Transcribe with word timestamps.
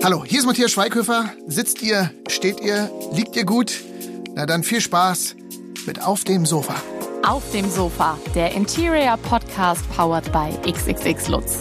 Hallo, 0.00 0.24
hier 0.24 0.38
ist 0.38 0.46
Matthias 0.46 0.70
Schweighöfer. 0.70 1.32
Sitzt 1.48 1.82
ihr, 1.82 2.12
steht 2.28 2.60
ihr, 2.60 2.88
liegt 3.12 3.34
ihr 3.34 3.44
gut? 3.44 3.72
Na 4.34 4.46
dann 4.46 4.62
viel 4.62 4.80
Spaß 4.80 5.34
mit 5.86 6.02
Auf 6.02 6.22
dem 6.22 6.46
Sofa. 6.46 6.76
Auf 7.26 7.42
dem 7.50 7.68
Sofa, 7.68 8.16
der 8.34 8.52
Interior 8.52 9.16
Podcast 9.16 9.82
powered 9.96 10.30
by 10.32 10.50
XXX 10.70 11.28
Lutz. 11.28 11.58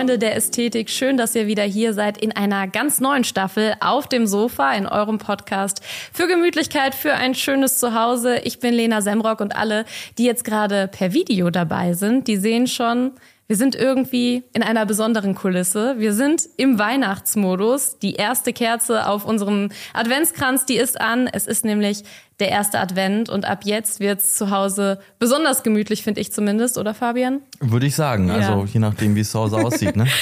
Freunde 0.00 0.18
der 0.18 0.34
Ästhetik, 0.34 0.88
schön, 0.88 1.18
dass 1.18 1.34
ihr 1.34 1.46
wieder 1.46 1.62
hier 1.62 1.92
seid 1.92 2.16
in 2.16 2.32
einer 2.34 2.66
ganz 2.66 3.00
neuen 3.00 3.22
Staffel 3.22 3.74
auf 3.80 4.08
dem 4.08 4.26
Sofa 4.26 4.72
in 4.72 4.86
eurem 4.86 5.18
Podcast 5.18 5.82
für 5.84 6.26
Gemütlichkeit, 6.26 6.94
für 6.94 7.12
ein 7.12 7.34
schönes 7.34 7.78
Zuhause. 7.78 8.38
Ich 8.44 8.60
bin 8.60 8.72
Lena 8.72 9.02
Semrock 9.02 9.40
und 9.40 9.54
alle, 9.54 9.84
die 10.16 10.24
jetzt 10.24 10.44
gerade 10.44 10.88
per 10.88 11.12
Video 11.12 11.50
dabei 11.50 11.92
sind, 11.92 12.28
die 12.28 12.38
sehen 12.38 12.66
schon, 12.66 13.12
wir 13.50 13.56
sind 13.56 13.74
irgendwie 13.74 14.44
in 14.52 14.62
einer 14.62 14.86
besonderen 14.86 15.34
Kulisse. 15.34 15.96
Wir 15.98 16.12
sind 16.12 16.48
im 16.56 16.78
Weihnachtsmodus. 16.78 17.98
Die 17.98 18.14
erste 18.14 18.52
Kerze 18.52 19.08
auf 19.08 19.24
unserem 19.24 19.70
Adventskranz, 19.92 20.66
die 20.66 20.76
ist 20.76 21.00
an. 21.00 21.26
Es 21.26 21.48
ist 21.48 21.64
nämlich 21.64 22.04
der 22.38 22.50
erste 22.50 22.78
Advent 22.78 23.28
und 23.28 23.44
ab 23.44 23.62
jetzt 23.64 23.98
wird's 23.98 24.36
zu 24.36 24.52
Hause 24.52 25.00
besonders 25.18 25.64
gemütlich, 25.64 26.04
finde 26.04 26.20
ich 26.20 26.30
zumindest, 26.32 26.78
oder 26.78 26.94
Fabian? 26.94 27.40
Würde 27.58 27.86
ich 27.86 27.96
sagen. 27.96 28.30
Also 28.30 28.52
ja. 28.52 28.64
je 28.66 28.78
nachdem, 28.78 29.16
wie 29.16 29.20
es 29.20 29.32
zu 29.32 29.40
Hause 29.40 29.56
aussieht. 29.56 29.96
Ne? 29.96 30.06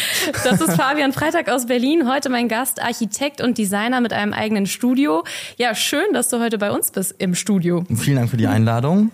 Das 0.44 0.62
ist 0.62 0.72
Fabian 0.72 1.12
Freitag 1.12 1.50
aus 1.50 1.66
Berlin. 1.66 2.10
Heute 2.10 2.30
mein 2.30 2.48
Gast, 2.48 2.82
Architekt 2.82 3.42
und 3.42 3.58
Designer 3.58 4.00
mit 4.00 4.14
einem 4.14 4.32
eigenen 4.32 4.64
Studio. 4.64 5.22
Ja, 5.58 5.74
schön, 5.74 6.14
dass 6.14 6.30
du 6.30 6.40
heute 6.40 6.56
bei 6.56 6.70
uns 6.70 6.92
bist 6.92 7.14
im 7.18 7.34
Studio. 7.34 7.84
Vielen 7.94 8.16
Dank 8.16 8.30
für 8.30 8.38
die 8.38 8.46
Einladung. 8.46 9.10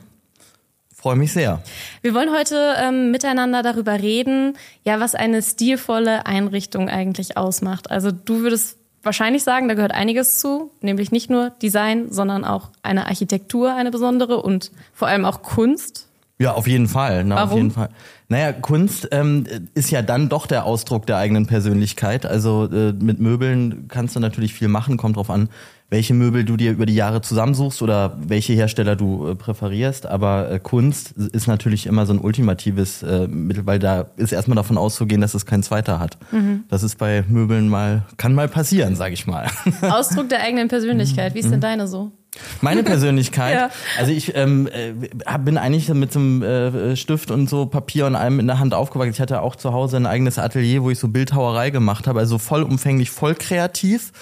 Freue 1.05 1.17
mich 1.17 1.35
sehr. 1.35 1.61
Wir 2.01 2.15
wollen 2.15 2.31
heute 2.33 2.77
ähm, 2.79 3.11
miteinander 3.11 3.63
darüber 3.63 4.01
reden, 4.01 4.57
ja, 4.85 5.01
was 5.01 5.15
eine 5.15 5.43
stilvolle 5.43 6.25
Einrichtung 6.25 6.89
eigentlich 6.89 7.37
ausmacht. 7.37 7.91
Also 7.91 8.11
du 8.11 8.41
würdest 8.41 8.79
wahrscheinlich 9.03 9.45
sagen, 9.45 9.69
da 9.69 9.75
gehört 9.75 9.93
einiges 9.93 10.39
zu, 10.39 10.71
nämlich 10.81 11.13
nicht 11.13 11.29
nur 11.29 11.51
Design, 11.61 12.11
sondern 12.11 12.47
auch 12.47 12.71
eine 12.83 13.05
Architektur, 13.05 13.75
eine 13.75 13.91
besondere 13.91 14.41
und 14.41 14.73
vor 14.95 15.07
allem 15.07 15.27
auch 15.27 15.43
Kunst. 15.43 16.09
Ja, 16.39 16.55
auf 16.55 16.67
jeden 16.67 16.89
Fall. 16.89 17.23
Na, 17.25 17.37
Warum? 17.37 17.51
Auf 17.51 17.57
jeden 17.57 17.71
Fall. 17.71 17.89
Naja, 18.29 18.53
Kunst 18.53 19.09
ähm, 19.13 19.45
ist 19.75 19.91
ja 19.91 20.01
dann 20.01 20.31
doch 20.31 20.47
der 20.47 20.65
Ausdruck 20.65 21.07
der 21.07 21.19
eigenen 21.19 21.47
Persönlichkeit. 21.47 22.25
Also 22.25 22.65
äh, 22.73 22.95
mit 22.95 23.21
Möbeln 23.21 23.89
kannst 23.89 24.17
du 24.17 24.21
natürlich 24.21 24.55
viel 24.55 24.69
machen, 24.69 24.97
kommt 24.97 25.17
drauf 25.17 25.29
an, 25.29 25.51
welche 25.91 26.15
Möbel 26.15 26.45
du 26.45 26.57
dir 26.57 26.73
über 26.73 26.87
die 26.87 26.95
Jahre 26.95 27.21
zusammensuchst 27.21 27.83
oder 27.83 28.17
welche 28.21 28.53
Hersteller 28.53 28.97
du 28.97 29.29
äh, 29.29 29.35
präferierst. 29.35 30.07
Aber 30.07 30.51
äh, 30.51 30.59
Kunst 30.59 31.13
ist 31.13 31.47
natürlich 31.47 31.87
immer 31.87 32.07
so 32.07 32.13
ein 32.13 32.19
ultimatives 32.19 33.03
äh, 33.03 33.29
Mittel, 33.29 33.67
weil 33.67 33.79
da 33.79 34.07
ist 34.17 34.33
erstmal 34.33 34.57
davon 34.57 34.79
auszugehen, 34.79 35.21
dass 35.21 35.35
es 35.35 35.47
kein 35.47 35.63
zweiter 35.63 36.01
hat. 36.01 36.19
Mhm. 36.33 36.65
Das 36.69 36.83
ist 36.83 36.99
bei 36.99 37.25
Möbeln 37.29 37.69
mal, 37.69 38.03
kann 38.17 38.35
mal 38.35 38.49
passieren, 38.49 38.97
sag 38.97 39.13
ich 39.13 39.27
mal. 39.27 39.49
Ausdruck 39.83 40.29
der 40.29 40.43
eigenen 40.43 40.69
Persönlichkeit. 40.69 41.35
Wie 41.35 41.41
ist 41.41 41.51
denn 41.51 41.59
mhm. 41.59 41.63
deine 41.63 41.87
so? 41.87 42.13
Meine 42.61 42.83
Persönlichkeit. 42.85 43.55
ja. 43.55 43.71
Also 43.99 44.13
ich 44.13 44.35
ähm, 44.37 44.69
äh, 44.73 44.93
bin 45.39 45.59
eigentlich 45.59 45.89
mit 45.89 46.13
so 46.13 46.19
einem 46.19 46.43
äh, 46.43 46.97
Stift 46.97 47.31
und 47.31 47.49
so 47.49 47.67
Papier 47.67 48.07
und 48.07 48.17
allem 48.17 48.41
in 48.41 48.47
der 48.47 48.59
Hand 48.59 48.75
aufgewachsen. 48.75 49.13
Ich 49.13 49.21
hatte 49.21 49.41
auch 49.41 49.57
zu 49.57 49.73
Hause 49.73 49.97
ein 49.97 50.07
eigenes 50.07 50.39
Atelier, 50.39 50.83
wo 50.83 50.91
ich 50.91 50.99
so 50.99 51.09
Bildhauerei 51.09 51.71
gemacht 51.71 52.07
habe, 52.07 52.21
also 52.21 52.39
vollumfänglich, 52.39 53.11
voll 53.11 53.35
kreativ 53.35 54.13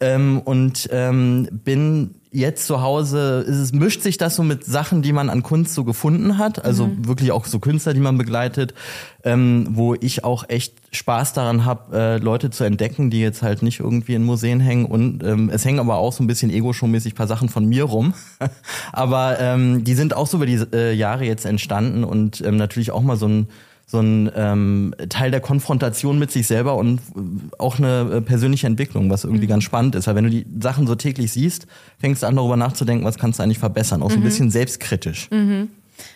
ähm, 0.00 0.40
und 0.44 0.88
ähm, 0.92 1.48
bin 1.50 2.14
jetzt 2.34 2.66
zu 2.66 2.82
Hause 2.82 3.44
es, 3.48 3.72
mischt 3.72 4.02
sich 4.02 4.18
das 4.18 4.34
so 4.34 4.42
mit 4.42 4.64
Sachen, 4.64 5.02
die 5.02 5.12
man 5.12 5.30
an 5.30 5.42
Kunst 5.42 5.74
so 5.74 5.84
gefunden 5.84 6.36
hat, 6.36 6.64
also 6.64 6.88
mhm. 6.88 7.06
wirklich 7.06 7.30
auch 7.30 7.46
so 7.46 7.60
Künstler, 7.60 7.94
die 7.94 8.00
man 8.00 8.18
begleitet, 8.18 8.74
ähm, 9.22 9.68
wo 9.70 9.94
ich 9.94 10.24
auch 10.24 10.48
echt 10.48 10.74
Spaß 10.90 11.32
daran 11.32 11.64
habe, 11.64 11.96
äh, 11.96 12.18
Leute 12.18 12.50
zu 12.50 12.64
entdecken, 12.64 13.08
die 13.10 13.20
jetzt 13.20 13.42
halt 13.42 13.62
nicht 13.62 13.80
irgendwie 13.80 14.14
in 14.14 14.24
Museen 14.24 14.58
hängen 14.58 14.86
und 14.86 15.22
ähm, 15.22 15.48
es 15.48 15.64
hängen 15.64 15.78
aber 15.78 15.96
auch 15.96 16.12
so 16.12 16.24
ein 16.24 16.26
bisschen 16.26 16.50
ego-show-mäßig 16.50 17.14
paar 17.14 17.28
Sachen 17.28 17.48
von 17.48 17.66
mir 17.66 17.84
rum, 17.84 18.14
aber 18.92 19.38
ähm, 19.38 19.84
die 19.84 19.94
sind 19.94 20.16
auch 20.16 20.26
so 20.26 20.38
über 20.38 20.46
die 20.46 20.60
äh, 20.72 20.92
Jahre 20.92 21.24
jetzt 21.24 21.46
entstanden 21.46 22.02
und 22.02 22.40
ähm, 22.40 22.56
natürlich 22.56 22.90
auch 22.90 23.02
mal 23.02 23.16
so 23.16 23.28
ein 23.28 23.48
so 23.86 24.00
ein 24.00 24.30
ähm, 24.34 24.94
Teil 25.08 25.30
der 25.30 25.40
Konfrontation 25.40 26.18
mit 26.18 26.30
sich 26.30 26.46
selber 26.46 26.76
und 26.76 27.00
auch 27.58 27.78
eine 27.78 28.10
äh, 28.14 28.20
persönliche 28.20 28.66
Entwicklung, 28.66 29.10
was 29.10 29.24
irgendwie 29.24 29.44
mhm. 29.44 29.50
ganz 29.50 29.64
spannend 29.64 29.94
ist. 29.94 30.06
Weil 30.06 30.14
wenn 30.14 30.24
du 30.24 30.30
die 30.30 30.46
Sachen 30.60 30.86
so 30.86 30.94
täglich 30.94 31.32
siehst, 31.32 31.66
fängst 31.98 32.22
du 32.22 32.26
an 32.26 32.36
darüber 32.36 32.56
nachzudenken, 32.56 33.04
was 33.04 33.18
kannst 33.18 33.38
du 33.38 33.42
eigentlich 33.42 33.58
verbessern. 33.58 34.02
Auch 34.02 34.10
so 34.10 34.16
ein 34.16 34.20
mhm. 34.20 34.24
bisschen 34.24 34.50
selbstkritisch. 34.50 35.30
Mhm. 35.30 35.68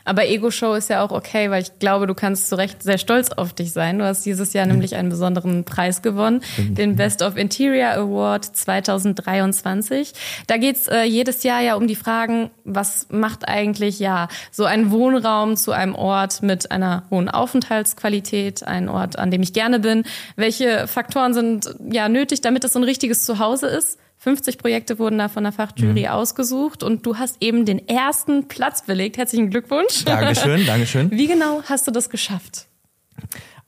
Aber 0.05 0.27
Ego-Show 0.27 0.75
ist 0.75 0.91
ja 0.91 1.03
auch 1.05 1.13
okay, 1.13 1.51
weil 1.51 1.63
ich 1.63 1.79
glaube, 1.79 2.07
du 2.07 2.15
kannst 2.15 2.49
zu 2.49 2.57
Recht 2.57 2.83
sehr 2.83 2.99
stolz 2.99 3.31
auf 3.31 3.53
dich 3.53 3.73
sein. 3.73 3.99
Du 3.99 4.05
hast 4.05 4.25
dieses 4.25 4.53
Jahr 4.53 4.67
nämlich 4.67 4.95
einen 4.95 5.09
besonderen 5.09 5.65
Preis 5.65 6.03
gewonnen, 6.03 6.43
den 6.57 6.97
Best 6.97 7.23
of 7.23 7.37
Interior 7.37 7.91
Award 7.93 8.45
2023. 8.45 10.13
Da 10.47 10.57
geht's 10.57 10.89
äh, 10.89 11.03
jedes 11.03 11.43
Jahr 11.43 11.61
ja 11.61 11.75
um 11.75 11.87
die 11.87 11.97
Fragen, 11.97 12.51
was 12.65 13.07
macht 13.11 13.49
eigentlich 13.49 13.99
ja 13.99 14.29
so 14.51 14.65
ein 14.65 14.91
Wohnraum 14.91 15.57
zu 15.57 15.73
einem 15.73 15.95
Ort 15.95 16.43
mit 16.43 16.71
einer 16.71 17.05
hohen 17.11 17.29
Aufenthaltsqualität, 17.29 18.63
ein 18.63 18.89
Ort, 18.89 19.19
an 19.19 19.31
dem 19.31 19.43
ich 19.43 19.53
gerne 19.53 19.81
bin. 19.81 20.05
Welche 20.37 20.87
Faktoren 20.87 21.35
sind 21.35 21.75
ja 21.91 22.09
nötig, 22.09 22.41
damit 22.41 22.65
es 22.65 22.73
so 22.73 22.79
ein 22.79 22.85
richtiges 22.85 23.25
Zuhause 23.25 23.67
ist? 23.67 23.99
50 24.19 24.59
Projekte 24.59 24.99
wurden 24.99 25.19
da 25.19 25.29
von 25.29 25.45
der 25.45 25.53
Fachjury 25.53 26.03
mhm. 26.03 26.09
ausgesucht 26.09 26.83
und 26.83 27.07
du 27.07 27.17
hast 27.17 27.37
eben 27.41 27.65
den 27.65 27.89
ersten 27.89 28.49
Platz 28.49 28.83
belegt. 28.83 29.17
Herzlichen 29.17 29.51
Glückwunsch. 29.51 30.05
Dankeschön, 30.05 30.67
Dankeschön. 30.67 31.11
Wie 31.11 31.29
genau 31.29 31.63
hast 31.65 31.87
du 31.87 31.93
das 31.93 32.11
geschafft? 32.11 32.67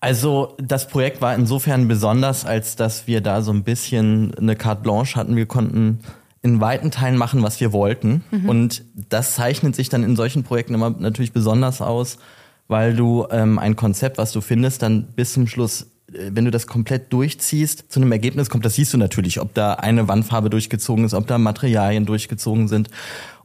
Also 0.00 0.56
das 0.58 0.88
Projekt 0.88 1.20
war 1.20 1.34
insofern 1.34 1.86
besonders, 1.86 2.44
als 2.46 2.74
dass 2.74 3.06
wir 3.06 3.20
da 3.20 3.42
so 3.42 3.52
ein 3.52 3.62
bisschen 3.62 4.34
eine 4.34 4.56
carte 4.56 4.82
blanche 4.82 5.16
hatten. 5.16 5.36
Wir 5.36 5.46
konnten 5.46 6.00
in 6.42 6.60
weiten 6.60 6.90
Teilen 6.90 7.16
machen, 7.16 7.42
was 7.42 7.60
wir 7.60 7.72
wollten. 7.72 8.24
Mhm. 8.30 8.48
Und 8.48 8.84
das 8.94 9.34
zeichnet 9.34 9.76
sich 9.76 9.88
dann 9.88 10.02
in 10.02 10.16
solchen 10.16 10.42
Projekten 10.42 10.74
immer 10.74 10.90
natürlich 10.90 11.32
besonders 11.32 11.82
aus, 11.82 12.18
weil 12.66 12.96
du 12.96 13.26
ähm, 13.30 13.58
ein 13.58 13.76
Konzept, 13.76 14.16
was 14.18 14.32
du 14.32 14.40
findest, 14.40 14.82
dann 14.82 15.04
bis 15.14 15.34
zum 15.34 15.46
Schluss 15.46 15.86
wenn 16.12 16.44
du 16.44 16.50
das 16.50 16.66
komplett 16.66 17.12
durchziehst, 17.12 17.84
zu 17.88 18.00
einem 18.00 18.12
Ergebnis 18.12 18.50
kommt, 18.50 18.64
das 18.64 18.74
siehst 18.74 18.92
du 18.92 18.98
natürlich, 18.98 19.40
ob 19.40 19.54
da 19.54 19.74
eine 19.74 20.08
Wandfarbe 20.08 20.50
durchgezogen 20.50 21.04
ist, 21.04 21.14
ob 21.14 21.26
da 21.26 21.38
Materialien 21.38 22.06
durchgezogen 22.06 22.68
sind. 22.68 22.88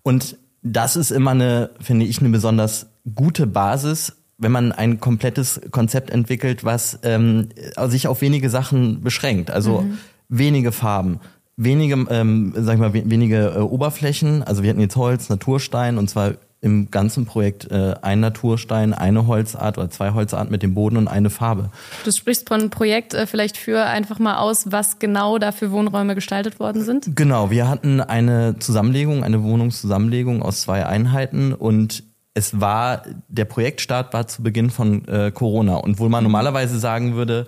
Und 0.04 0.38
das 0.62 0.96
ist 0.96 1.12
immer 1.12 1.32
eine, 1.32 1.70
finde 1.80 2.06
ich, 2.06 2.20
eine 2.20 2.30
besonders 2.30 2.88
gute 3.14 3.46
Basis, 3.48 4.14
wenn 4.38 4.52
man 4.52 4.72
ein 4.72 5.00
komplettes 5.00 5.62
Konzept 5.72 6.10
entwickelt, 6.10 6.64
was 6.64 7.00
ähm, 7.04 7.50
sich 7.88 8.08
auf 8.08 8.22
wenige 8.22 8.50
Sachen 8.50 9.02
beschränkt. 9.02 9.52
Also 9.52 9.82
mhm. 9.82 9.98
wenige 10.28 10.72
Farben, 10.72 11.20
wenige, 11.56 12.06
ähm, 12.10 12.54
sag 12.56 12.74
ich 12.74 12.80
mal, 12.80 12.94
wenige 12.94 13.54
äh, 13.56 13.60
Oberflächen. 13.60 14.44
Also 14.44 14.64
wir 14.64 14.72
hatten 14.72 14.82
jetzt 14.82 14.96
Holz, 14.96 15.30
Naturstein 15.30 15.98
und 15.98 16.10
zwar 16.10 16.34
im 16.66 16.90
ganzen 16.90 17.26
Projekt 17.26 17.70
äh, 17.72 17.94
ein 18.02 18.20
Naturstein, 18.20 18.94
eine 18.94 19.28
Holzart 19.28 19.78
oder 19.78 19.90
zwei 19.92 20.12
Holzarten 20.14 20.52
mit 20.52 20.64
dem 20.64 20.74
Boden 20.74 20.98
und 20.98 21.08
eine 21.08 21.30
Farbe. 21.30 21.70
Du 22.04 22.12
sprichst 22.12 22.50
von 22.50 22.72
Projekt 22.72 23.14
äh, 23.14 23.28
vielleicht 23.28 23.56
für 23.56 23.86
einfach 23.86 24.18
mal 24.18 24.38
aus, 24.38 24.72
was 24.72 24.98
genau 24.98 25.38
da 25.38 25.52
für 25.52 25.72
Wohnräume 25.72 26.16
gestaltet 26.16 26.60
worden 26.60 26.84
sind? 26.84 27.16
Genau, 27.16 27.52
wir 27.52 27.70
hatten 27.70 28.02
eine 28.02 28.58
Zusammenlegung, 28.58 29.24
eine 29.24 29.44
Wohnungszusammenlegung 29.44 30.42
aus 30.42 30.62
zwei 30.62 30.88
Einheiten 30.88 31.54
und 31.54 32.04
es 32.34 32.60
war, 32.60 33.04
der 33.30 33.46
Projektstart 33.46 34.12
war 34.14 34.28
zu 34.28 34.42
Beginn 34.42 34.72
von 34.72 35.08
äh, 35.08 35.32
Corona 35.32 35.76
und 35.76 36.00
wo 36.00 36.10
man 36.10 36.24
normalerweise 36.24 36.80
sagen 36.80 37.16
würde, 37.16 37.46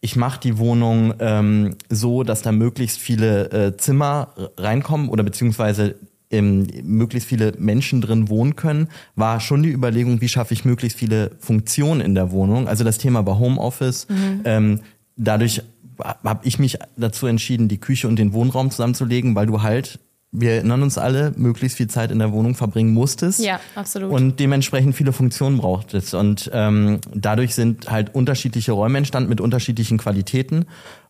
ich 0.00 0.16
mache 0.16 0.40
die 0.40 0.58
Wohnung 0.58 1.14
ähm, 1.18 1.76
so, 1.88 2.22
dass 2.22 2.42
da 2.42 2.52
möglichst 2.52 2.98
viele 2.98 3.50
äh, 3.50 3.76
Zimmer 3.76 4.34
reinkommen 4.56 5.08
oder 5.08 5.22
beziehungsweise 5.22 5.96
ähm, 6.32 6.66
möglichst 6.82 7.28
viele 7.28 7.52
Menschen 7.58 8.00
drin 8.00 8.28
wohnen 8.28 8.56
können, 8.56 8.88
war 9.14 9.40
schon 9.40 9.62
die 9.62 9.70
Überlegung, 9.70 10.20
wie 10.20 10.28
schaffe 10.28 10.54
ich 10.54 10.64
möglichst 10.64 10.98
viele 10.98 11.32
Funktionen 11.38 12.00
in 12.00 12.14
der 12.14 12.32
Wohnung. 12.32 12.68
Also 12.68 12.84
das 12.84 12.98
Thema 12.98 13.24
war 13.26 13.38
Homeoffice. 13.38 14.08
Mhm. 14.08 14.40
Ähm, 14.44 14.80
dadurch 15.16 15.62
habe 15.98 16.40
ich 16.46 16.58
mich 16.58 16.78
dazu 16.96 17.26
entschieden, 17.26 17.68
die 17.68 17.78
Küche 17.78 18.08
und 18.08 18.18
den 18.18 18.32
Wohnraum 18.32 18.70
zusammenzulegen, 18.70 19.34
weil 19.34 19.46
du 19.46 19.62
halt 19.62 20.00
wir 20.34 20.52
erinnern 20.52 20.82
uns 20.82 20.96
alle, 20.96 21.32
möglichst 21.36 21.76
viel 21.76 21.88
Zeit 21.88 22.10
in 22.10 22.18
der 22.18 22.32
Wohnung 22.32 22.54
verbringen 22.54 22.94
musstest. 22.94 23.38
Ja, 23.38 23.60
absolut. 23.74 24.10
Und 24.10 24.40
dementsprechend 24.40 24.94
viele 24.94 25.12
Funktionen 25.12 25.58
brauchtest. 25.58 26.14
Und 26.14 26.50
ähm, 26.54 27.00
dadurch 27.14 27.54
sind 27.54 27.90
halt 27.90 28.14
unterschiedliche 28.14 28.72
Räume 28.72 28.96
entstanden 28.96 29.28
mit 29.28 29.42
unterschiedlichen 29.42 29.98
Qualitäten. 29.98 30.64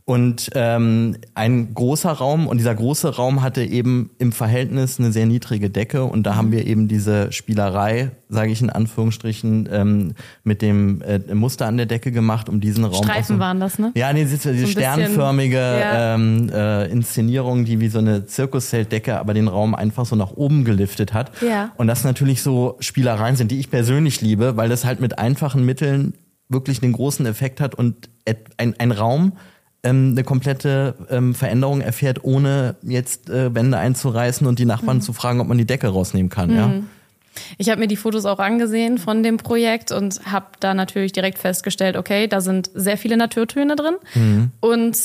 Und 0.04 0.50
ähm, 0.56 1.16
ein 1.34 1.75
großer 1.75 2.10
Raum 2.10 2.49
und 2.49 2.58
dieser 2.58 2.75
große 2.75 3.14
Raum 3.14 3.40
hatte 3.40 3.62
eben 3.62 4.10
im 4.19 4.32
Verhältnis 4.32 4.99
eine 4.99 5.12
sehr 5.12 5.26
niedrige 5.26 5.70
Decke 5.70 6.02
und 6.04 6.25
da 6.25 6.34
haben 6.34 6.50
wir 6.50 6.66
eben 6.66 6.88
diese 6.88 7.31
Spielerei, 7.31 8.10
sage 8.28 8.50
ich 8.50 8.60
in 8.60 8.70
Anführungsstrichen, 8.70 9.69
ähm, 9.70 10.14
mit 10.43 10.60
dem 10.60 11.02
äh, 11.02 11.20
Muster 11.32 11.66
an 11.66 11.76
der 11.76 11.87
Decke 11.87 12.10
gemacht, 12.10 12.49
um 12.49 12.60
diesen 12.60 12.84
Raum. 12.84 13.04
Streifen 13.04 13.38
waren 13.38 13.60
das, 13.60 13.78
ne? 13.78 13.93
Ja, 13.94 14.12
nee, 14.12 14.25
diese, 14.25 14.52
diese 14.52 14.66
So 14.66 14.72
sternförmige 14.72 15.56
ja. 15.56 16.14
ähm, 16.14 16.50
äh, 16.52 16.87
Inszenierung, 16.87 17.64
die 17.64 17.78
wie 17.78 17.88
so 17.88 18.00
eine 18.00 18.26
Zirkuszeltdecke, 18.26 19.20
aber 19.20 19.34
den 19.34 19.46
Raum 19.46 19.76
einfach 19.76 20.05
so 20.05 20.16
nach 20.16 20.32
oben 20.32 20.64
geliftet 20.64 21.14
hat. 21.14 21.31
Ja. 21.40 21.70
Und 21.76 21.87
das 21.87 22.02
natürlich 22.02 22.43
so 22.43 22.76
Spielereien 22.81 23.37
sind, 23.37 23.52
die 23.52 23.60
ich 23.60 23.70
persönlich 23.70 24.20
liebe, 24.20 24.56
weil 24.56 24.69
das 24.69 24.84
halt 24.84 25.00
mit 25.00 25.20
einfachen 25.20 25.64
Mitteln 25.64 26.14
wirklich 26.48 26.82
einen 26.82 26.93
großen 26.93 27.25
Effekt 27.25 27.60
hat 27.60 27.76
und 27.76 28.10
ein, 28.56 28.75
ein 28.78 28.90
Raum 28.90 29.34
ähm, 29.82 30.11
eine 30.12 30.25
komplette 30.25 30.94
ähm, 31.11 31.34
Veränderung 31.34 31.81
erfährt, 31.81 32.25
ohne 32.25 32.76
jetzt 32.82 33.29
äh, 33.31 33.55
Wände 33.55 33.79
einzureißen 33.79 34.46
und 34.46 34.58
die 34.58 34.64
Nachbarn 34.64 35.00
zu 35.00 35.12
fragen, 35.12 35.40
ob 35.40 35.49
man 35.49 35.58
die 35.58 35.64
Decke 35.67 35.88
rausnehmen 35.88 36.31
kann. 36.31 36.55
Ja? 36.55 36.73
Ich 37.58 37.70
habe 37.70 37.81
mir 37.81 37.88
die 37.88 37.96
Fotos 37.96 38.26
auch 38.26 38.38
angesehen 38.38 38.99
von 38.99 39.23
dem 39.23 39.38
Projekt 39.38 39.90
und 39.90 40.20
habe 40.31 40.46
da 40.61 40.75
natürlich 40.75 41.12
direkt 41.12 41.38
festgestellt, 41.38 41.96
okay, 41.96 42.29
da 42.29 42.40
sind 42.40 42.70
sehr 42.75 42.99
viele 42.99 43.17
Naturtöne 43.17 43.75
drin 43.75 44.50
und 44.61 44.99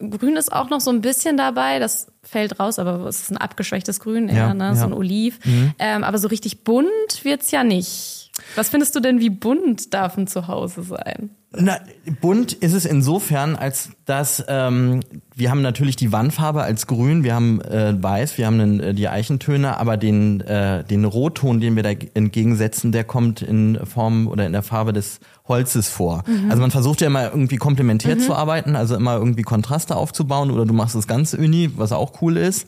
Grün 0.00 0.36
ist 0.36 0.52
auch 0.52 0.70
noch 0.70 0.80
so 0.80 0.90
ein 0.90 1.00
bisschen 1.00 1.36
dabei, 1.36 1.80
das 1.80 2.06
fällt 2.22 2.60
raus, 2.60 2.78
aber 2.78 3.04
es 3.06 3.22
ist 3.22 3.30
ein 3.32 3.36
abgeschwächtes 3.36 3.98
Grün, 3.98 4.28
eher, 4.28 4.36
Ja, 4.36 4.54
ne? 4.54 4.64
ja. 4.66 4.74
so 4.76 4.84
ein 4.86 4.92
Oliv. 4.92 5.40
Ähm, 5.78 6.04
aber 6.04 6.18
so 6.18 6.28
richtig 6.28 6.62
bunt 6.62 6.88
wird's 7.24 7.50
ja 7.50 7.64
nicht. 7.64 8.27
Was 8.56 8.68
findest 8.68 8.94
du 8.94 9.00
denn, 9.00 9.20
wie 9.20 9.30
bunt 9.30 9.94
darf 9.94 10.16
ein 10.16 10.26
Zuhause 10.26 10.82
sein? 10.82 11.30
Na, 11.50 11.78
bunt 12.20 12.52
ist 12.52 12.74
es 12.74 12.84
insofern, 12.84 13.56
als 13.56 13.90
dass 14.04 14.44
ähm, 14.48 15.00
wir 15.34 15.50
haben 15.50 15.62
natürlich 15.62 15.96
die 15.96 16.12
Wandfarbe 16.12 16.62
als 16.62 16.86
grün, 16.86 17.24
wir 17.24 17.34
haben 17.34 17.62
äh, 17.62 17.94
weiß, 18.00 18.36
wir 18.36 18.44
haben 18.44 18.58
den, 18.58 18.80
äh, 18.80 18.94
die 18.94 19.08
Eichentöne, 19.08 19.78
aber 19.78 19.96
den, 19.96 20.42
äh, 20.42 20.84
den 20.84 21.06
Rotton, 21.06 21.60
den 21.60 21.74
wir 21.74 21.82
da 21.82 21.90
entgegensetzen, 22.12 22.92
der 22.92 23.04
kommt 23.04 23.40
in 23.40 23.78
Form 23.86 24.26
oder 24.26 24.44
in 24.44 24.52
der 24.52 24.62
Farbe 24.62 24.92
des 24.92 25.20
Holzes 25.46 25.88
vor. 25.88 26.24
Also 26.50 26.60
man 26.60 26.70
versucht 26.70 27.00
ja 27.00 27.06
immer 27.06 27.24
irgendwie 27.30 27.56
komplementär 27.56 28.18
zu 28.18 28.34
arbeiten, 28.34 28.76
also 28.76 28.94
immer 28.94 29.16
irgendwie 29.16 29.42
Kontraste 29.42 29.96
aufzubauen 29.96 30.50
oder 30.50 30.66
du 30.66 30.74
machst 30.74 30.94
das 30.94 31.06
ganz 31.06 31.32
uni, 31.32 31.70
was 31.74 31.92
auch 31.92 32.20
cool 32.20 32.36
ist. 32.36 32.66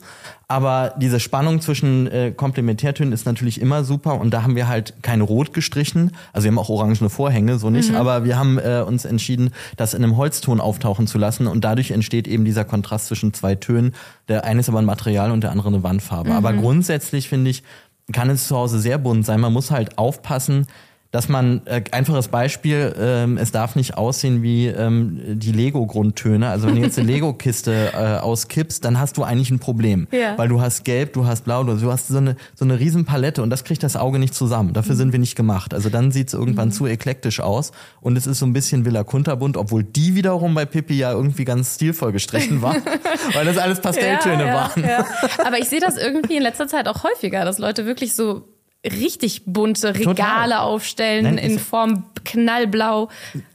Aber 0.51 0.93
diese 0.97 1.21
Spannung 1.21 1.61
zwischen 1.61 2.07
äh, 2.07 2.33
Komplementärtönen 2.35 3.13
ist 3.13 3.25
natürlich 3.25 3.61
immer 3.61 3.85
super 3.85 4.19
und 4.19 4.33
da 4.33 4.43
haben 4.43 4.57
wir 4.57 4.67
halt 4.67 4.95
kein 5.01 5.21
Rot 5.21 5.53
gestrichen. 5.53 6.11
Also 6.33 6.43
wir 6.43 6.51
haben 6.51 6.59
auch 6.59 6.67
orangene 6.67 7.09
Vorhänge, 7.09 7.57
so 7.57 7.69
nicht, 7.69 7.95
aber 7.95 8.25
wir 8.25 8.37
haben 8.37 8.59
äh, 8.59 8.83
uns 8.85 9.05
entschieden, 9.05 9.51
das 9.77 9.93
in 9.93 10.03
einem 10.03 10.17
Holzton 10.17 10.59
auftauchen 10.59 11.07
zu 11.07 11.17
lassen 11.17 11.47
und 11.47 11.63
dadurch 11.63 11.91
entsteht 11.91 12.27
eben 12.27 12.43
dieser 12.43 12.65
Kontrast 12.65 13.07
zwischen 13.07 13.33
zwei 13.33 13.55
Tönen. 13.55 13.93
Der 14.27 14.43
eine 14.43 14.59
ist 14.59 14.67
aber 14.67 14.79
ein 14.79 14.85
Material 14.85 15.31
und 15.31 15.41
der 15.41 15.51
andere 15.51 15.69
eine 15.69 15.83
Wandfarbe. 15.83 16.33
Aber 16.33 16.51
grundsätzlich 16.51 17.29
finde 17.29 17.49
ich, 17.49 17.63
kann 18.11 18.29
es 18.29 18.49
zu 18.49 18.57
Hause 18.57 18.77
sehr 18.79 18.97
bunt 18.97 19.25
sein. 19.25 19.39
Man 19.39 19.53
muss 19.53 19.71
halt 19.71 19.97
aufpassen, 19.97 20.67
dass 21.11 21.27
man, 21.27 21.61
äh, 21.65 21.83
einfaches 21.91 22.29
Beispiel, 22.29 22.95
ähm, 22.97 23.37
es 23.37 23.51
darf 23.51 23.75
nicht 23.75 23.97
aussehen 23.97 24.41
wie 24.41 24.67
ähm, 24.67 25.19
die 25.39 25.51
Lego-Grundtöne. 25.51 26.49
Also 26.49 26.67
wenn 26.67 26.75
du 26.75 26.81
jetzt 26.81 26.97
eine 26.97 27.07
Lego-Kiste 27.11 27.91
äh, 27.93 28.19
auskippst, 28.19 28.83
dann 28.85 28.97
hast 28.97 29.17
du 29.17 29.23
eigentlich 29.23 29.51
ein 29.51 29.59
Problem. 29.59 30.07
Ja. 30.11 30.37
Weil 30.37 30.47
du 30.47 30.61
hast 30.61 30.85
gelb, 30.85 31.11
du 31.13 31.25
hast 31.25 31.43
blau, 31.43 31.65
du 31.65 31.91
hast 31.91 32.07
so 32.07 32.17
eine, 32.17 32.37
so 32.55 32.63
eine 32.63 32.79
riesen 32.79 33.03
Palette 33.03 33.43
und 33.43 33.49
das 33.49 33.65
kriegt 33.65 33.83
das 33.83 33.97
Auge 33.97 34.19
nicht 34.19 34.33
zusammen. 34.33 34.71
Dafür 34.71 34.95
sind 34.95 35.11
wir 35.11 35.19
nicht 35.19 35.35
gemacht. 35.35 35.73
Also 35.73 35.89
dann 35.89 36.11
sieht 36.11 36.29
es 36.29 36.33
irgendwann 36.33 36.71
zu 36.71 36.87
eklektisch 36.87 37.41
aus 37.41 37.71
und 37.99 38.17
es 38.17 38.25
ist 38.25 38.39
so 38.39 38.45
ein 38.45 38.53
bisschen 38.53 38.85
Villa 38.85 39.03
Kunterbunt, 39.03 39.57
obwohl 39.57 39.83
die 39.83 40.15
wiederum 40.15 40.55
bei 40.55 40.65
Pippi 40.65 40.97
ja 40.97 41.11
irgendwie 41.11 41.43
ganz 41.43 41.75
stilvoll 41.75 42.13
gestrichen 42.13 42.61
war, 42.61 42.75
weil 43.33 43.45
das 43.45 43.57
alles 43.57 43.81
Pastelltöne 43.81 44.45
ja, 44.45 44.53
waren. 44.53 44.83
Ja. 44.83 45.05
Aber 45.45 45.59
ich 45.59 45.67
sehe 45.67 45.81
das 45.81 45.97
irgendwie 45.97 46.37
in 46.37 46.43
letzter 46.43 46.67
Zeit 46.67 46.87
auch 46.87 47.03
häufiger, 47.03 47.43
dass 47.43 47.59
Leute 47.59 47.85
wirklich 47.85 48.15
so 48.15 48.45
richtig 48.85 49.43
bunte 49.45 49.93
Regale 49.95 50.05
Total. 50.05 50.53
aufstellen 50.53 51.23
Nein, 51.23 51.37
in 51.37 51.59
Form 51.59 52.03
knallblau, 52.23 53.09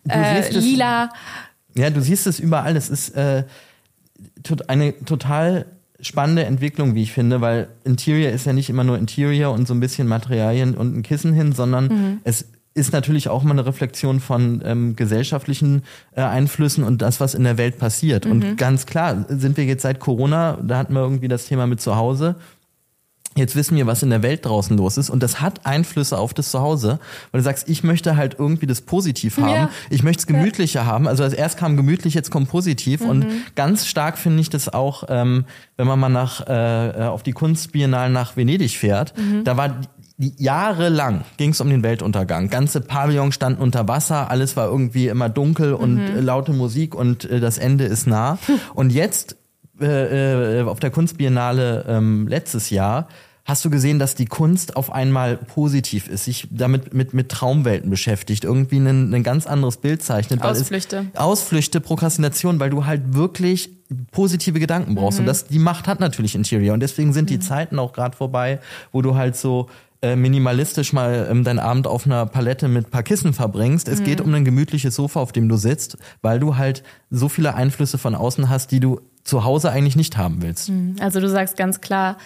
äh, 0.09 0.43
siehst 0.43 0.57
es- 0.57 0.65
lila. 0.65 1.11
Ja, 1.75 1.91
du 1.91 2.01
siehst 2.01 2.27
es 2.27 2.41
überall. 2.41 2.77
Es 2.77 2.89
ist 2.89 3.11
äh, 3.17 3.45
eine 4.69 5.05
total 5.05 5.67
spannende 6.01 6.45
Entwicklung, 6.45 6.95
wie 6.95 7.03
ich 7.03 7.13
finde, 7.13 7.41
weil 7.41 7.69
Interior 7.85 8.31
ist 8.31 8.47
ja 8.47 8.53
nicht 8.53 8.71
immer 8.71 8.85
nur 8.85 8.99
Interior 8.99 9.53
und 9.53 9.67
so 9.67 9.75
ein 9.75 9.81
bisschen 9.81 10.07
Materialien 10.09 10.75
und 10.75 10.97
ein 10.97 11.03
Kissen 11.03 11.33
hin, 11.33 11.53
sondern 11.53 12.21
es 12.25 12.47
ist 12.75 12.93
natürlich 12.93 13.29
auch 13.31 13.43
mal 13.43 13.53
eine 13.53 13.65
Reflexion 13.65 14.21
von 14.21 14.63
ähm, 14.65 14.97
gesellschaftlichen 14.97 15.83
äh, 16.15 16.21
Einflüssen 16.21 16.85
und 16.85 17.01
das, 17.01 17.21
was 17.21 17.35
in 17.35 17.45
der 17.45 17.57
Welt 17.57 17.79
passiert. 17.79 18.27
Und 18.27 18.59
ganz 18.59 18.85
klar 18.85 19.25
sind 19.29 19.57
wir 19.57 19.65
jetzt 19.65 19.81
seit 19.83 19.99
Corona, 19.99 20.59
da 20.63 20.77
hatten 20.77 20.93
wir 20.93 21.01
irgendwie 21.01 21.29
das 21.29 21.47
Thema 21.47 21.67
mit 21.67 21.81
zu 21.81 21.97
Hause. 21.97 22.37
Jetzt 23.37 23.55
wissen 23.55 23.77
wir, 23.77 23.87
was 23.87 24.03
in 24.03 24.11
der 24.11 24.23
Welt 24.23 24.45
draußen 24.45 24.77
los 24.77 24.97
ist. 24.97 25.11
Und 25.11 25.23
das 25.23 25.41
hat 25.41 25.67
Einflüsse 25.67 26.19
auf 26.19 26.35
das 26.35 26.51
Zuhause, 26.51 26.99
weil 27.31 27.41
du 27.41 27.45
sagst, 27.45 27.69
ich 27.69 27.85
möchte 27.85 28.17
halt 28.17 28.37
irgendwie 28.39 28.67
das 28.67 28.81
positiv 28.81 29.37
haben, 29.37 29.49
Ja. 29.51 29.71
ich 29.91 30.03
möchte 30.03 30.21
es 30.21 30.27
gemütlicher 30.27 30.87
haben. 30.87 31.07
Also 31.07 31.23
als 31.23 31.35
erst 31.35 31.59
kam 31.59 31.77
gemütlich, 31.77 32.15
jetzt 32.15 32.31
kommt 32.31 32.49
positiv. 32.49 33.03
Und 33.03 33.27
ganz 33.55 33.87
stark 33.87 34.19
finde 34.19 34.41
ich 34.41 34.51
das 34.51 34.69
auch, 34.73 35.05
ähm, 35.09 35.45
wenn 35.77 35.87
man 35.87 36.01
mal 36.01 36.09
nach 36.09 36.47
äh, 36.47 37.05
auf 37.07 37.23
die 37.23 37.33
Kunstbiennale 37.33 38.11
nach 38.11 38.37
Venedig 38.37 38.77
fährt, 38.79 39.13
da 39.45 39.57
war 39.57 39.77
jahrelang 40.19 41.25
ging 41.37 41.51
es 41.51 41.61
um 41.61 41.69
den 41.69 41.83
Weltuntergang. 41.83 42.49
Ganze 42.49 42.81
Pavillons 42.81 43.35
standen 43.35 43.61
unter 43.63 43.87
Wasser, 43.87 44.31
alles 44.31 44.57
war 44.57 44.67
irgendwie 44.67 45.09
immer 45.09 45.29
dunkel 45.29 45.75
und 45.75 45.99
äh, 45.99 46.21
laute 46.21 46.53
Musik 46.53 46.95
und 46.95 47.25
äh, 47.27 47.41
das 47.41 47.59
Ende 47.59 47.85
ist 47.85 48.07
nah. 48.07 48.39
und 48.75 48.93
jetzt 48.93 49.37
äh, 49.81 50.61
äh, 50.61 50.63
auf 50.63 50.81
der 50.81 50.91
Kunstbiennale 50.91 51.85
ähm, 51.89 52.29
letztes 52.29 52.71
Jahr 52.71 53.09
hast 53.47 53.65
du 53.65 53.71
gesehen, 53.71 53.99
dass 53.99 54.17
die 54.17 54.27
Kunst 54.27 54.77
auf 54.77 54.93
einmal 54.93 55.37
positiv 55.37 56.09
ist, 56.09 56.25
sich 56.25 56.49
damit 56.51 56.93
mit, 56.93 57.15
mit 57.15 57.29
Traumwelten 57.31 57.89
beschäftigt, 57.89 58.45
irgendwie 58.45 58.79
ein, 58.79 59.15
ein 59.15 59.23
ganz 59.23 59.47
anderes 59.47 59.77
Bild 59.77 60.03
zeichnet. 60.03 60.43
weil 60.43 60.51
Ausflüchte. 60.51 61.07
Ausflüchte, 61.15 61.81
Prokrastination, 61.81 62.59
weil 62.59 62.71
du 62.71 62.87
halt 62.87 63.15
wirklich 63.15 63.71
positive 64.11 64.59
Gedanken 64.59 64.97
brauchst. 64.97 65.21
Und 65.21 65.27
das, 65.27 65.47
die 65.47 65.61
Macht 65.61 65.87
hat 65.87 66.01
natürlich 66.01 66.35
Interior. 66.35 66.75
Und 66.75 66.81
deswegen 66.81 67.13
sind 67.13 67.31
die 67.31 67.39
Zeiten 67.39 67.79
auch 67.79 67.93
gerade 67.93 68.17
vorbei, 68.17 68.59
wo 68.91 69.01
du 69.01 69.15
halt 69.15 69.37
so 69.37 69.69
äh, 70.03 70.17
minimalistisch 70.17 70.93
mal 70.93 71.29
ähm, 71.31 71.45
deinen 71.45 71.61
Abend 71.61 71.87
auf 71.87 72.05
einer 72.05 72.27
Palette 72.27 72.67
mit 72.67 72.91
paar 72.91 73.05
Kissen 73.05 73.33
verbringst. 73.33 73.87
Es 73.87 74.03
geht 74.03 74.21
um 74.21 74.35
ein 74.35 74.45
gemütliches 74.45 74.97
Sofa, 74.97 75.21
auf 75.21 75.31
dem 75.31 75.49
du 75.49 75.57
sitzt, 75.57 75.97
weil 76.21 76.41
du 76.41 76.57
halt 76.57 76.83
so 77.11 77.29
viele 77.29 77.55
Einflüsse 77.55 77.97
von 77.97 78.17
außen 78.17 78.49
hast, 78.49 78.73
die 78.73 78.81
du 78.81 79.01
zu 79.27 79.45
Hause 79.45 79.71
eigentlich 79.71 79.97
nicht 79.97 80.17
haben 80.17 80.41
willst. 80.41 80.71
Also 81.01 81.21
du 81.21 81.29
sagst 81.29 81.57
ganz 81.57 81.81
klar, 81.81 82.17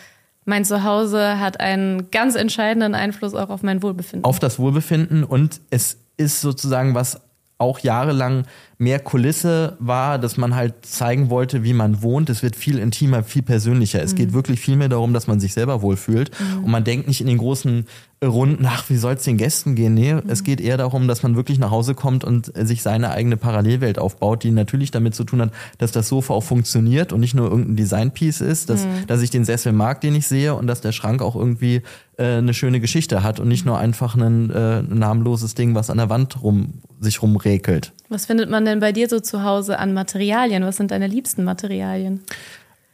mein 0.45 0.65
Zuhause 0.65 1.41
hat 1.41 1.61
einen 1.61 2.11
ganz 2.11 2.35
entscheidenden 2.35 2.95
Einfluss 2.95 3.35
auch 3.35 3.51
auf 3.51 3.63
mein 3.63 3.83
Wohlbefinden. 3.83 4.25
auf 4.25 4.39
das 4.39 4.59
Wohlbefinden 4.59 5.25
und 5.25 5.61
es 5.71 5.99
ist 6.17 6.41
sozusagen 6.41 6.95
was 6.95 7.21
auch 7.59 7.79
jahrelang 7.81 8.45
mehr 8.81 8.99
Kulisse 8.99 9.77
war, 9.79 10.19
dass 10.19 10.39
man 10.39 10.57
halt 10.57 10.87
zeigen 10.87 11.29
wollte, 11.29 11.65
wie 11.65 11.75
man 11.75 12.03
wohnt. 12.03 12.31
Es 12.31 12.43
wird 12.43 12.57
viel 12.57 12.79
intimer, 12.79 13.23
viel 13.23 13.43
persönlicher. 13.43 14.03
Es 14.03 14.15
geht 14.15 14.33
wirklich 14.33 14.59
viel 14.59 14.77
mehr 14.77 14.89
darum, 14.89 15.13
dass 15.13 15.27
man 15.27 15.39
sich 15.39 15.53
selber 15.53 15.83
wohlfühlt. 15.83 16.31
Und 16.63 16.71
man 16.71 16.83
denkt 16.83 17.07
nicht 17.07 17.21
in 17.21 17.27
den 17.27 17.37
großen 17.37 17.85
Runden, 18.25 18.65
ach, 18.67 18.89
wie 18.89 18.97
soll 18.97 19.15
es 19.15 19.25
den 19.25 19.37
Gästen 19.37 19.75
gehen? 19.75 19.93
Nee, 19.93 20.17
es 20.29 20.45
geht 20.45 20.63
eher 20.63 20.79
darum, 20.79 21.09
dass 21.09 21.23
man 21.23 21.37
wirklich 21.37 21.59
nach 21.59 21.71
Hause 21.71 21.95
kommt 21.95 22.25
und 22.25 22.53
sich 22.55 22.83
seine 22.83 23.11
eigene 23.11 23.37
Parallelwelt 23.37 23.99
aufbaut, 23.99 24.45
die 24.45 24.51
natürlich 24.51 24.91
damit 24.91 25.15
zu 25.15 25.25
tun 25.25 25.43
hat, 25.43 25.53
dass 25.77 25.93
das 25.93 26.09
Sofa 26.09 26.33
auch 26.33 26.43
funktioniert 26.43 27.13
und 27.13 27.21
nicht 27.21 27.35
nur 27.35 27.51
irgendein 27.51 27.77
Designpiece 27.77 28.41
ist, 28.41 28.71
dass, 28.71 28.87
dass 29.07 29.21
ich 29.21 29.29
den 29.29 29.45
Sessel 29.45 29.73
mag, 29.73 30.01
den 30.01 30.15
ich 30.15 30.27
sehe 30.27 30.55
und 30.55 30.67
dass 30.67 30.81
der 30.81 30.93
Schrank 30.93 31.21
auch 31.21 31.37
irgendwie 31.37 31.83
äh, 32.17 32.39
eine 32.39 32.55
schöne 32.55 32.81
Geschichte 32.81 33.23
hat 33.23 33.41
und 33.41 33.49
nicht 33.49 33.67
nur 33.67 33.79
einfach 33.79 34.15
ein 34.15 34.51
äh, 34.51 34.83
namenloses 34.83 35.55
Ding, 35.55 35.75
was 35.75 35.91
an 35.91 35.99
der 35.99 36.09
Wand 36.09 36.43
rum, 36.43 36.81
sich 36.99 37.21
rumrekelt. 37.23 37.93
Was 38.11 38.27
findet 38.27 38.51
man 38.51 38.65
denn 38.65 38.81
bei 38.81 38.93
dir 38.93 39.09
so 39.09 39.21
zu 39.21 39.45
Hause 39.45 39.79
an 39.79 39.95
Materialien? 39.95 40.65
Was 40.65 40.77
sind 40.77 40.91
deine 40.91 41.07
liebsten 41.07 41.45
Materialien? 41.45 42.21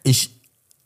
Ich 0.03 0.31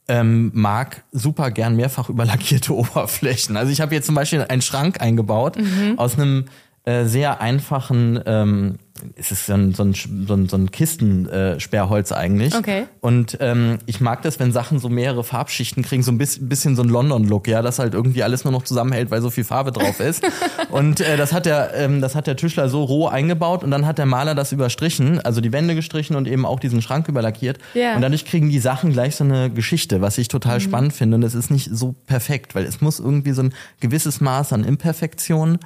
ähm, 0.09 0.51
mag 0.55 1.03
super 1.13 1.51
gern 1.51 1.77
mehrfach 1.77 2.09
überlackierte 2.09 2.75
Oberflächen. 2.77 3.57
Also 3.57 3.73
ich 3.73 3.81
habe 3.81 3.95
jetzt 3.95 4.07
zum 4.07 4.15
Beispiel 4.15 4.47
einen 4.49 4.63
Schrank 4.63 5.01
eingebaut 5.01 5.57
aus 5.97 6.17
einem 6.17 6.47
äh, 6.85 7.05
sehr 7.05 7.41
einfachen, 7.41 8.21
ähm, 8.25 8.79
es 9.17 9.33
ist 9.33 9.47
so 9.47 9.55
ein, 9.55 9.75
so 9.75 9.85
ein, 9.85 9.95
so 9.95 10.35
ein, 10.35 10.49
so 10.49 10.57
ein 10.57 10.71
Kistensperrholz 10.71 12.11
äh, 12.11 12.15
eigentlich. 12.15 12.55
Okay. 12.55 12.87
Und 13.01 13.39
ähm, 13.41 13.79
ich 13.87 14.01
mag 14.01 14.23
das, 14.23 14.41
wenn 14.41 14.53
Sachen 14.53 14.79
so 14.79 14.89
mehrere 14.89 15.25
Farbschichten 15.25 15.83
kriegen, 15.83 16.03
so 16.03 16.13
ein 16.13 16.19
bisschen, 16.19 16.49
bisschen 16.49 16.77
so 16.77 16.83
ein 16.83 16.89
London-Look, 16.89 17.49
ja, 17.49 17.63
dass 17.63 17.79
halt 17.79 17.95
irgendwie 17.95 18.23
alles 18.23 18.45
nur 18.45 18.53
noch 18.53 18.63
zusammenhält, 18.63 19.11
weil 19.11 19.23
so 19.23 19.31
viel 19.31 19.45
Farbe 19.45 19.73
drauf 19.73 20.01
ist. 20.01 20.23
und 20.71 21.01
äh, 21.01 21.17
das 21.17 21.33
hat 21.33 21.47
der, 21.47 21.75
ähm, 21.75 22.01
das 22.01 22.15
hat 22.15 22.27
der 22.27 22.37
Tischler 22.37 22.69
so 22.69 22.85
roh 22.85 23.09
eingebaut 23.09 23.65
und 23.65 23.71
dann 23.71 23.87
hat 23.87 23.99
der 23.99 24.07
Maler 24.07 24.35
das 24.35 24.53
überstrichen, 24.53 25.21
also 25.21 25.41
die 25.41 25.53
Wände 25.53 25.75
gestrichen 25.75 26.17
und 26.17 26.29
eben 26.29 26.47
auch 26.47 26.61
diesen 26.61 26.83
Schrank 26.83 27.09
überlackiert. 27.09 27.59
Ja. 27.75 27.95
Und 27.95 28.03
dadurch 28.03 28.25
kriegen 28.25 28.51
die 28.51 28.61
Sachen 28.61 28.93
gleich 28.93 29.17
so 29.17 29.25
eine 29.25 29.51
Geschichte, 29.51 30.01
was 30.01 30.19
ich 30.19 30.29
total 30.29 30.61
spannend 30.61 30.93
finde. 30.93 31.17
Und 31.17 31.23
es 31.23 31.35
ist 31.35 31.51
nicht 31.51 31.69
so 31.73 31.95
perfekt, 32.07 32.55
weil 32.55 32.65
es 32.65 32.81
muss 32.81 33.01
irgendwie 33.01 33.33
so 33.33 33.43
ein 33.43 33.55
gewisses 33.81 34.21
Maß 34.21 34.53
an 34.53 34.65
Imperfektion 34.65 35.59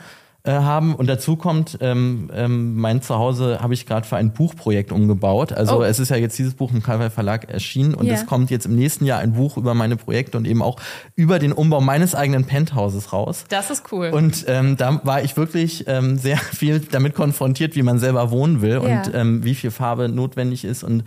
äh, 0.46 0.52
haben. 0.52 0.94
Und 0.94 1.06
dazu 1.06 1.36
kommt, 1.36 1.78
ähm, 1.80 2.30
ähm, 2.34 2.76
mein 2.76 3.00
Zuhause 3.00 3.60
habe 3.62 3.72
ich 3.72 3.86
gerade 3.86 4.06
für 4.06 4.16
ein 4.16 4.34
Buchprojekt 4.34 4.92
umgebaut. 4.92 5.54
Also 5.54 5.78
oh. 5.78 5.82
es 5.82 5.98
ist 5.98 6.10
ja 6.10 6.16
jetzt 6.16 6.38
dieses 6.38 6.52
Buch 6.52 6.70
im 6.70 6.82
Kalwei 6.82 7.08
Verlag 7.08 7.48
erschienen 7.50 7.94
und 7.94 8.04
yeah. 8.04 8.14
es 8.14 8.26
kommt 8.26 8.50
jetzt 8.50 8.66
im 8.66 8.74
nächsten 8.74 9.06
Jahr 9.06 9.20
ein 9.20 9.32
Buch 9.32 9.56
über 9.56 9.72
meine 9.72 9.96
Projekte 9.96 10.36
und 10.36 10.46
eben 10.46 10.60
auch 10.60 10.78
über 11.16 11.38
den 11.38 11.52
Umbau 11.52 11.80
meines 11.80 12.14
eigenen 12.14 12.44
Penthauses 12.44 13.14
raus. 13.14 13.46
Das 13.48 13.70
ist 13.70 13.90
cool. 13.90 14.10
Und 14.10 14.44
ähm, 14.46 14.76
da 14.76 15.00
war 15.04 15.22
ich 15.22 15.34
wirklich 15.38 15.84
ähm, 15.86 16.18
sehr 16.18 16.36
viel 16.52 16.80
damit 16.80 17.14
konfrontiert, 17.14 17.74
wie 17.74 17.82
man 17.82 17.98
selber 17.98 18.30
wohnen 18.30 18.60
will 18.60 18.82
yeah. 18.82 19.02
und 19.02 19.14
ähm, 19.14 19.44
wie 19.44 19.54
viel 19.54 19.70
Farbe 19.70 20.10
notwendig 20.10 20.66
ist. 20.66 20.84
Und 20.84 21.04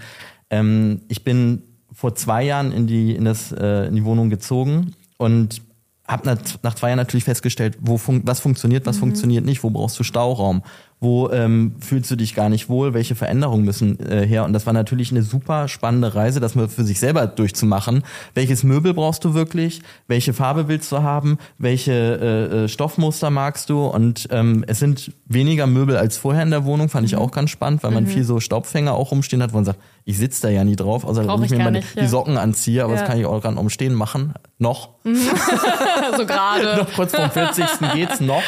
ähm, 0.49 1.01
ich 1.09 1.23
bin 1.23 1.61
vor 1.93 2.15
zwei 2.15 2.43
Jahren 2.43 2.71
in 2.71 2.87
die, 2.87 3.15
in 3.15 3.25
das, 3.25 3.51
äh, 3.51 3.85
in 3.85 3.95
die 3.95 4.03
Wohnung 4.03 4.31
gezogen 4.31 4.95
und 5.17 5.61
habe 6.07 6.25
nach, 6.25 6.37
nach 6.63 6.75
zwei 6.75 6.89
Jahren 6.89 6.97
natürlich 6.97 7.25
festgestellt, 7.25 7.77
wo 7.81 7.97
fun 7.97 8.21
was 8.23 8.39
funktioniert, 8.39 8.85
was 8.85 8.97
mhm. 8.97 9.01
funktioniert 9.01 9.45
nicht, 9.45 9.63
wo 9.63 9.69
brauchst 9.69 9.99
du 9.99 10.03
Stauraum, 10.03 10.63
wo 10.99 11.29
ähm, 11.29 11.75
fühlst 11.79 12.09
du 12.09 12.15
dich 12.15 12.33
gar 12.33 12.49
nicht 12.49 12.69
wohl, 12.69 12.93
welche 12.93 13.13
Veränderungen 13.13 13.63
müssen 13.63 13.99
äh, 13.99 14.25
her. 14.25 14.45
Und 14.45 14.53
das 14.53 14.65
war 14.65 14.73
natürlich 14.73 15.11
eine 15.11 15.21
super 15.21 15.67
spannende 15.67 16.15
Reise, 16.15 16.39
das 16.39 16.55
mal 16.55 16.67
für 16.67 16.83
sich 16.83 16.99
selber 16.99 17.27
durchzumachen. 17.27 18.03
Welches 18.33 18.63
Möbel 18.63 18.95
brauchst 18.95 19.23
du 19.23 19.35
wirklich? 19.35 19.81
Welche 20.07 20.33
Farbe 20.33 20.67
willst 20.67 20.91
du 20.91 21.03
haben? 21.03 21.37
Welche 21.59 21.91
äh, 21.91 22.63
äh, 22.63 22.67
Stoffmuster 22.67 23.29
magst 23.29 23.69
du? 23.69 23.85
Und 23.85 24.27
ähm, 24.31 24.65
es 24.67 24.79
sind 24.79 25.11
weniger 25.27 25.67
Möbel 25.67 25.97
als 25.97 26.17
vorher 26.17 26.41
in 26.41 26.49
der 26.49 26.65
Wohnung, 26.65 26.89
fand 26.89 27.05
ich 27.05 27.13
mhm. 27.13 27.19
auch 27.19 27.31
ganz 27.31 27.51
spannend, 27.51 27.83
weil 27.83 27.91
man 27.91 28.05
mhm. 28.05 28.07
viel 28.07 28.23
so 28.23 28.39
Staubfänger 28.39 28.93
auch 28.93 29.11
rumstehen 29.11 29.43
hat, 29.43 29.53
wo 29.53 29.57
man 29.57 29.65
sagt, 29.65 29.79
ich 30.03 30.17
sitze 30.17 30.43
da 30.43 30.49
ja 30.49 30.63
nie 30.63 30.77
drauf, 30.77 31.03
außer 31.03 31.27
wenn 31.27 31.43
ich 31.43 31.51
mir 31.51 31.57
mal 31.59 31.71
nicht, 31.71 31.95
die, 31.95 31.99
ja. 31.99 32.07
Socken 32.07 32.37
anziehe, 32.37 32.83
aber 32.83 32.93
ja. 32.93 33.01
das 33.01 33.09
kann 33.09 33.19
ich 33.19 33.25
auch 33.25 33.41
gerade 33.41 33.57
umstehen 33.57 33.93
machen. 33.93 34.33
Noch. 34.57 34.91
so 35.03 36.25
gerade. 36.25 36.77
noch 36.77 36.93
kurz 36.93 37.13
vom 37.13 37.29
40. 37.29 37.65
geht's 37.93 38.21
noch. 38.21 38.41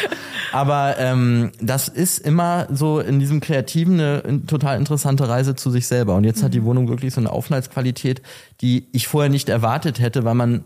Aber 0.52 0.96
ähm, 0.98 1.52
das 1.62 1.88
ist 1.88 2.20
immer 2.20 2.68
so 2.72 3.00
in 3.00 3.20
diesem 3.20 3.40
Kreativen 3.40 4.00
eine 4.00 4.46
total 4.46 4.78
interessante 4.78 5.28
Reise 5.28 5.56
zu 5.56 5.70
sich 5.72 5.88
selber. 5.88 6.16
Und 6.16 6.24
jetzt 6.24 6.42
mhm. 6.42 6.46
hat 6.46 6.54
die 6.54 6.62
mhm. 6.62 6.66
Wohnung 6.66 6.88
wirklich 6.90 7.14
so 7.14 7.22
eine 7.22 7.32
Aufenthaltsqualität, 7.32 8.22
die 8.62 8.88
ich 8.92 9.08
vorher 9.08 9.30
nicht 9.30 9.50
erwartet 9.50 10.00
hätte, 10.00 10.26
weil 10.26 10.36
man 10.36 10.64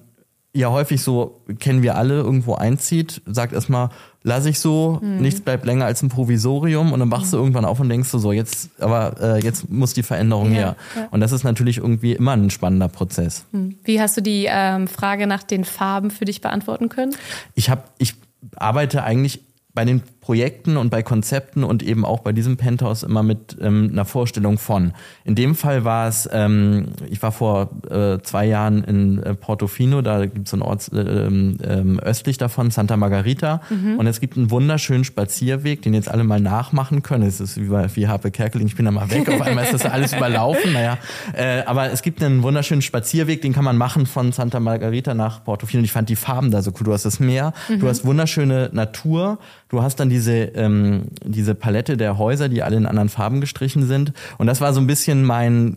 ja 0.56 0.70
häufig 0.70 1.02
so, 1.02 1.42
kennen 1.60 1.82
wir 1.82 1.96
alle, 1.96 2.16
irgendwo 2.16 2.54
einzieht, 2.54 3.22
sagt 3.26 3.54
erstmal, 3.54 3.90
lass 4.22 4.46
ich 4.46 4.60
so, 4.60 5.00
mhm. 5.02 5.18
nichts 5.18 5.42
bleibt 5.42 5.66
länger 5.66 5.86
als 5.86 6.04
ein 6.04 6.10
Provisorium 6.10 6.94
und 6.94 7.00
dann 7.00 7.10
wachst 7.10 7.28
mhm. 7.28 7.32
du 7.32 7.38
irgendwann 7.38 7.66
auf 7.66 7.80
und 7.80 7.90
denkst 7.90 8.12
du 8.12 8.20
so, 8.20 8.32
jetzt, 8.32 8.70
aber 8.80 9.16
äh, 9.20 9.44
jetzt 9.44 9.70
muss 9.72 9.94
die 9.94 10.04
Veränderung 10.04 10.52
ja, 10.52 10.58
her. 10.58 10.76
Ja. 10.96 11.08
Und 11.10 11.22
das 11.22 11.32
ist 11.32 11.44
natürlich 11.44 11.78
irgendwie 11.78 12.14
immer 12.14 12.34
ein 12.34 12.52
spannender 12.52 12.88
Prozess. 12.88 13.46
Mhm. 13.52 13.76
Wie 13.84 14.00
hast 14.00 14.16
du 14.16 14.22
die 14.22 14.48
ähm, 14.48 14.88
Frage 14.88 15.26
nach 15.26 15.42
den 15.42 15.66
Farben 15.66 16.12
für 16.12 16.26
dich 16.26 16.40
beantworten 16.40 16.88
können? 16.88 17.16
Ich 17.56 17.72
habe, 17.72 17.84
ich 17.98 18.14
arbeite 18.56 19.04
eigentlich 19.04 19.42
bei 19.74 19.86
den 19.86 20.02
Projekten 20.24 20.78
und 20.78 20.90
bei 20.90 21.04
Konzepten 21.04 21.66
und 21.66 21.84
eben 21.84 22.06
auch 22.06 22.22
bei 22.22 22.32
diesem 22.32 22.56
Penthouse 22.56 23.04
immer 23.04 23.24
mit 23.24 23.58
ähm, 23.60 23.90
einer 23.92 24.06
Vorstellung 24.06 24.58
von. 24.58 24.94
In 25.26 25.36
dem 25.36 25.54
Fall 25.54 25.84
war 25.84 26.08
es, 26.08 26.30
ähm, 26.32 26.94
ich 27.10 27.22
war 27.22 27.34
vor 27.34 27.72
äh, 27.90 28.20
zwei 28.22 28.46
Jahren 28.46 28.86
in 28.86 29.22
äh, 29.22 29.34
Portofino, 29.36 30.02
da 30.02 30.26
gibt 30.26 30.48
es 30.48 30.52
so 30.52 30.56
einen 30.56 30.62
Ort 30.62 30.90
äh, 30.94 31.26
ähm, 31.26 32.00
östlich 32.00 32.38
davon, 32.38 32.72
Santa 32.72 32.96
Margarita. 32.96 33.60
Mhm. 33.70 34.00
Und 34.00 34.08
es 34.08 34.22
gibt 34.22 34.38
einen 34.38 34.50
wunderschönen 34.50 35.04
Spazierweg, 35.04 35.82
den 35.82 35.94
jetzt 35.94 36.10
alle 36.10 36.24
mal 36.24 36.40
nachmachen 36.40 37.04
können. 37.04 37.26
Es 37.26 37.42
ist 37.42 37.60
wie, 37.60 37.68
bei, 37.68 37.94
wie 37.94 38.08
Harpe 38.08 38.32
Kerkeling, 38.32 38.68
ich 38.68 38.78
bin 38.78 38.86
da 38.86 38.92
mal 38.92 39.12
weg, 39.12 39.28
auf 39.28 39.42
einmal 39.42 39.66
ist 39.66 39.74
das 39.74 39.86
alles 39.86 40.14
überlaufen. 40.18 40.72
Naja, 40.72 41.00
äh, 41.34 41.64
aber 41.66 41.92
es 41.92 42.02
gibt 42.02 42.24
einen 42.24 42.44
wunderschönen 42.44 42.82
Spazierweg, 42.82 43.42
den 43.42 43.52
kann 43.52 43.66
man 43.66 43.76
machen 43.76 44.06
von 44.06 44.32
Santa 44.32 44.62
Margarita 44.62 45.14
nach 45.14 45.44
Portofino. 45.44 45.80
Und 45.80 45.86
ich 45.86 45.92
fand 45.92 46.08
die 46.08 46.16
Farben 46.16 46.50
da 46.50 46.62
so 46.62 46.72
cool. 46.72 46.86
Du 46.86 46.94
hast 46.94 47.04
das 47.04 47.20
Meer, 47.20 47.52
mhm. 47.68 47.80
du 47.82 47.90
hast 47.90 48.06
wunderschöne 48.06 48.70
Natur, 48.72 49.38
du 49.68 49.82
hast 49.82 50.00
dann 50.00 50.13
diese, 50.14 50.34
ähm, 50.34 51.06
diese 51.26 51.56
Palette 51.56 51.98
der 51.98 52.20
Häuser, 52.20 52.48
die 52.48 52.62
alle 52.62 52.78
in 52.78 52.86
anderen 52.86 53.10
Farben 53.10 53.42
gestrichen 53.42 53.88
sind. 53.88 54.14
Und 54.38 54.46
das 54.46 54.62
war 54.62 54.72
so 54.72 54.80
ein 54.80 54.86
bisschen 54.86 55.24
mein, 55.24 55.76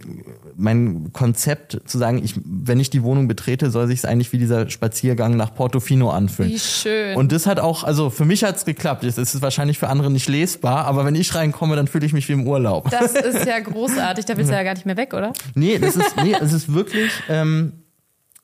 mein 0.57 1.11
Konzept, 1.12 1.81
zu 1.87 1.97
sagen, 1.97 2.23
ich, 2.23 2.35
wenn 2.45 2.78
ich 2.78 2.90
die 2.90 3.02
Wohnung 3.02 3.28
betrete, 3.28 3.71
soll 3.71 3.87
sich 3.87 4.00
es 4.00 4.05
eigentlich 4.05 4.33
wie 4.33 4.38
dieser 4.38 4.69
Spaziergang 4.69 5.37
nach 5.37 5.55
Portofino 5.55 6.11
anfühlen. 6.11 6.52
Wie 6.52 6.59
schön. 6.59 7.16
Und 7.16 7.33
das 7.33 7.47
hat 7.47 7.59
auch, 7.59 7.83
also 7.83 8.11
für 8.11 8.26
mich 8.26 8.45
hat 8.45 8.57
es 8.57 8.66
geklappt. 8.66 9.05
Es 9.05 9.16
ist 9.16 9.40
wahrscheinlich 9.40 9.78
für 9.78 9.88
andere 9.88 10.11
nicht 10.11 10.28
lesbar, 10.28 10.85
aber 10.85 11.07
wenn 11.07 11.14
ich 11.14 11.35
reinkomme, 11.35 11.76
dann 11.76 11.88
fühle 11.88 12.05
ich 12.05 12.12
mich 12.12 12.28
wie 12.28 12.35
im 12.35 12.47
Urlaub. 12.47 12.90
Das 12.90 13.14
ist 13.14 13.47
ja 13.47 13.59
großartig. 13.59 14.26
Da 14.26 14.37
willst 14.37 14.50
du 14.50 14.55
ja 14.55 14.62
gar 14.62 14.75
nicht 14.75 14.87
mehr 14.87 14.99
weg, 14.99 15.14
oder? 15.14 15.33
Nee, 15.55 15.78
das 15.78 15.97
ist, 15.97 16.14
nee, 16.23 16.35
es 16.38 16.52
ist 16.52 16.73
wirklich. 16.73 17.11
Ähm, 17.28 17.73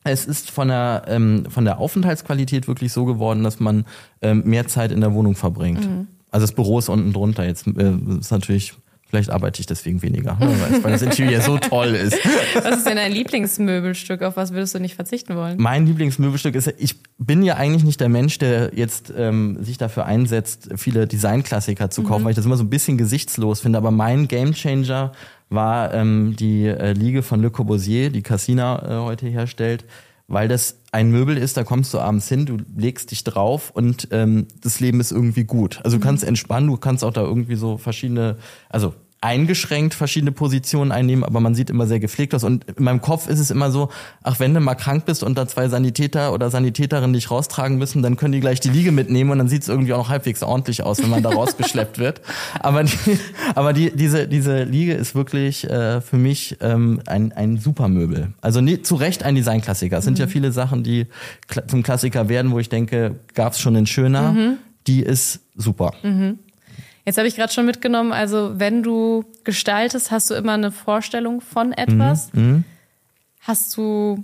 es 0.05 0.27
ist 0.27 0.51
von 0.51 0.69
der, 0.69 1.05
ähm, 1.07 1.45
von 1.49 1.65
der 1.65 1.79
Aufenthaltsqualität 1.79 2.67
wirklich 2.67 2.93
so 2.93 3.05
geworden, 3.05 3.45
dass 3.45 3.61
man 3.61 3.85
ähm, 4.21 4.43
mehr 4.45 4.67
Zeit 4.67 4.93
in 4.93 5.01
der 5.01 5.15
Wohnung 5.15 5.35
verbringt. 5.35 5.87
Mhm. 5.87 6.09
Also 6.31 6.45
das 6.45 6.55
Büro 6.55 6.79
ist 6.79 6.89
unten 6.89 7.13
drunter. 7.13 7.45
Jetzt 7.45 7.67
äh, 7.67 7.95
ist 8.19 8.33
natürlich, 8.33 8.75
vielleicht 9.07 9.31
arbeite 9.31 9.61
ich 9.61 9.67
deswegen 9.67 10.03
weniger, 10.03 10.41
weiß, 10.41 10.83
weil 10.83 10.93
das 10.93 11.03
Interieur 11.03 11.43
so 11.43 11.59
toll 11.59 11.89
ist. 11.89 12.17
Was 12.55 12.79
ist 12.79 12.87
denn 12.87 12.97
dein 12.97 13.13
Lieblingsmöbelstück? 13.13 14.23
Auf 14.23 14.37
was 14.37 14.53
würdest 14.53 14.75
du 14.75 14.81
nicht 14.81 14.95
verzichten 14.95 15.37
wollen? 15.37 15.57
Mein 15.59 15.87
Lieblingsmöbelstück 15.87 16.55
ist, 16.55 16.73
ich 16.79 16.97
bin 17.19 17.43
ja 17.43 17.57
eigentlich 17.57 17.85
nicht 17.85 18.01
der 18.01 18.09
Mensch, 18.09 18.39
der 18.39 18.73
jetzt 18.75 19.13
ähm, 19.17 19.63
sich 19.63 19.79
dafür 19.79 20.07
einsetzt, 20.07 20.71
viele 20.77 21.07
Designklassiker 21.07 21.91
zu 21.91 22.03
kaufen, 22.03 22.23
mhm. 22.23 22.25
weil 22.25 22.31
ich 22.33 22.37
das 22.37 22.47
immer 22.47 22.57
so 22.57 22.65
ein 22.65 22.71
bisschen 22.71 22.99
gesichtslos 22.99 23.61
finde. 23.61 23.79
Aber 23.79 23.91
mein 23.91 24.27
Gamechanger 24.27 25.13
war 25.53 25.93
ähm, 25.95 26.35
die 26.37 26.67
äh, 26.67 26.93
Liege 26.93 27.23
von 27.23 27.41
Le 27.43 27.51
Corbusier, 27.51 28.11
die 28.11 28.23
Cassina 28.23 28.83
äh, 28.83 29.03
heute 29.03 29.27
herstellt, 29.29 29.85
weil 30.29 30.49
das 30.49 30.79
ein 30.93 31.11
Möbel 31.11 31.37
ist, 31.37 31.57
da 31.57 31.65
kommst 31.65 31.93
du 31.95 31.99
abends 31.99 32.29
hin, 32.29 32.47
du 32.47 32.59
legst 32.77 33.11
dich 33.11 33.25
drauf 33.25 33.71
und 33.71 34.09
ähm, 34.13 34.47
das 34.61 34.81
Leben 34.81 35.01
ist 35.01 35.13
irgendwie 35.13 35.45
gut. 35.45 35.81
Also 35.85 35.97
du 35.97 36.01
mhm. 36.01 36.07
kannst 36.07 36.25
entspannen, 36.25 36.69
du 36.69 36.77
kannst 36.77 37.05
auch 37.05 37.13
da 37.13 37.23
irgendwie 37.23 37.57
so 37.57 37.77
verschiedene, 37.77 38.37
also 38.69 38.95
eingeschränkt 39.23 39.95
verschiedene 39.95 40.33
Positionen 40.33 40.91
einnehmen, 40.91 41.23
aber 41.23 41.39
man 41.41 41.55
sieht 41.55 41.71
immer 41.71 41.87
sehr 41.87 42.01
gepflegt 42.01 42.35
aus. 42.35 42.43
Und 42.43 42.65
in 42.65 42.83
meinem 42.83 43.01
Kopf 43.01 43.29
ist 43.29 43.39
es 43.39 43.53
immer 43.53 43.71
so, 43.71 43.89
ach, 44.25 44.41
wenn 44.41 44.53
du 44.53 44.61
mal 44.61 44.75
krank 44.75 45.07
bist 45.07 45.23
und 45.23 45.39
da 45.39 45.47
zwei 45.47 45.69
Sanitäter 45.69 46.33
oder 46.33 46.51
Sanitäterinnen 46.51 47.13
dich 47.13 47.31
raustragen 47.31 47.79
müssen, 47.79 48.03
dann 48.03 48.17
können 48.17 48.33
die 48.33 48.41
gleich 48.41 48.59
die 48.59 48.69
Liege 48.69 48.91
mitnehmen 48.91 49.31
und 49.31 49.39
dann 49.39 49.49
sieht 49.49 49.63
es 49.63 49.69
irgendwie 49.69 49.93
auch 49.93 49.99
noch 49.99 50.09
halbwegs 50.09 50.43
ordentlich 50.43 50.83
aus, 50.83 51.01
wenn 51.01 51.09
man 51.09 51.23
da 51.23 51.31
rausgeschleppt 51.31 51.99
wird. 51.99 52.21
Aber, 52.61 52.83
die, 52.85 53.19
aber 53.55 53.73
die, 53.73 53.95
diese, 53.95 54.27
diese 54.27 54.65
Liege 54.65 54.95
ist 54.95 55.15
wirklich 55.15 55.69
äh, 55.69 56.01
für 56.01 56.17
mich 56.17 56.57
ähm, 56.61 57.01
ein, 57.07 57.33
ein 57.33 57.59
Supermöbel. 57.59 58.33
Also 58.41 58.61
nie, 58.61 58.83
zu 58.83 58.97
Recht 58.97 59.23
ein 59.23 59.35
Designklassiker. 59.35 59.99
Es 59.99 60.05
sind 60.05 60.15
mhm. 60.15 60.21
ja 60.21 60.27
viele 60.27 60.53
Sachen, 60.53 60.83
die 60.83 61.07
zum 61.67 61.83
Klassiker 61.83 62.29
werden, 62.29 62.51
wo 62.51 62.59
ich 62.59 62.69
denke, 62.69 63.17
gab 63.35 63.53
es 63.53 63.61
schon 63.61 63.77
in 63.77 63.87
schöner. 63.87 64.33
Mhm. 64.33 64.59
Die 64.87 65.01
ist 65.01 65.41
super. 65.57 65.93
Mhm. 66.03 66.39
Jetzt 67.05 67.19
habe 67.19 67.27
ich 67.27 67.35
gerade 67.35 67.53
schon 67.53 67.67
mitgenommen, 67.67 68.13
also 68.13 68.53
wenn 68.59 68.83
du 68.83 69.25
gestaltest, 69.45 70.11
hast 70.11 70.31
du 70.31 70.35
immer 70.35 70.53
eine 70.53 70.71
Vorstellung 70.71 71.41
von 71.41 71.73
etwas. 71.73 72.33
Mhm. 72.33 72.43
mhm. 72.43 72.65
Hast 73.45 73.77
du 73.77 74.23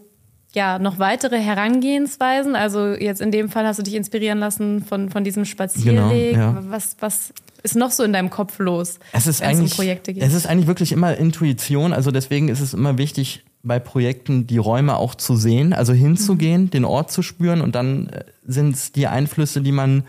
ja 0.52 0.78
noch 0.78 1.00
weitere 1.00 1.40
Herangehensweisen? 1.40 2.54
Also 2.54 2.90
jetzt 2.90 3.20
in 3.20 3.32
dem 3.32 3.48
Fall 3.48 3.66
hast 3.66 3.80
du 3.80 3.82
dich 3.82 3.94
inspirieren 3.94 4.38
lassen 4.38 4.84
von, 4.84 5.10
von 5.10 5.24
diesem 5.24 5.44
Spazierweg. 5.44 6.34
Genau, 6.34 6.52
ja. 6.52 6.62
Was, 6.68 6.96
was 7.00 7.32
ist 7.64 7.74
noch 7.74 7.90
so 7.90 8.04
in 8.04 8.12
deinem 8.12 8.30
Kopf 8.30 8.60
los, 8.60 9.00
es 9.12 9.26
ist 9.26 9.40
wenn 9.40 9.48
eigentlich, 9.48 9.72
es 9.72 9.72
um 9.72 9.76
Projekte 9.76 10.14
geht? 10.14 10.22
Es 10.22 10.34
ist 10.34 10.46
eigentlich 10.46 10.68
wirklich 10.68 10.92
immer 10.92 11.16
Intuition. 11.16 11.92
Also 11.92 12.12
deswegen 12.12 12.48
ist 12.48 12.60
es 12.60 12.74
immer 12.74 12.96
wichtig, 12.96 13.44
bei 13.62 13.80
Projekten 13.80 14.46
die 14.46 14.58
Räume 14.58 14.96
auch 14.96 15.14
zu 15.16 15.36
sehen, 15.36 15.72
also 15.72 15.92
hinzugehen, 15.92 16.62
mhm. 16.62 16.70
den 16.70 16.84
Ort 16.84 17.10
zu 17.10 17.22
spüren 17.22 17.60
und 17.60 17.74
dann 17.74 18.08
äh, 18.08 18.24
sind 18.46 18.74
es 18.76 18.92
die 18.92 19.08
Einflüsse, 19.08 19.60
die 19.60 19.72
man 19.72 20.04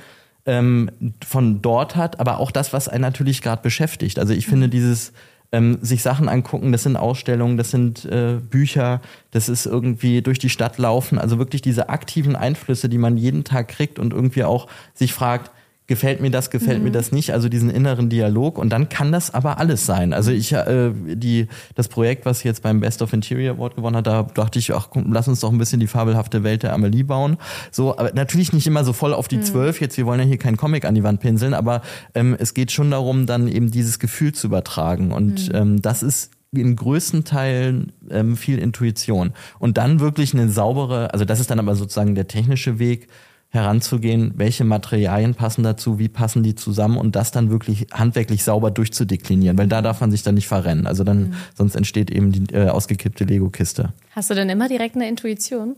ähm, 0.46 0.89
von 1.25 1.62
dort 1.62 1.96
hat, 1.96 2.19
aber 2.19 2.39
auch 2.39 2.51
das, 2.51 2.74
was 2.74 2.88
einen 2.88 3.01
natürlich 3.01 3.41
gerade 3.41 3.62
beschäftigt. 3.62 4.19
Also 4.19 4.34
ich 4.34 4.48
finde 4.48 4.67
mhm. 4.67 4.72
dieses 4.72 5.13
ähm, 5.51 5.79
sich 5.81 6.01
Sachen 6.01 6.29
angucken, 6.29 6.72
das 6.72 6.84
sind 6.84 6.96
Ausstellungen, 6.96 7.58
das 7.58 7.72
sind 7.72 8.05
äh, 8.05 8.36
Bücher, 8.36 9.01
das 9.31 9.50
ist 9.50 9.65
irgendwie 9.65 10.22
durch 10.22 10.39
die 10.39 10.50
Stadt 10.50 10.77
laufen, 10.77 11.17
also 11.17 11.39
wirklich 11.39 11.62
diese 11.62 11.89
aktiven 11.89 12.36
Einflüsse, 12.36 12.88
die 12.88 13.00
man 13.00 13.17
jeden 13.17 13.43
Tag 13.43 13.67
kriegt 13.67 13.98
und 14.00 14.13
irgendwie 14.13 14.43
auch 14.43 14.67
sich 14.93 15.13
fragt, 15.13 15.51
gefällt 15.89 16.22
mir 16.22 16.29
das, 16.29 16.51
gefällt 16.51 16.77
mhm. 16.77 16.86
mir 16.86 16.91
das 16.91 17.12
nicht, 17.12 17.34
also 17.34 17.50
diesen 17.50 17.69
inneren 17.69 18.10
Dialog 18.10 18.60
und 18.60 18.69
dann 18.69 18.89
kann 18.89 19.12
das 19.12 19.34
aber 19.34 19.58
alles 19.58 19.88
sein. 19.88 20.13
Also 20.13 20.31
ich 20.31 20.53
äh, 20.53 20.91
die 20.93 21.48
das 21.75 21.88
Projekt, 21.88 22.25
was 22.25 22.43
jetzt 22.43 22.62
beim 22.62 22.79
Best 22.79 23.01
of 23.01 23.12
Interior 23.12 23.55
Award 23.55 23.75
gewonnen 23.75 23.98
hat, 23.98 24.08
da 24.08 24.24
dachte 24.24 24.60
ich, 24.60 24.72
ach 24.74 24.89
komm, 24.91 25.12
lass 25.12 25.27
uns 25.27 25.39
doch 25.39 25.51
ein 25.51 25.58
bisschen 25.58 25.79
die 25.79 25.88
fabelhafte 25.88 26.43
Welt 26.43 26.62
der 26.62 26.74
Amelie 26.74 27.03
bauen. 27.03 27.38
So, 27.72 27.98
aber 27.98 28.13
natürlich 28.13 28.53
nicht 28.53 28.67
immer 28.67 28.86
so 28.86 28.93
voll 28.93 29.13
auf 29.13 29.27
die 29.27 29.38
mhm. 29.38 29.43
zwölf. 29.43 29.79
Mhm. 29.79 29.84
Jetzt, 29.84 29.98
wir 29.98 30.05
wollen 30.05 30.19
ja 30.19 30.27
hier 30.27 30.38
keinen 30.38 30.58
Comic 30.58 30.86
an 30.86 30.93
die 30.93 31.03
Wand 31.03 31.22
pinseln, 31.22 31.55
aber 31.55 31.81
ähm, 32.13 32.38
es 32.39 32.53
geht 32.53 32.72
schon 32.72 32.91
darum, 32.91 33.25
dann 33.25 33.48
eben 33.48 33.72
dieses 33.72 33.98
Gefühl 33.98 34.31
zu 34.31 34.46
übertragen 34.46 35.12
und 35.12 35.50
mhm. 35.50 35.55
ähm, 35.55 35.81
das 35.81 36.03
ist 36.03 36.31
in 36.51 36.75
größten 36.75 37.24
Teilen 37.24 37.93
ähm, 38.12 38.38
viel 38.38 38.60
Intuition 38.60 39.34
und 39.58 39.77
dann 39.77 40.00
wirklich 40.00 40.34
eine 40.34 40.50
saubere, 40.50 41.13
also 41.13 41.25
das 41.25 41.39
ist 41.39 41.50
dann 41.50 41.60
aber 41.60 41.75
sozusagen 41.75 42.15
der 42.15 42.27
technische 42.27 42.77
Weg, 42.79 43.08
heranzugehen, 43.50 44.34
welche 44.36 44.63
Materialien 44.63 45.34
passen 45.34 45.63
dazu, 45.63 45.98
wie 45.98 46.08
passen 46.08 46.44
die 46.44 46.53
zusammen 46.53 46.98
und 46.98 47.15
das 47.15 47.32
dann 47.32 47.50
wirklich 47.50 47.88
handwerklich 47.91 48.44
sauber 48.44 48.70
durchzudeklinieren, 48.70 49.58
weil 49.58 49.68
da 49.68 49.82
darf 49.82 50.01
man 50.01 50.12
sich 50.12 50.22
dann 50.22 50.36
nicht 50.36 50.48
verrennen. 50.48 50.86
Also 50.86 51.03
dann, 51.03 51.29
mhm. 51.29 51.34
sonst 51.56 51.75
entsteht 51.75 52.12
eben 52.12 52.32
die 52.32 52.53
äh, 52.53 52.70
ausgekippte 52.70 53.24
Lego-Kiste. 53.24 53.94
Hast 54.12 54.29
du 54.29 54.36
denn 54.36 54.50
immer 54.50 54.70
direkt 54.70 54.96
eine 54.96 55.10
Intuition? 55.10 55.75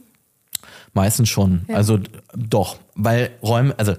Meistens 0.94 1.30
schon. 1.30 1.62
Ja. 1.70 1.75
Also 1.75 2.00
doch, 2.36 2.78
weil 2.96 3.32
Räume, 3.42 3.74
also 3.80 3.94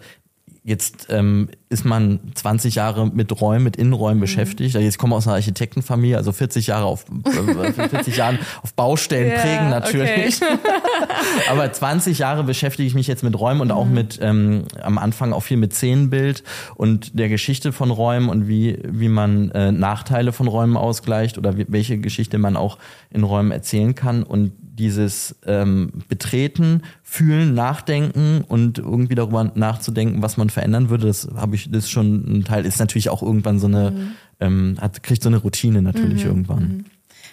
Jetzt 0.65 1.09
ähm, 1.11 1.49
ist 1.71 1.85
man 1.85 2.21
20 2.37 2.77
Jahre 2.77 3.09
mit 3.09 3.41
Räumen, 3.41 3.65
mit 3.65 3.75
Innenräumen 3.77 4.19
mhm. 4.19 4.21
beschäftigt. 4.21 4.77
Also 4.77 4.87
ich 4.87 4.97
komme 4.97 5.17
aus 5.17 5.27
einer 5.27 5.35
Architektenfamilie, 5.35 6.17
also 6.17 6.31
40 6.31 6.69
Jahre 6.69 6.85
auf 6.85 7.05
äh, 7.25 7.89
40 7.89 8.17
Jahren 8.17 8.39
auf 8.63 8.73
Baustellen 8.75 9.33
yeah, 9.33 9.41
prägen 9.41 9.71
natürlich. 9.71 10.41
Okay. 10.41 10.59
Aber 11.51 11.73
20 11.73 12.17
Jahre 12.21 12.45
beschäftige 12.45 12.87
ich 12.87 12.95
mich 12.95 13.09
jetzt 13.09 13.25
mit 13.25 13.37
Räumen 13.37 13.61
und 13.61 13.69
mhm. 13.69 13.75
auch 13.75 13.87
mit 13.87 14.21
ähm, 14.23 14.67
am 14.81 14.99
Anfang 14.99 15.33
auch 15.33 15.43
viel 15.43 15.57
mit 15.57 15.75
Szenenbild 15.75 16.45
und 16.77 17.19
der 17.19 17.29
Geschichte 17.29 17.73
von 17.73 17.91
Räumen 17.91 18.29
und 18.29 18.47
wie 18.47 18.79
wie 18.85 19.09
man 19.09 19.51
äh, 19.51 19.73
Nachteile 19.73 20.33
von 20.33 20.47
Räumen 20.47 20.77
ausgleicht 20.77 21.39
oder 21.39 21.57
wie, 21.57 21.67
welche 21.71 21.99
Geschichte 21.99 22.39
man 22.39 22.57
auch 22.57 22.79
in 23.11 23.25
Räumen 23.25 23.51
erzählen 23.51 23.97
kann 23.97 24.23
und 24.23 24.53
dieses 24.75 25.37
ähm, 25.47 25.93
Betreten, 26.09 26.83
Fühlen, 27.03 27.55
Nachdenken 27.55 28.43
und 28.47 28.79
irgendwie 28.79 29.15
darüber 29.15 29.53
nachzudenken, 29.55 30.23
was 30.23 30.37
man 30.37 30.51
verändern 30.51 30.89
würde, 30.89 31.07
das 31.07 31.29
habe 31.37 31.55
ich, 31.55 31.71
das 31.71 31.85
ist 31.85 31.91
schon 31.91 32.39
ein 32.39 32.45
Teil, 32.45 32.65
ist 32.65 32.79
natürlich 32.79 33.11
auch 33.11 33.23
irgendwann 33.23 33.59
so 33.59 33.67
eine, 33.67 33.91
mhm. 33.91 34.13
ähm, 34.41 34.77
hat, 34.81 35.03
kriegt 35.03 35.23
so 35.23 35.29
eine 35.29 35.39
Routine 35.39 35.83
natürlich 35.83 36.25
mhm. 36.25 36.31
irgendwann. 36.31 36.63
Mhm. 36.63 36.85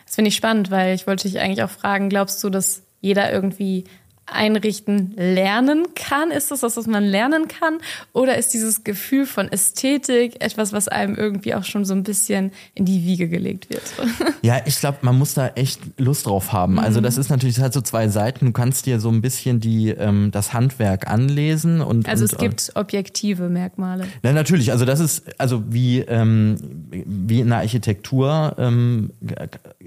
Das 0.05 0.15
finde 0.15 0.29
ich 0.29 0.35
spannend, 0.35 0.69
weil 0.69 0.95
ich 0.95 1.07
wollte 1.07 1.27
dich 1.27 1.39
eigentlich 1.39 1.63
auch 1.63 1.69
fragen, 1.69 2.09
glaubst 2.09 2.43
du, 2.43 2.49
dass 2.49 2.83
jeder 2.99 3.31
irgendwie 3.31 3.85
einrichten 4.33 5.13
lernen 5.15 5.87
kann? 5.95 6.31
Ist 6.31 6.51
das 6.51 6.61
das, 6.61 6.77
was 6.77 6.87
man 6.87 7.03
lernen 7.03 7.47
kann? 7.47 7.79
Oder 8.13 8.37
ist 8.37 8.53
dieses 8.53 8.83
Gefühl 8.83 9.25
von 9.25 9.51
Ästhetik 9.51 10.43
etwas, 10.43 10.73
was 10.73 10.87
einem 10.87 11.15
irgendwie 11.15 11.55
auch 11.55 11.63
schon 11.63 11.85
so 11.85 11.93
ein 11.93 12.03
bisschen 12.03 12.51
in 12.75 12.85
die 12.85 13.03
Wiege 13.05 13.29
gelegt 13.29 13.69
wird? 13.69 13.83
Ja, 14.41 14.61
ich 14.65 14.79
glaube, 14.79 14.99
man 15.01 15.17
muss 15.17 15.33
da 15.33 15.49
echt 15.49 15.81
Lust 15.97 16.25
drauf 16.25 16.53
haben. 16.53 16.73
Mhm. 16.73 16.79
Also 16.79 17.01
das 17.01 17.17
ist 17.17 17.29
natürlich, 17.29 17.55
das 17.55 17.65
hat 17.65 17.73
so 17.73 17.81
zwei 17.81 18.07
Seiten. 18.07 18.45
Du 18.45 18.51
kannst 18.53 18.85
dir 18.85 18.99
so 18.99 19.09
ein 19.09 19.21
bisschen 19.21 19.59
die, 19.59 19.89
ähm, 19.89 20.29
das 20.31 20.53
Handwerk 20.53 21.09
anlesen 21.09 21.81
und. 21.81 22.07
Also 22.07 22.23
und, 22.23 22.31
es 22.31 22.37
gibt 22.37 22.71
objektive 22.75 23.49
Merkmale. 23.49 24.05
Ja, 24.23 24.31
natürlich. 24.31 24.71
Also 24.71 24.85
das 24.85 25.01
ist, 25.01 25.23
also 25.37 25.63
wie, 25.69 25.99
ähm, 25.99 26.55
wie 26.89 27.41
in 27.41 27.49
der 27.49 27.57
Architektur 27.57 28.55
ähm, 28.57 29.11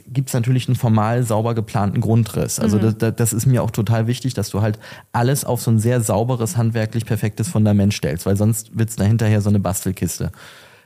gibt 0.07 0.29
es 0.29 0.35
natürlich 0.35 0.69
einen 0.69 0.77
formal 0.77 1.23
sauber 1.23 1.55
geplanten 1.55 2.01
Grundriss. 2.01 2.59
Also 2.59 2.79
mhm. 2.79 2.95
das, 2.99 3.15
das 3.17 3.33
ist 3.33 3.47
mir 3.47 3.63
auch 3.63 3.71
total 3.71 4.07
wichtig 4.07 4.32
wichtig, 4.33 4.35
dass 4.35 4.51
du 4.51 4.63
halt 4.63 4.79
alles 5.13 5.45
auf 5.45 5.61
so 5.61 5.71
ein 5.71 5.79
sehr 5.79 6.01
sauberes, 6.01 6.57
handwerklich 6.57 7.05
perfektes 7.05 7.49
Fundament 7.49 7.93
stellst, 7.93 8.27
weil 8.27 8.37
sonst 8.37 8.77
wird's 8.77 8.97
da 8.97 9.05
hinterher 9.05 9.41
so 9.41 9.51
eine 9.51 9.61
Bastelkiste. 9.61 10.31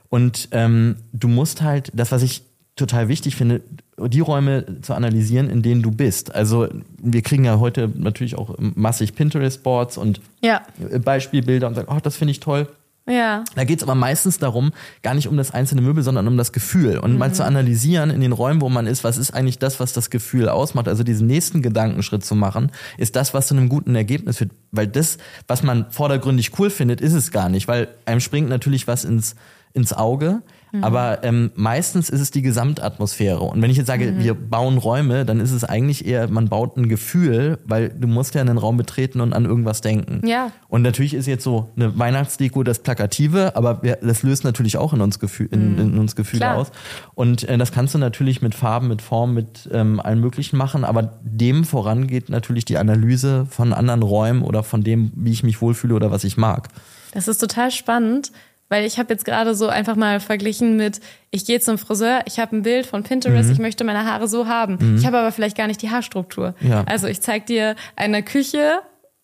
Und 0.09 0.49
ähm, 0.53 0.97
du 1.13 1.29
musst 1.29 1.63
halt, 1.63 1.91
das, 1.95 2.13
was 2.13 2.23
ich 2.23 2.43
total 2.77 3.09
wichtig 3.09 3.37
finde, 3.37 3.63
die 3.99 4.21
Räume 4.21 4.81
zu 4.83 4.95
analysieren, 4.95 5.49
in 5.49 5.63
denen 5.63 5.83
du 5.83 5.91
bist. 5.91 6.35
Also 6.35 6.69
wir 7.03 7.23
kriegen 7.23 7.47
ja 7.47 7.59
heute 7.59 7.91
natürlich 7.95 8.37
auch 8.37 8.55
massig 8.59 9.15
Pinterest-Boards 9.15 9.97
und 9.97 10.21
ja. 10.43 10.61
Beispielbilder 11.03 11.67
und 11.69 11.75
sagen, 11.75 11.89
oh, 11.91 12.01
das 12.03 12.17
finde 12.17 12.33
ich 12.33 12.41
toll. 12.41 12.69
Ja. 13.09 13.45
Da 13.55 13.65
geht's 13.65 13.85
aber 13.85 13.95
meistens 13.95 14.39
darum, 14.39 14.73
gar 15.03 15.15
nicht 15.15 15.29
um 15.29 15.37
das 15.37 15.53
einzelne 15.53 15.81
Möbel, 15.81 16.03
sondern 16.03 16.27
um 16.27 16.37
das 16.37 16.53
Gefühl. 16.53 16.99
Und 16.99 17.13
mhm. 17.13 17.19
mal 17.19 17.33
zu 17.33 17.45
analysieren 17.45 18.11
in 18.11 18.21
den 18.21 18.33
Räumen, 18.33 18.61
wo 18.61 18.69
man 18.69 18.87
ist, 18.87 19.05
was 19.05 19.17
ist 19.17 19.33
eigentlich 19.33 19.59
das, 19.59 19.79
was 19.79 19.93
das 19.93 20.11
Gefühl 20.11 20.49
ausmacht. 20.49 20.89
Also 20.89 21.05
diesen 21.05 21.29
nächsten 21.29 21.63
Gedankenschritt 21.63 22.25
zu 22.25 22.35
machen, 22.35 22.73
ist 22.99 23.15
das, 23.15 23.33
was 23.33 23.47
zu 23.47 23.55
einem 23.55 23.69
guten 23.69 23.95
Ergebnis 23.95 24.39
führt. 24.39 24.51
Weil 24.73 24.89
das, 24.89 25.19
was 25.47 25.63
man 25.63 25.91
vordergründig 25.91 26.59
cool 26.59 26.69
findet, 26.69 27.01
ist 27.01 27.13
es 27.13 27.31
gar 27.31 27.49
nicht. 27.49 27.69
Weil 27.69 27.89
einem 28.07 28.21
springt 28.21 28.49
natürlich 28.49 28.89
was 28.89 29.05
ins, 29.05 29.37
ins 29.73 29.93
Auge. 29.93 30.43
Mhm. 30.73 30.85
Aber 30.85 31.25
ähm, 31.25 31.51
meistens 31.55 32.11
ist 32.11 32.21
es 32.21 32.31
die 32.31 32.43
Gesamtatmosphäre. 32.43 33.41
Und 33.41 33.63
wenn 33.63 33.71
ich 33.71 33.77
jetzt 33.77 33.87
sage, 33.87 34.13
mhm. 34.13 34.23
wir 34.23 34.35
bauen 34.35 34.79
Räume, 34.79 35.25
dann 35.25 35.41
ist 35.41 35.53
es 35.53 35.65
eigentlich 35.65 36.07
eher, 36.07 36.29
man 36.29 36.49
baut 36.49 36.77
ein 36.77 36.89
Gefühl, 36.89 37.59
weil 37.65 37.89
du 37.91 38.09
musst 38.09 38.35
ja 38.35 38.41
einen 38.41 38.59
Raum 38.59 38.77
betreten 38.77 39.21
und 39.21 39.33
an 39.33 39.45
irgendwas 39.45 39.81
denken. 39.81 40.27
Ja. 40.27 40.53
Und 40.69 40.83
natürlich 40.83 41.15
ist 41.15 41.27
jetzt 41.27 41.45
so 41.45 41.71
eine 41.77 41.99
Weihnachtsdeko 41.99 42.63
das 42.63 42.81
Plakative, 42.81 43.57
aber 43.57 43.81
das 44.03 44.23
löst 44.23 44.45
natürlich 44.45 44.77
auch 44.77 44.93
in 44.93 45.01
uns, 45.01 45.19
Gefühl, 45.19 45.49
in, 45.51 45.75
mhm. 45.75 45.79
in 45.79 45.99
uns 45.99 46.17
Gefühle 46.17 46.41
Klar. 46.41 46.57
aus. 46.57 46.73
Und 47.15 47.45
äh, 47.49 47.59
das 47.59 47.73
kannst 47.73 47.95
du 47.95 47.99
natürlich 47.99 48.43
mit 48.43 48.55
Farben, 48.55 48.89
mit 48.89 49.03
Formen, 49.03 49.35
mit 49.35 49.69
ähm, 49.73 50.01
allem 50.01 50.21
Möglichen 50.21 50.57
machen. 50.57 50.85
Aber 50.85 51.19
dem 51.23 51.65
vorangeht 51.65 52.29
natürlich 52.29 52.65
die 52.65 52.79
Analyse 52.79 53.47
von 53.49 53.73
anderen 53.73 54.03
Räumen 54.03 54.43
oder 54.43 54.63
von 54.63 54.83
dem, 54.83 55.13
wie 55.15 55.33
ich 55.33 55.43
mich 55.43 55.61
wohlfühle 55.61 55.95
oder 55.95 56.11
was 56.11 56.25
ich 56.25 56.37
mag. 56.37 56.69
Das 57.13 57.29
ist 57.29 57.39
total 57.39 57.71
spannend, 57.71 58.31
weil 58.69 58.85
ich 58.85 58.99
habe 58.99 59.13
jetzt 59.13 59.25
gerade 59.25 59.55
so 59.55 59.69
einfach 59.69 59.97
mal 59.97 60.21
verglichen 60.21 60.77
mit, 60.77 61.01
ich 61.31 61.45
gehe 61.45 61.61
zum 61.61 61.79
Friseur, 61.79 62.21
ich 62.27 62.39
habe 62.39 62.57
ein 62.57 62.63
Bild 62.63 62.87
von 62.87 63.03
Pinterest, 63.03 63.49
mhm. 63.49 63.53
ich 63.53 63.59
möchte 63.59 63.85
meine 63.85 64.05
Haare 64.05 64.29
so 64.29 64.47
haben. 64.47 64.79
Mhm. 64.81 64.97
Ich 64.97 65.07
habe 65.07 65.19
aber 65.19 65.33
vielleicht 65.33 65.57
gar 65.57 65.67
nicht 65.67 65.83
die 65.83 65.91
Haarstruktur. 65.91 66.55
Ja. 66.61 66.85
Also 66.87 67.07
ich 67.07 67.21
zeig 67.21 67.47
dir 67.47 67.77
eine 67.95 68.23
Küche 68.23 68.81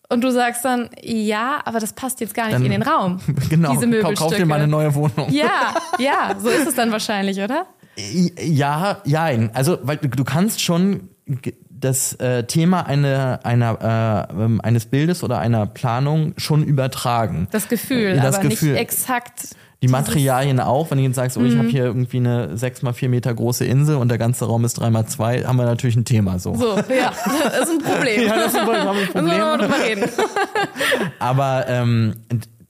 und 0.09 0.23
du 0.23 0.31
sagst 0.31 0.63
dann, 0.63 0.89
ja, 1.01 1.61
aber 1.65 1.79
das 1.79 1.93
passt 1.93 2.21
jetzt 2.21 2.33
gar 2.33 2.45
nicht 2.45 2.55
dann, 2.55 2.65
in 2.65 2.71
den 2.71 2.83
Raum. 2.83 3.19
Genau, 3.49 3.73
diese 3.73 3.87
Möbelstücke. 3.87 4.19
kauf 4.19 4.35
dir 4.35 4.45
mal 4.45 4.55
eine 4.55 4.67
neue 4.67 4.93
Wohnung. 4.95 5.31
Ja, 5.31 5.75
ja, 5.99 6.35
so 6.39 6.49
ist 6.49 6.67
es 6.67 6.75
dann 6.75 6.91
wahrscheinlich, 6.91 7.39
oder? 7.39 7.65
Ja, 7.95 9.01
ja, 9.05 9.25
also 9.53 9.77
weil 9.83 9.97
du 9.97 10.23
kannst 10.23 10.61
schon 10.61 11.09
das 11.83 12.13
äh, 12.13 12.43
Thema 12.45 12.85
eine, 12.87 13.43
einer, 13.43 14.29
äh, 14.31 14.43
ähm, 14.43 14.61
eines 14.61 14.85
Bildes 14.85 15.23
oder 15.23 15.39
einer 15.39 15.65
Planung 15.65 16.33
schon 16.37 16.63
übertragen. 16.63 17.47
Das 17.51 17.67
Gefühl, 17.67 18.15
das 18.15 18.35
aber 18.35 18.49
Gefühl. 18.49 18.71
nicht 18.71 18.81
exakt. 18.81 19.55
Die 19.81 19.89
Materialien 19.89 20.61
auch, 20.61 20.91
wenn 20.91 20.97
du 20.97 21.03
jetzt 21.03 21.17
sagst, 21.17 21.35
oh, 21.35 21.43
ich 21.43 21.57
habe 21.57 21.67
mhm. 21.67 21.71
hier 21.71 21.83
irgendwie 21.83 22.17
eine 22.17 22.57
sechs 22.57 22.83
mal 22.83 22.93
vier 22.93 23.09
Meter 23.09 23.33
große 23.33 23.65
Insel 23.65 23.97
und 23.97 24.07
der 24.07 24.17
ganze 24.17 24.45
Raum 24.45 24.63
ist 24.63 24.75
drei 24.75 24.89
mal 24.89 25.07
zwei, 25.07 25.43
haben 25.43 25.57
wir 25.57 25.65
natürlich 25.65 25.97
ein 25.97 26.05
Thema 26.05 26.39
so. 26.39 26.55
So, 26.55 26.77
ja, 26.77 27.11
das 27.43 27.69
ist 27.69 27.69
ein 27.69 27.79
Problem. 27.79 28.23
ja, 28.23 28.35
das 28.35 28.53
ist 28.53 28.59
ein 28.59 28.65
Problem. 29.11 29.71
reden. 29.85 30.09
Aber 31.19 31.65
ähm, 31.67 32.13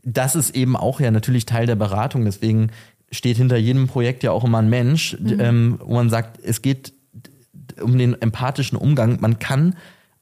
das 0.04 0.36
ist 0.36 0.56
eben 0.56 0.76
auch 0.76 0.99
ja 0.99 1.12
natürlich 1.12 1.45
Teil 1.45 1.67
der 1.67 1.76
Beratung, 1.76 2.26
deswegen 2.26 2.71
steht 3.12 3.38
hinter 3.38 3.58
jedem 3.58 3.88
Projekt 3.88 4.23
ja 4.23 4.32
auch 4.32 4.43
immer 4.43 4.58
ein 4.58 4.69
Mensch, 4.71 5.15
mhm. 5.19 5.39
ähm, 5.39 5.80
wo 5.84 5.93
man 5.93 6.10
sagt, 6.10 6.39
es 6.43 6.63
geht 6.63 6.93
um 7.81 7.97
den 7.97 8.19
empathischen 8.21 8.77
Umgang. 8.77 9.19
Man 9.21 9.39
kann 9.39 9.75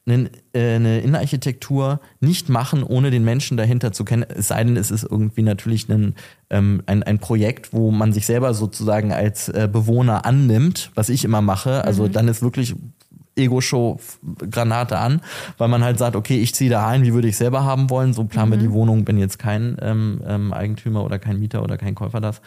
eine, 0.05 0.29
äh, 0.53 0.75
eine 0.75 1.01
Innenarchitektur 1.01 1.99
nicht 2.19 2.49
machen, 2.49 2.83
ohne 2.83 3.11
den 3.11 3.23
Menschen 3.23 3.57
dahinter 3.57 3.91
zu 3.91 4.03
kennen. 4.03 4.25
Es 4.27 4.47
sei 4.47 4.63
denn, 4.63 4.77
es 4.77 4.91
ist 4.91 5.03
irgendwie 5.03 5.43
natürlich 5.43 5.89
ein, 5.89 6.15
ähm, 6.49 6.81
ein, 6.85 7.03
ein 7.03 7.19
Projekt, 7.19 7.73
wo 7.73 7.91
man 7.91 8.13
sich 8.13 8.25
selber 8.25 8.53
sozusagen 8.53 9.13
als 9.13 9.49
äh, 9.49 9.69
Bewohner 9.71 10.25
annimmt, 10.25 10.91
was 10.95 11.09
ich 11.09 11.23
immer 11.23 11.41
mache. 11.41 11.83
Also 11.83 12.07
mhm. 12.07 12.11
dann 12.13 12.27
ist 12.27 12.41
wirklich 12.41 12.75
Ego-Show 13.35 13.99
Granate 14.49 14.97
an, 14.97 15.21
weil 15.57 15.67
man 15.67 15.83
halt 15.83 15.97
sagt, 15.97 16.15
okay, 16.15 16.39
ich 16.39 16.53
ziehe 16.53 16.69
da 16.69 16.87
ein, 16.87 17.03
wie 17.03 17.13
würde 17.13 17.27
ich 17.27 17.37
selber 17.37 17.63
haben 17.63 17.89
wollen, 17.89 18.13
so 18.13 18.25
planen 18.25 18.49
mhm. 18.49 18.53
wir 18.53 18.59
die 18.59 18.71
Wohnung, 18.71 19.05
bin 19.05 19.17
jetzt 19.17 19.39
kein 19.39 19.77
ähm, 19.81 20.21
ähm, 20.27 20.53
Eigentümer 20.53 21.03
oder 21.03 21.19
kein 21.19 21.39
Mieter 21.39 21.63
oder 21.63 21.77
kein 21.77 21.95
Käufer 21.95 22.19
das. 22.19 22.41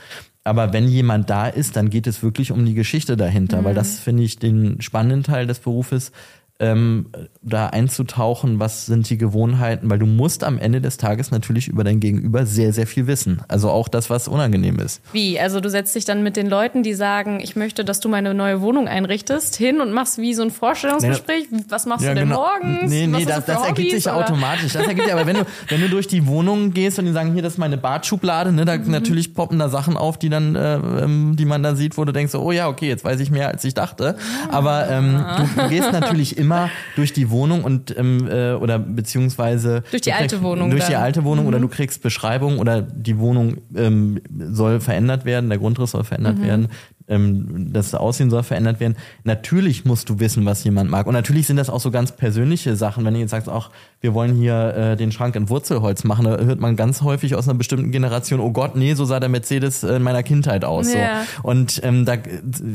Aber 0.45 0.75
wenn 0.75 0.89
jemand 0.89 1.31
da 1.31 1.49
ist, 1.49 1.77
dann 1.77 1.89
geht 1.89 2.07
es 2.07 2.23
wirklich 2.23 2.53
um 2.53 2.67
die 2.67 2.75
Geschichte 2.75 3.17
dahinter, 3.17 3.63
mhm. 3.63 3.65
weil 3.65 3.75
das 3.75 3.99
finde 3.99 4.23
ich 4.23 4.39
den 4.39 4.81
spannenden 4.83 5.23
Teil 5.23 5.47
des 5.47 5.59
Berufes, 5.59 6.13
ähm, 6.61 7.07
da 7.43 7.67
einzutauchen, 7.67 8.61
was 8.61 8.87
sind 8.87 9.11
die 9.11 9.19
Gewohnheiten, 9.19 9.91
weil 9.91 9.99
du 9.99 10.07
musst 10.07 10.45
am 10.45 10.59
Ende 10.59 10.81
des 10.81 10.99
Tages 10.99 11.33
natürlich 11.33 11.67
über 11.67 11.83
dein 11.83 11.99
Gegenüber 11.99 12.47
sehr, 12.47 12.73
sehr 12.73 12.87
viel 12.87 13.09
wissen. 13.09 13.43
Also 13.49 13.71
auch 13.71 13.89
das, 13.89 14.09
was 14.09 14.29
unangenehm 14.29 14.79
ist. 14.79 15.03
Wie? 15.13 15.39
Also 15.41 15.61
du 15.61 15.69
setzt 15.69 15.97
dich 15.97 16.05
dann 16.05 16.23
mit 16.23 16.37
den 16.37 16.49
Leuten, 16.49 16.85
die 16.85 16.95
sagen, 16.95 17.41
ich 17.41 17.57
möchte, 17.57 17.85
dass 17.85 17.99
du 17.99 18.09
meine 18.09 18.35
neue 18.35 18.61
Wohnung 18.61 18.87
einrichtest, 18.87 19.57
hin 19.57 19.81
und 19.81 19.93
machst 19.93 20.19
wie 20.19 20.33
so 20.33 20.43
ein 20.43 20.53
Vorstellungsgespräch. 20.53 21.49
Nee, 21.51 21.65
was 21.69 21.87
machst 21.87 22.05
ja, 22.05 22.11
du 22.11 22.21
denn 22.21 22.29
genau. 22.29 22.43
morgens? 22.43 22.89
Nee, 22.91 23.09
nee, 23.09 23.25
das, 23.25 23.47
das 23.47 23.67
ergibt 23.67 23.91
sich 23.91 24.05
ja 24.05 24.15
automatisch. 24.15 24.75
Das 24.75 24.87
ergibt 24.87 25.09
ja, 25.09 25.15
aber 25.15 25.27
wenn 25.27 25.37
du, 25.37 25.47
wenn 25.69 25.81
du 25.81 25.89
durch 25.89 26.07
die 26.07 26.25
Wohnung 26.29 26.73
gehst 26.73 27.01
und 27.01 27.07
die 27.07 27.13
sagen, 27.13 27.33
hier, 27.33 27.43
das 27.43 27.55
ist 27.55 27.59
meine 27.59 27.79
Badschublade, 27.79 28.53
ne, 28.53 28.65
da 28.65 28.77
mhm. 28.77 28.93
natürlich 28.93 29.35
poppen 29.35 29.59
da 29.59 29.69
Sachen 29.69 29.97
auf, 29.97 30.19
die 30.19 30.29
dann, 30.29 30.55
äh, 30.55 30.77
ähm, 30.77 31.35
die 31.37 31.47
man 31.47 31.65
da 31.65 31.75
sieht, 31.75 31.99
wo 31.99 32.05
du 32.05 32.13
denkst, 32.13 32.33
oh 32.37 32.53
ja, 32.53 32.69
okay, 32.69 32.87
jetzt 32.87 33.05
weiß 33.05 33.19
ich 33.19 33.33
mehr, 33.33 33.49
als 33.49 33.65
ich 33.65 33.75
dachte. 33.75 34.17
Aber 34.51 34.89
ähm, 34.89 35.25
du, 35.37 35.63
du 35.63 35.69
gehst 35.69 35.91
natürlich 35.91 36.39
immer 36.39 36.44
immer 36.45 36.71
durch 36.97 37.13
die 37.13 37.31
Wohnung 37.31 37.65
und 37.65 37.97
ähm, 37.97 38.29
äh, 38.29 38.53
oder 38.53 38.79
beziehungsweise 38.79 39.83
durch 39.91 40.03
die 40.03 40.13
alte 40.13 40.43
Wohnung 40.43 40.71
durch 40.71 40.83
dann. 40.83 40.91
die 40.91 40.97
alte 40.97 41.25
Wohnung 41.25 41.45
mhm. 41.45 41.49
oder 41.49 41.61
du 41.61 41.69
kriegst 41.69 42.03
Beschreibung 42.03 42.59
oder 42.59 42.83
die 42.83 43.19
Wohnung 43.19 43.59
ähm, 43.75 44.21
soll 44.51 44.81
verändert 44.81 45.25
werden, 45.25 45.49
der 45.49 45.59
Grundriss 45.59 45.93
soll 45.93 46.05
verändert 46.05 46.39
mhm. 46.39 46.43
werden 46.43 46.69
ähm, 47.09 47.71
das 47.73 47.95
Aussehen 47.95 48.31
soll 48.31 48.43
verändert 48.43 48.81
werden. 48.81 48.97
Natürlich 49.25 49.85
musst 49.85 50.09
du 50.09 50.21
wissen, 50.21 50.45
was 50.47 50.65
jemand 50.65 50.91
mag. 50.91 51.07
Und 51.07 51.13
natürlich 51.13 51.47
sind 51.47 51.57
das 51.57 51.69
auch 51.69 51.81
so 51.81 51.91
ganz 51.91 52.13
persönliche 52.13 52.77
Sachen. 52.77 53.05
Wenn 53.05 53.15
du 53.15 53.21
jetzt 53.21 53.31
sagst, 53.31 53.49
auch 53.49 53.71
wir 54.01 54.15
wollen 54.15 54.35
hier 54.35 54.75
äh, 54.75 54.97
den 54.97 55.13
Schrank 55.13 55.37
in 55.37 55.49
Wurzelholz 55.49 56.05
machen, 56.05 56.25
da 56.25 56.37
hört 56.39 56.61
man 56.61 56.77
ganz 56.77 57.03
häufig 57.03 57.35
aus 57.35 57.49
einer 57.49 57.59
bestimmten 57.59 57.91
Generation, 57.91 58.41
oh 58.41 58.51
Gott, 58.51 58.77
nee, 58.77 58.95
so 58.95 59.05
sah 59.05 59.21
der 59.21 59.29
Mercedes 59.29 59.83
in 59.83 60.03
meiner 60.03 60.23
Kindheit 60.23 60.65
aus. 60.65 60.93
Ja. 60.93 61.25
So. 61.37 61.49
Und 61.49 61.81
ähm, 61.85 62.05
da 62.05 62.17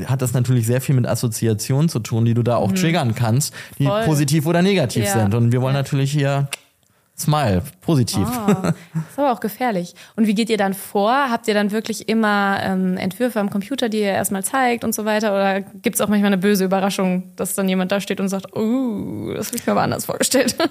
hat 0.05 0.21
das 0.21 0.33
natürlich 0.33 0.65
sehr 0.67 0.81
viel 0.81 0.95
mit 0.95 1.07
Assoziationen 1.07 1.89
zu 1.89 1.99
tun, 1.99 2.25
die 2.25 2.33
du 2.33 2.43
da 2.43 2.57
auch 2.57 2.71
mhm. 2.71 2.75
triggern 2.75 3.15
kannst, 3.15 3.53
die 3.79 3.85
Voll. 3.85 4.03
positiv 4.05 4.45
oder 4.45 4.61
negativ 4.61 5.05
ja. 5.05 5.13
sind. 5.13 5.33
Und 5.33 5.51
wir 5.51 5.61
wollen 5.61 5.75
ja. 5.75 5.81
natürlich 5.81 6.11
hier 6.11 6.49
Smile, 7.19 7.63
positiv. 7.81 8.25
Oh, 8.25 8.51
ist 9.09 9.19
aber 9.19 9.33
auch 9.33 9.41
gefährlich. 9.41 9.93
Und 10.15 10.25
wie 10.25 10.33
geht 10.33 10.49
ihr 10.49 10.55
dann 10.55 10.73
vor? 10.73 11.11
Habt 11.29 11.49
ihr 11.49 11.53
dann 11.53 11.71
wirklich 11.71 12.07
immer 12.07 12.59
ähm, 12.63 12.95
Entwürfe 12.95 13.41
am 13.41 13.49
Computer, 13.49 13.89
die 13.89 13.99
ihr 13.99 14.13
erstmal 14.13 14.41
zeigt 14.45 14.85
und 14.85 14.95
so 14.95 15.03
weiter? 15.03 15.33
Oder 15.33 15.59
gibt 15.59 15.95
es 15.95 16.01
auch 16.01 16.07
manchmal 16.07 16.27
eine 16.27 16.37
böse 16.37 16.63
Überraschung, 16.63 17.35
dass 17.35 17.55
dann 17.55 17.67
jemand 17.67 17.91
da 17.91 17.99
steht 17.99 18.21
und 18.21 18.29
sagt, 18.29 18.55
oh, 18.55 19.33
das 19.35 19.47
habe 19.47 19.57
ich 19.57 19.65
mir 19.65 19.73
aber 19.73 19.81
anders 19.81 20.05
vorgestellt? 20.05 20.55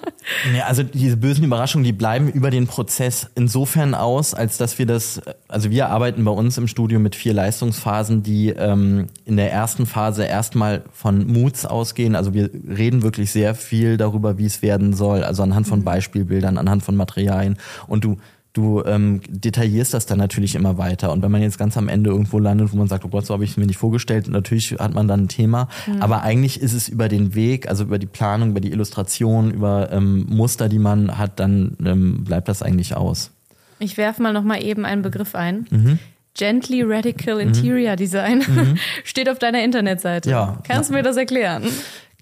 Ja, 0.57 0.65
also 0.65 0.83
diese 0.83 1.17
bösen 1.17 1.45
Überraschungen, 1.45 1.85
die 1.85 1.93
bleiben 1.93 2.29
über 2.29 2.51
den 2.51 2.67
Prozess 2.67 3.29
insofern 3.35 3.95
aus, 3.95 4.35
als 4.35 4.57
dass 4.57 4.79
wir 4.79 4.87
das, 4.87 5.21
also 5.49 5.71
wir 5.71 5.89
arbeiten 5.89 6.25
bei 6.25 6.31
uns 6.31 6.59
im 6.59 6.69
Studio 6.69 6.99
mit 6.99 7.15
vier 7.15 7.33
Leistungsphasen, 7.33 8.23
die 8.23 8.51
ähm, 8.51 9.07
in 9.25 9.37
der 9.37 9.53
ersten 9.53 9.87
Phase 9.87 10.25
erstmal 10.25 10.83
von 10.93 11.27
Moods 11.27 11.67
ausgehen. 11.67 12.15
Also 12.15 12.35
wir 12.35 12.51
reden 12.53 13.03
wirklich 13.03 13.31
sehr 13.31 13.55
viel 13.55 13.97
darüber, 13.97 14.39
wie 14.39 14.47
es 14.47 14.63
werden 14.63 14.95
soll, 14.95 15.23
also 15.23 15.43
anhand 15.43 15.67
von 15.67 15.81
mhm. 15.81 15.85
Beispielbildern 15.85 16.38
Bildern, 16.39 16.57
anhand 16.57 16.83
von 16.85 16.95
Materialien 16.97 17.57
und 17.89 18.05
du 18.05 18.17
du 18.55 18.83
ähm, 18.87 19.21
detaillierst 19.29 19.95
das 19.95 20.07
dann 20.07 20.19
natürlich 20.19 20.55
immer 20.55 20.79
weiter. 20.79 21.13
Und 21.13 21.23
wenn 21.23 21.31
man 21.31 21.43
jetzt 21.43 21.59
ganz 21.59 21.77
am 21.77 21.89
Ende 21.89 22.11
irgendwo 22.11 22.39
landet, 22.39 22.73
wo 22.73 22.77
man 22.77 22.89
sagt, 22.89 23.05
oh 23.05 23.09
Gott, 23.09 23.27
so 23.27 23.35
habe 23.35 23.45
ich 23.45 23.51
es 23.51 23.57
mir 23.57 23.67
nicht 23.67 23.79
vorgestellt, 23.79 24.27
natürlich 24.29 24.73
hat 24.73 24.95
man 24.95 25.07
dann 25.07 25.25
ein 25.25 25.29
Thema. 25.29 25.69
Mhm. 25.87 26.03
Aber 26.03 26.23
eigentlich 26.23 26.61
ist 26.61 26.73
es 26.73 26.89
über 26.89 27.09
den 27.09 27.35
Weg, 27.35 27.69
also 27.69 27.85
über 27.85 27.99
die 27.99 28.07
Planung, 28.07 28.51
über 28.51 28.61
die 28.61 28.73
Illustration, 28.73 29.53
über 29.53 29.93
ähm, 29.93 30.27
Muster, 30.29 30.69
die 30.69 30.79
man 30.79 31.19
hat, 31.19 31.39
dann 31.39 31.77
ähm, 31.85 32.25
bleibt 32.25 32.49
das 32.49 32.63
eigentlich 32.63 32.97
aus. 32.97 33.31
Ich 33.79 33.97
werfe 33.97 34.23
mal 34.23 34.33
noch 34.33 34.43
mal 34.43 34.63
eben 34.63 34.85
einen 34.85 35.03
Begriff 35.03 35.35
ein. 35.35 35.67
Mhm. 35.71 35.99
Gently 36.35 36.83
Radical 36.83 37.35
mhm. 37.35 37.41
Interior 37.49 37.97
Design 37.97 38.39
mhm. 38.39 38.79
steht 39.05 39.29
auf 39.29 39.39
deiner 39.39 39.63
Internetseite. 39.63 40.31
Ja. 40.31 40.59
Kannst 40.67 40.91
du 40.91 40.95
mir 40.95 41.03
das 41.03 41.17
erklären? 41.17 41.65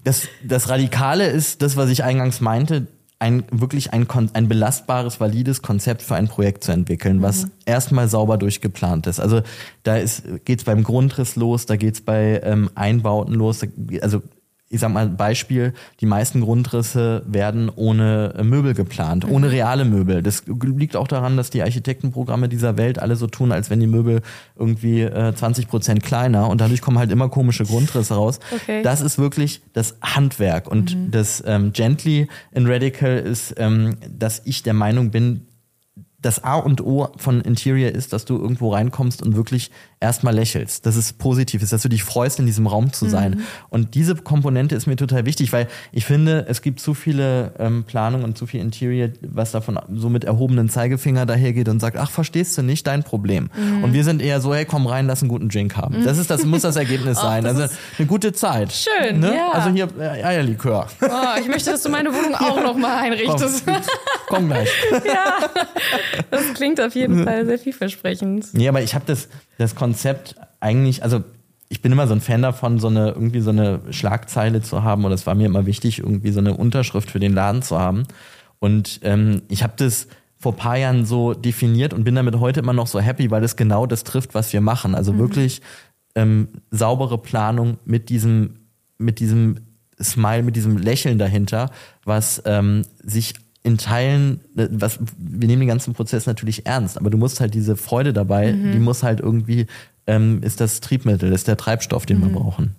Das, 0.03 0.27
das 0.43 0.69
Radikale 0.69 1.27
ist 1.27 1.61
das, 1.61 1.77
was 1.77 1.89
ich 1.89 2.03
eingangs 2.03 2.41
meinte 2.41 2.87
ein 3.19 3.45
wirklich 3.51 3.93
ein, 3.93 4.07
ein 4.33 4.47
belastbares, 4.47 5.19
valides 5.19 5.61
Konzept 5.61 6.03
für 6.03 6.15
ein 6.15 6.27
Projekt 6.27 6.63
zu 6.63 6.71
entwickeln, 6.71 7.21
was 7.21 7.45
mhm. 7.45 7.51
erstmal 7.65 8.07
sauber 8.07 8.37
durchgeplant 8.37 9.07
ist. 9.07 9.19
Also 9.19 9.41
da 9.83 9.97
ist 9.97 10.23
geht's 10.45 10.63
beim 10.63 10.83
Grundriss 10.83 11.35
los, 11.35 11.65
da 11.65 11.77
geht's 11.77 12.01
bei 12.01 12.41
ähm, 12.43 12.69
Einbauten 12.75 13.33
los, 13.33 13.61
also 14.01 14.21
ich 14.69 14.81
sag 14.81 14.91
mal 14.91 15.07
Beispiel, 15.07 15.73
die 16.01 16.05
meisten 16.05 16.41
Grundrisse 16.41 17.23
werden 17.25 17.71
ohne 17.73 18.33
äh, 18.37 18.43
Möbel 18.43 18.73
geplant, 18.73 19.25
mhm. 19.25 19.33
ohne 19.33 19.51
reale 19.51 19.85
Möbel. 19.85 20.21
Das 20.21 20.43
liegt 20.45 20.95
auch 20.95 21.07
daran, 21.07 21.37
dass 21.37 21.49
die 21.49 21.61
Architektenprogramme 21.61 22.49
dieser 22.49 22.77
Welt 22.77 22.99
alle 22.99 23.15
so 23.15 23.27
tun, 23.27 23.51
als 23.51 23.69
wenn 23.69 23.79
die 23.79 23.87
Möbel 23.87 24.21
irgendwie 24.57 25.01
äh, 25.01 25.33
20 25.33 25.69
Prozent 25.69 26.03
kleiner 26.03 26.49
und 26.49 26.59
dadurch 26.59 26.81
kommen 26.81 26.99
halt 26.99 27.11
immer 27.11 27.29
komische 27.29 27.63
Grundrisse 27.63 28.15
raus. 28.15 28.39
Okay. 28.53 28.81
Das 28.83 29.01
ist 29.01 29.17
wirklich 29.17 29.61
das 29.73 29.97
Handwerk 30.01 30.69
und 30.69 30.95
mhm. 30.95 31.11
das 31.11 31.41
ähm, 31.45 31.71
Gently 31.71 32.27
in 32.51 32.67
Radical 32.67 33.17
ist, 33.19 33.55
ähm, 33.57 33.97
dass 34.09 34.41
ich 34.43 34.63
der 34.63 34.73
Meinung 34.73 35.11
bin, 35.11 35.47
das 36.19 36.43
A 36.43 36.55
und 36.55 36.81
O 36.81 37.09
von 37.17 37.41
Interior 37.41 37.91
ist, 37.91 38.11
dass 38.11 38.25
du 38.25 38.37
irgendwo 38.37 38.73
reinkommst 38.73 39.21
und 39.21 39.35
wirklich 39.35 39.71
erstmal 39.99 40.35
lächelst. 40.35 40.85
Das 40.85 40.95
ist 40.95 41.17
positiv 41.17 41.63
ist, 41.63 41.73
dass 41.73 41.81
du 41.81 41.89
dich 41.89 42.03
freust, 42.03 42.39
in 42.39 42.45
diesem 42.45 42.67
Raum 42.67 42.93
zu 42.93 43.07
sein. 43.07 43.31
Mhm. 43.31 43.43
Und 43.69 43.95
diese 43.95 44.15
Komponente 44.15 44.75
ist 44.75 44.85
mir 44.85 44.95
total 44.95 45.25
wichtig, 45.25 45.51
weil 45.53 45.67
ich 45.91 46.05
finde, 46.05 46.45
es 46.47 46.61
gibt 46.61 46.79
zu 46.79 46.93
viele 46.93 47.53
ähm, 47.57 47.83
Planungen 47.83 48.23
und 48.23 48.37
zu 48.37 48.45
viel 48.45 48.61
Interior, 48.61 49.09
was 49.21 49.51
davon 49.51 49.79
so 49.93 50.09
mit 50.09 50.23
erhobenen 50.23 50.69
Zeigefinger 50.69 51.25
dahergeht 51.25 51.67
und 51.67 51.79
sagt, 51.79 51.97
ach, 51.97 52.11
verstehst 52.11 52.57
du 52.57 52.61
nicht, 52.61 52.85
dein 52.85 53.03
Problem. 53.03 53.49
Mhm. 53.57 53.83
Und 53.83 53.93
wir 53.93 54.03
sind 54.03 54.21
eher 54.21 54.39
so, 54.39 54.53
hey, 54.53 54.65
komm 54.65 54.85
rein, 54.85 55.07
lass 55.07 55.21
einen 55.21 55.29
guten 55.29 55.49
Drink 55.49 55.75
haben. 55.75 56.03
Das 56.03 56.19
ist 56.19 56.29
das, 56.29 56.45
muss 56.45 56.61
das 56.61 56.75
Ergebnis 56.87 57.19
sein. 57.19 57.45
also 57.45 57.65
eine 57.97 58.07
gute 58.07 58.33
Zeit. 58.33 58.71
Schön, 58.71 59.19
ne? 59.19 59.33
ja. 59.35 59.51
Also 59.51 59.71
hier 59.71 59.87
äh, 59.99 60.23
Eierlikör. 60.23 60.87
Oh, 61.01 61.39
ich 61.39 61.47
möchte, 61.47 61.71
dass 61.71 61.81
du 61.81 61.89
meine 61.89 62.13
Wohnung 62.13 62.35
auch 62.39 62.61
noch 62.61 62.77
mal 62.77 62.99
einrichtest. 62.99 63.65
Komm, 63.65 63.75
komm 64.27 64.47
gleich. 64.47 64.69
ja, 65.05 65.37
das 66.29 66.53
klingt 66.53 66.79
auf 66.79 66.93
jeden 66.93 67.23
Fall 67.23 67.45
sehr 67.45 67.57
vielversprechend. 67.57 68.53
Nee, 68.53 68.67
aber 68.67 68.81
ich 68.81 68.93
habe 68.93 69.05
das, 69.07 69.27
das 69.57 69.75
Konzept 69.75 70.35
eigentlich, 70.59 71.03
also 71.03 71.23
ich 71.69 71.81
bin 71.81 71.91
immer 71.91 72.07
so 72.07 72.13
ein 72.13 72.21
Fan 72.21 72.41
davon, 72.41 72.79
so 72.79 72.87
eine 72.87 73.09
irgendwie 73.09 73.41
so 73.41 73.49
eine 73.49 73.81
Schlagzeile 73.91 74.61
zu 74.61 74.83
haben 74.83 75.05
und 75.05 75.11
es 75.11 75.25
war 75.25 75.35
mir 75.35 75.47
immer 75.47 75.65
wichtig, 75.65 75.99
irgendwie 75.99 76.31
so 76.31 76.39
eine 76.39 76.55
Unterschrift 76.55 77.11
für 77.11 77.19
den 77.19 77.33
Laden 77.33 77.61
zu 77.61 77.77
haben. 77.77 78.03
Und 78.59 79.01
ähm, 79.03 79.41
ich 79.49 79.63
habe 79.63 79.73
das 79.75 80.07
vor 80.39 80.55
paar 80.55 80.77
Jahren 80.77 81.05
so 81.05 81.33
definiert 81.33 81.93
und 81.93 82.03
bin 82.03 82.15
damit 82.15 82.39
heute 82.39 82.59
immer 82.59 82.73
noch 82.73 82.87
so 82.87 82.99
happy, 82.99 83.31
weil 83.31 83.43
es 83.43 83.55
genau 83.55 83.85
das 83.85 84.03
trifft, 84.03 84.33
was 84.33 84.53
wir 84.53 84.61
machen. 84.61 84.95
Also 84.95 85.13
mhm. 85.13 85.19
wirklich 85.19 85.61
ähm, 86.15 86.47
saubere 86.71 87.17
Planung 87.17 87.77
mit 87.85 88.09
diesem 88.09 88.59
mit 88.99 89.19
diesem 89.19 89.57
Smile, 90.01 90.43
mit 90.43 90.55
diesem 90.55 90.77
Lächeln 90.77 91.17
dahinter, 91.17 91.71
was 92.03 92.41
ähm, 92.45 92.83
sich 93.03 93.33
in 93.67 93.77
Teilen, 93.77 94.39
äh, 94.55 94.69
was, 94.71 94.97
wir 95.17 95.47
nehmen 95.47 95.59
den 95.59 95.67
ganzen 95.67 95.93
Prozess 95.93 96.25
natürlich 96.25 96.65
ernst, 96.65 96.97
aber 96.97 97.09
du 97.09 97.17
musst 97.17 97.41
halt 97.41 97.53
diese 97.53 97.75
Freude 97.75 98.13
dabei, 98.13 98.53
mhm. 98.53 98.71
die 98.71 98.79
muss 98.79 99.03
halt 99.03 99.19
irgendwie, 99.19 99.67
ähm, 100.07 100.41
ist 100.41 100.61
das 100.61 100.79
Triebmittel, 100.79 101.33
ist 101.33 101.49
der 101.49 101.57
Treibstoff, 101.57 102.05
den 102.05 102.19
mhm. 102.19 102.33
wir 102.33 102.39
brauchen. 102.39 102.75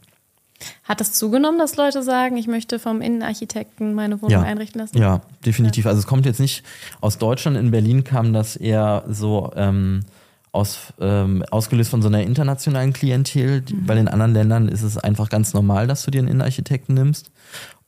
Hat 0.85 1.01
das 1.01 1.13
zugenommen, 1.13 1.59
dass 1.59 1.77
Leute 1.77 2.03
sagen, 2.03 2.39
ich 2.39 2.47
möchte 2.47 2.79
vom 2.79 3.03
Innenarchitekten 3.03 3.95
meine 3.95 4.23
Wohnung 4.23 4.31
ja. 4.31 4.43
einrichten 4.43 4.81
lassen? 4.81 4.97
Ja, 4.97 5.21
definitiv. 5.45 5.85
Ja. 5.85 5.91
Also 5.91 6.01
es 6.01 6.07
kommt 6.07 6.25
jetzt 6.25 6.41
nicht 6.41 6.65
aus 7.03 7.19
Deutschland. 7.19 7.59
In 7.59 7.71
Berlin 7.71 8.03
kam 8.03 8.33
das 8.33 8.57
eher 8.57 9.05
so 9.09 9.53
ähm, 9.55 10.01
aus, 10.51 10.95
ähm, 10.99 11.45
ausgelöst 11.51 11.91
von 11.91 12.01
so 12.01 12.09
einer 12.09 12.23
internationalen 12.23 12.95
Klientel, 12.95 13.61
mhm. 13.61 13.87
weil 13.87 13.99
in 13.99 14.09
anderen 14.09 14.33
Ländern 14.33 14.69
ist 14.69 14.83
es 14.83 14.97
einfach 14.97 15.29
ganz 15.29 15.53
normal, 15.53 15.87
dass 15.87 16.03
du 16.03 16.11
dir 16.11 16.21
einen 16.21 16.29
Innenarchitekten 16.29 16.95
nimmst. 16.95 17.31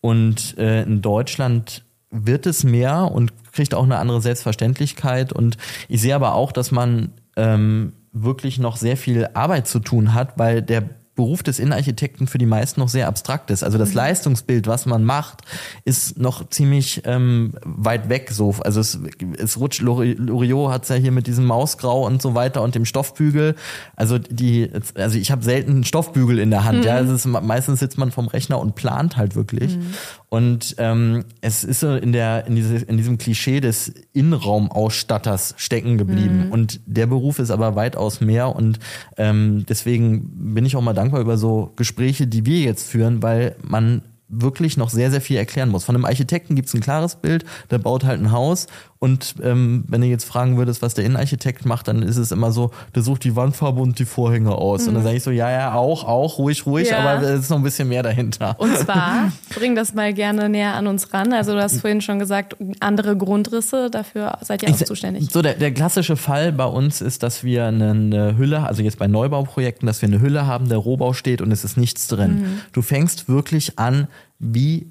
Und 0.01 0.57
äh, 0.59 0.83
in 0.83 1.01
Deutschland 1.01 1.83
wird 2.11 2.46
es 2.46 2.64
mehr 2.64 3.11
und 3.12 3.33
kriegt 3.53 3.75
auch 3.75 3.85
eine 3.85 3.99
andere 3.99 4.20
Selbstverständlichkeit. 4.20 5.33
Und 5.33 5.57
ich 5.88 6.01
sehe 6.01 6.14
aber 6.14 6.35
auch, 6.35 6.53
dass 6.53 6.70
man 6.70 7.12
ähm, 7.37 7.92
wirklich 8.12 8.59
noch 8.59 8.77
sehr 8.77 8.96
viel 8.96 9.29
Arbeit 9.35 9.66
zu 9.66 9.79
tun 9.79 10.14
hat, 10.14 10.38
weil 10.38 10.62
der 10.62 11.00
Beruf 11.14 11.42
des 11.42 11.59
Innenarchitekten 11.59 12.27
für 12.27 12.38
die 12.38 12.46
meisten 12.46 12.81
noch 12.81 12.88
sehr 12.88 13.09
abstrakt 13.09 13.51
ist. 13.51 13.62
Also 13.62 13.79
das 13.79 13.90
mhm. 13.90 13.96
Leistungsbild, 13.96 14.66
was 14.66 14.87
man 14.87 15.05
macht, 15.05 15.42
ist 15.85 16.18
noch 16.18 16.49
ziemlich 16.49 17.03
ähm, 17.05 17.53
weit 17.64 18.09
weg. 18.09 18.31
So, 18.31 18.55
also 18.61 18.81
es, 18.81 18.99
es 19.37 19.59
rutscht. 19.59 19.83
Loriot 19.83 20.70
hat's 20.70 20.88
ja 20.88 20.94
hier 20.94 21.12
mit 21.12 21.27
diesem 21.27 21.46
Mausgrau 21.46 22.07
und 22.07 22.23
so 22.23 22.35
weiter 22.35 22.62
und 22.62 22.75
dem 22.75 22.85
Stoffbügel. 22.85 23.57
Also 23.96 24.18
die, 24.18 24.70
also 24.94 25.18
ich 25.18 25.31
habe 25.31 25.42
selten 25.42 25.70
einen 25.73 25.85
Stoffbügel 25.85 26.38
in 26.38 26.51
der 26.51 26.64
Hand. 26.64 26.79
Mhm. 26.79 26.85
Ja, 26.85 27.01
es 27.01 27.11
ist, 27.11 27.27
meistens 27.27 27.81
sitzt 27.81 27.99
man 27.99 28.12
vom 28.12 28.29
Rechner 28.29 28.61
und 28.61 28.77
plant 28.77 29.16
halt 29.16 29.35
wirklich. 29.35 29.77
Mhm. 29.77 29.94
Und 30.29 30.77
ähm, 30.79 31.25
es 31.40 31.64
ist 31.64 31.81
so 31.81 31.96
in 31.96 32.12
der 32.12 32.46
in, 32.46 32.55
diese, 32.55 32.77
in 32.77 32.96
diesem 32.96 33.18
Klischee 33.18 33.61
des 33.61 33.92
Innenraumausstatters 34.12 35.55
stecken 35.57 35.99
geblieben. 35.99 36.46
Mhm. 36.46 36.53
Und 36.53 36.81
der 36.87 37.09
Beruf 37.09 37.40
ist 37.40 37.51
aber 37.51 37.75
weitaus 37.75 38.20
mehr. 38.20 38.55
Und 38.55 38.79
ähm, 39.16 39.66
deswegen 39.68 40.55
bin 40.55 40.64
ich 40.64 40.77
auch 40.77 40.83
mal 40.83 40.92
dankbar 40.92 41.10
über 41.18 41.38
so 41.38 41.73
Gespräche, 41.77 42.27
die 42.27 42.46
wir 42.46 42.61
jetzt 42.61 42.88
führen, 42.88 43.23
weil 43.23 43.57
man 43.62 44.03
wirklich 44.31 44.77
noch 44.77 44.90
sehr, 44.90 45.11
sehr 45.11 45.20
viel 45.20 45.37
erklären 45.37 45.68
muss. 45.68 45.85
Von 45.85 45.96
einem 45.96 46.05
Architekten 46.05 46.55
gibt 46.55 46.68
es 46.68 46.75
ein 46.75 46.81
klares 46.81 47.16
Bild, 47.16 47.44
der 47.70 47.79
baut 47.79 48.05
halt 48.05 48.20
ein 48.20 48.31
Haus 48.31 48.68
und 49.03 49.37
ähm, 49.43 49.85
wenn 49.89 50.03
du 50.03 50.07
jetzt 50.07 50.25
fragen 50.25 50.59
würdest, 50.59 50.83
was 50.83 50.93
der 50.93 51.07
Innenarchitekt 51.07 51.65
macht, 51.65 51.89
dann 51.89 52.03
ist 52.03 52.19
es 52.19 52.33
immer 52.33 52.53
so, 52.53 52.71
der 52.95 53.03
sucht 53.03 53.25
die 53.25 53.35
Wandfarbe 53.35 53.81
und 53.81 53.99
die 53.99 54.05
Vorhänge 54.05 54.55
aus. 54.55 54.83
Mhm. 54.83 54.89
Und 54.89 54.95
dann 54.95 55.03
mhm. 55.03 55.07
sage 55.07 55.17
ich 55.17 55.23
so, 55.23 55.31
ja, 55.31 55.51
ja, 55.51 55.73
auch, 55.73 56.05
auch, 56.05 56.37
ruhig, 56.37 56.67
ruhig, 56.67 56.91
ja. 56.91 56.99
aber 56.99 57.23
es 57.23 57.41
ist 57.41 57.49
noch 57.49 57.57
ein 57.57 57.63
bisschen 57.63 57.89
mehr 57.89 58.03
dahinter. 58.03 58.57
Und 58.59 58.77
zwar, 58.77 59.33
bring 59.55 59.75
das 59.75 59.95
mal 59.95 60.13
gerne 60.13 60.51
näher 60.51 60.75
an 60.75 60.87
uns 60.87 61.15
ran. 61.15 61.33
Also 61.33 61.55
du 61.55 61.63
hast 61.63 61.81
vorhin 61.81 62.03
schon 62.03 62.19
gesagt, 62.19 62.57
andere 62.81 63.17
Grundrisse, 63.17 63.89
dafür 63.91 64.37
seid 64.43 64.63
ihr 64.63 64.69
auch 64.69 64.79
ich, 64.79 64.85
zuständig. 64.85 65.31
So, 65.31 65.41
der, 65.41 65.55
der 65.55 65.73
klassische 65.73 66.19
Fall 66.19 66.53
bei 66.53 66.67
uns 66.67 67.01
ist, 67.01 67.23
dass 67.23 67.43
wir 67.43 67.65
eine 67.65 68.37
Hülle, 68.37 68.65
also 68.65 68.83
jetzt 68.83 68.99
bei 68.99 69.07
Neubauprojekten, 69.07 69.87
dass 69.87 70.03
wir 70.03 70.11
eine 70.11 70.21
Hülle 70.21 70.47
haben, 70.47 70.69
der 70.69 70.77
Rohbau 70.77 71.15
steht 71.15 71.41
und 71.41 71.53
es 71.53 71.65
ist 71.65 71.79
nichts 71.79 72.07
drin. 72.07 72.35
Mhm. 72.35 72.61
Du 72.73 72.83
fängst 72.83 73.31
wirklich 73.31 73.79
an, 73.79 74.09
wie 74.39 74.89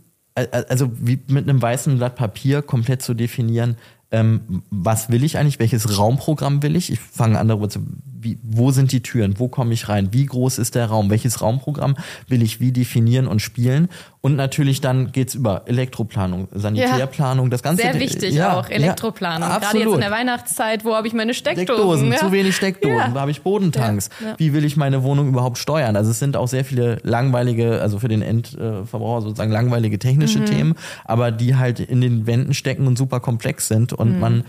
also 0.69 0.91
wie 0.93 1.19
mit 1.27 1.49
einem 1.49 1.61
weißen 1.61 1.97
Blatt 1.97 2.15
Papier 2.15 2.61
komplett 2.61 3.01
zu 3.01 3.13
definieren, 3.13 3.75
ähm, 4.11 4.63
was 4.69 5.09
will 5.09 5.23
ich 5.23 5.37
eigentlich, 5.37 5.59
welches 5.59 5.97
Raumprogramm 5.97 6.63
will 6.63 6.75
ich? 6.75 6.91
Ich 6.91 6.99
fange 6.99 7.39
an 7.39 7.47
darüber 7.47 7.69
zu, 7.69 7.81
wie, 8.21 8.37
wo 8.43 8.71
sind 8.71 8.91
die 8.91 9.01
Türen, 9.01 9.39
wo 9.39 9.47
komme 9.47 9.73
ich 9.73 9.89
rein, 9.89 10.09
wie 10.11 10.25
groß 10.25 10.57
ist 10.57 10.75
der 10.75 10.87
Raum, 10.87 11.09
welches 11.09 11.41
Raumprogramm 11.41 11.95
will 12.27 12.41
ich 12.41 12.59
wie 12.59 12.71
definieren 12.71 13.27
und 13.27 13.41
spielen. 13.41 13.89
Und 14.21 14.35
natürlich 14.35 14.81
dann 14.81 15.11
geht's 15.11 15.33
über 15.33 15.63
Elektroplanung, 15.65 16.49
Sanitärplanung, 16.51 17.45
ja. 17.45 17.49
das 17.49 17.63
Ganze. 17.63 17.83
Sehr 17.83 17.99
wichtig 17.99 18.33
ja, 18.33 18.59
auch, 18.59 18.69
Elektroplanung. 18.69 19.47
Ja, 19.47 19.59
Gerade 19.59 19.79
jetzt 19.79 19.93
in 19.93 20.01
der 20.01 20.11
Weihnachtszeit, 20.11 20.83
wo 20.83 20.93
habe 20.93 21.07
ich 21.07 21.13
meine 21.13 21.33
Steckdosen? 21.33 22.07
Steckdosen, 22.07 22.17
zu 22.17 22.31
wenig 22.31 22.55
Steckdosen, 22.55 23.13
da 23.13 23.21
habe 23.21 23.31
ich 23.31 23.41
Bodentanks. 23.41 24.09
Wie 24.37 24.53
will 24.53 24.65
ich 24.65 24.75
meine 24.75 25.03
Wohnung 25.03 25.29
überhaupt 25.29 25.57
steuern? 25.57 25.95
Also 25.95 26.11
es 26.11 26.19
sind 26.19 26.35
auch 26.35 26.47
sehr 26.47 26.65
viele 26.65 26.97
langweilige, 27.03 27.81
also 27.81 27.99
für 27.99 28.09
den 28.09 28.21
Endverbraucher 28.21 29.21
sozusagen 29.21 29.51
langweilige 29.51 29.99
technische 29.99 30.39
mhm. 30.39 30.45
Themen, 30.45 30.75
aber 31.05 31.31
die 31.31 31.55
halt 31.55 31.79
in 31.79 32.01
den 32.01 32.27
Wänden 32.27 32.53
stecken 32.53 32.87
und 32.87 32.97
super 32.97 33.21
komplex 33.21 33.67
sind 33.67 33.93
und 33.93 34.15
mhm. 34.15 34.19
man 34.19 34.43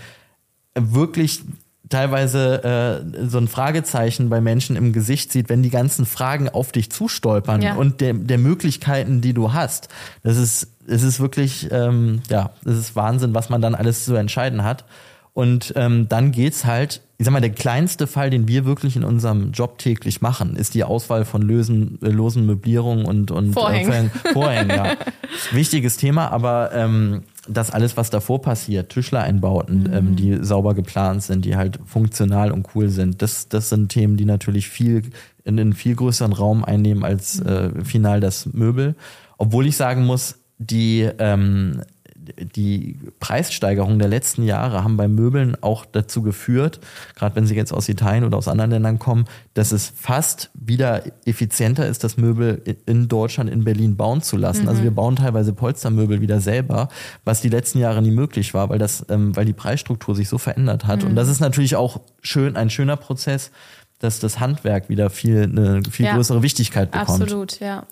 wirklich 0.74 1.42
teilweise 1.90 3.02
äh, 3.12 3.26
so 3.28 3.38
ein 3.38 3.48
Fragezeichen 3.48 4.30
bei 4.30 4.40
Menschen 4.40 4.76
im 4.76 4.92
Gesicht 4.92 5.32
sieht, 5.32 5.48
wenn 5.48 5.62
die 5.62 5.70
ganzen 5.70 6.06
Fragen 6.06 6.48
auf 6.48 6.72
dich 6.72 6.90
zustolpern 6.90 7.60
Ja. 7.60 7.74
und 7.74 8.00
der, 8.00 8.14
der 8.14 8.38
Möglichkeiten, 8.38 9.20
die 9.20 9.34
du 9.34 9.52
hast. 9.52 9.88
Das 10.22 10.38
ist, 10.38 10.68
es 10.86 11.02
ist 11.02 11.20
wirklich, 11.20 11.68
ähm, 11.70 12.22
ja, 12.30 12.50
es 12.64 12.78
ist 12.78 12.96
Wahnsinn, 12.96 13.34
was 13.34 13.50
man 13.50 13.60
dann 13.60 13.74
alles 13.74 14.04
zu 14.04 14.14
entscheiden 14.14 14.64
hat. 14.64 14.84
Und 15.32 15.72
ähm, 15.76 16.08
dann 16.08 16.32
geht's 16.32 16.64
halt, 16.64 17.02
ich 17.16 17.24
sag 17.24 17.32
mal, 17.32 17.40
der 17.40 17.50
kleinste 17.50 18.06
Fall, 18.06 18.30
den 18.30 18.48
wir 18.48 18.64
wirklich 18.64 18.96
in 18.96 19.04
unserem 19.04 19.52
Job 19.52 19.78
täglich 19.78 20.20
machen, 20.20 20.56
ist 20.56 20.74
die 20.74 20.82
Auswahl 20.84 21.24
von 21.24 21.42
lösen, 21.42 21.98
äh, 22.02 22.08
losen 22.08 22.46
Möblierungen 22.46 23.04
und, 23.04 23.30
und 23.30 23.52
Vorhängen. 23.52 24.10
Äh, 24.24 24.32
Vorhängen, 24.32 24.70
ja. 24.70 24.96
Wichtiges 25.52 25.96
Thema, 25.98 26.28
aber 26.32 26.72
ähm, 26.74 27.22
das 27.48 27.70
alles, 27.70 27.96
was 27.96 28.10
davor 28.10 28.42
passiert, 28.42 28.90
Tischlereinbauten, 28.90 29.84
Mhm. 29.84 29.92
ähm, 29.92 30.16
die 30.16 30.38
sauber 30.44 30.74
geplant 30.74 31.22
sind, 31.22 31.44
die 31.44 31.56
halt 31.56 31.78
funktional 31.86 32.52
und 32.52 32.68
cool 32.74 32.88
sind, 32.88 33.22
das, 33.22 33.48
das 33.48 33.70
sind 33.70 33.88
Themen, 33.90 34.16
die 34.16 34.24
natürlich 34.26 34.68
viel 34.68 35.02
in 35.44 35.58
einen 35.58 35.72
viel 35.72 35.96
größeren 35.96 36.32
Raum 36.32 36.64
einnehmen 36.64 37.02
als 37.04 37.40
äh, 37.40 37.70
final 37.84 38.20
das 38.20 38.46
Möbel. 38.52 38.94
Obwohl 39.38 39.66
ich 39.66 39.76
sagen 39.76 40.04
muss, 40.04 40.36
die 40.58 41.08
ähm, 41.18 41.80
die 42.38 42.98
Preissteigerung 43.20 43.98
der 43.98 44.08
letzten 44.08 44.42
Jahre 44.42 44.84
haben 44.84 44.96
bei 44.96 45.08
Möbeln 45.08 45.56
auch 45.62 45.84
dazu 45.84 46.22
geführt, 46.22 46.80
gerade 47.16 47.36
wenn 47.36 47.46
sie 47.46 47.54
jetzt 47.54 47.72
aus 47.72 47.88
Italien 47.88 48.24
oder 48.24 48.38
aus 48.38 48.48
anderen 48.48 48.70
Ländern 48.70 48.98
kommen, 48.98 49.24
dass 49.54 49.72
es 49.72 49.92
fast 49.94 50.50
wieder 50.54 51.02
effizienter 51.24 51.86
ist, 51.86 52.04
das 52.04 52.16
Möbel 52.16 52.62
in 52.86 53.08
Deutschland, 53.08 53.50
in 53.50 53.64
Berlin 53.64 53.96
bauen 53.96 54.22
zu 54.22 54.36
lassen. 54.36 54.68
Also 54.68 54.82
wir 54.82 54.90
bauen 54.90 55.16
teilweise 55.16 55.52
Polstermöbel 55.52 56.20
wieder 56.20 56.40
selber, 56.40 56.88
was 57.24 57.40
die 57.40 57.48
letzten 57.48 57.78
Jahre 57.78 58.02
nie 58.02 58.10
möglich 58.10 58.54
war, 58.54 58.68
weil 58.68 58.78
das, 58.78 59.04
ähm, 59.08 59.34
weil 59.36 59.44
die 59.44 59.52
Preisstruktur 59.52 60.14
sich 60.14 60.28
so 60.28 60.38
verändert 60.38 60.86
hat. 60.86 61.04
Und 61.04 61.14
das 61.16 61.28
ist 61.28 61.40
natürlich 61.40 61.76
auch 61.76 62.00
schön, 62.22 62.56
ein 62.56 62.70
schöner 62.70 62.96
Prozess, 62.96 63.50
dass 63.98 64.18
das 64.18 64.40
Handwerk 64.40 64.88
wieder 64.88 65.10
viel, 65.10 65.42
eine 65.42 65.82
viel 65.90 66.06
Ja. 66.06 66.14
größere 66.14 66.42
Wichtigkeit 66.42 66.90
bekommt. 66.90 67.22
Absolut, 67.22 67.60
ja. 67.60 67.84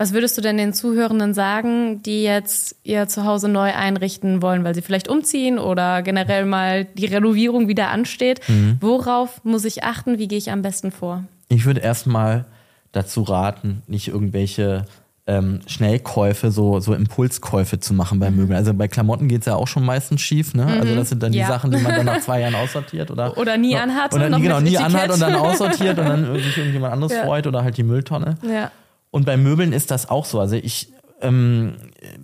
Was 0.00 0.14
würdest 0.14 0.38
du 0.38 0.40
denn 0.40 0.56
den 0.56 0.72
Zuhörenden 0.72 1.34
sagen, 1.34 2.02
die 2.02 2.22
jetzt 2.22 2.74
ihr 2.84 3.06
Zuhause 3.06 3.48
neu 3.48 3.70
einrichten 3.74 4.40
wollen, 4.40 4.64
weil 4.64 4.74
sie 4.74 4.80
vielleicht 4.80 5.08
umziehen 5.08 5.58
oder 5.58 6.00
generell 6.00 6.46
mal 6.46 6.86
die 6.86 7.04
Renovierung 7.04 7.68
wieder 7.68 7.90
ansteht? 7.90 8.40
Mhm. 8.48 8.78
Worauf 8.80 9.44
muss 9.44 9.66
ich 9.66 9.84
achten? 9.84 10.16
Wie 10.18 10.26
gehe 10.26 10.38
ich 10.38 10.50
am 10.50 10.62
besten 10.62 10.90
vor? 10.90 11.24
Ich 11.50 11.66
würde 11.66 11.80
erstmal 11.80 12.46
dazu 12.92 13.20
raten, 13.24 13.82
nicht 13.88 14.08
irgendwelche 14.08 14.86
ähm, 15.26 15.60
Schnellkäufe, 15.66 16.50
so, 16.50 16.80
so 16.80 16.94
Impulskäufe 16.94 17.78
zu 17.78 17.92
machen 17.92 18.16
Mhm. 18.16 18.20
bei 18.20 18.30
Möbeln. 18.30 18.56
Also 18.56 18.72
bei 18.72 18.88
Klamotten 18.88 19.28
geht's 19.28 19.44
ja 19.44 19.54
auch 19.54 19.68
schon 19.68 19.84
meistens 19.84 20.22
schief, 20.22 20.54
ne? 20.54 20.64
Also 20.80 20.94
das 20.96 21.10
sind 21.10 21.22
dann 21.22 21.34
Ja. 21.34 21.44
die 21.44 21.52
Sachen, 21.52 21.70
die 21.72 21.76
man 21.76 21.94
dann 21.94 22.06
nach 22.06 22.20
zwei 22.22 22.40
Jahren 22.40 22.54
aussortiert 22.54 23.10
oder 23.10 23.36
Oder 23.36 23.58
nie 23.58 23.76
anhatte, 23.76 24.16
oder 24.16 24.30
noch 24.30 24.38
nie, 24.38 24.44
genau, 24.44 24.60
nie 24.60 24.68
Etikett. 24.76 24.86
anhat 24.94 25.10
und 25.12 25.20
dann 25.20 25.34
aussortiert 25.36 25.98
und 25.98 26.06
dann 26.08 26.34
sich 26.42 26.56
irgendjemand 26.56 26.94
anderes 26.94 27.12
Ja. 27.12 27.24
freut 27.24 27.46
oder 27.46 27.62
halt 27.62 27.76
die 27.76 27.82
Mülltonne. 27.82 28.36
Ja. 28.42 28.70
Und 29.10 29.26
bei 29.26 29.36
Möbeln 29.36 29.72
ist 29.72 29.90
das 29.90 30.08
auch 30.08 30.24
so. 30.24 30.40
Also 30.40 30.56
ich, 30.56 30.92
ähm, 31.20 31.74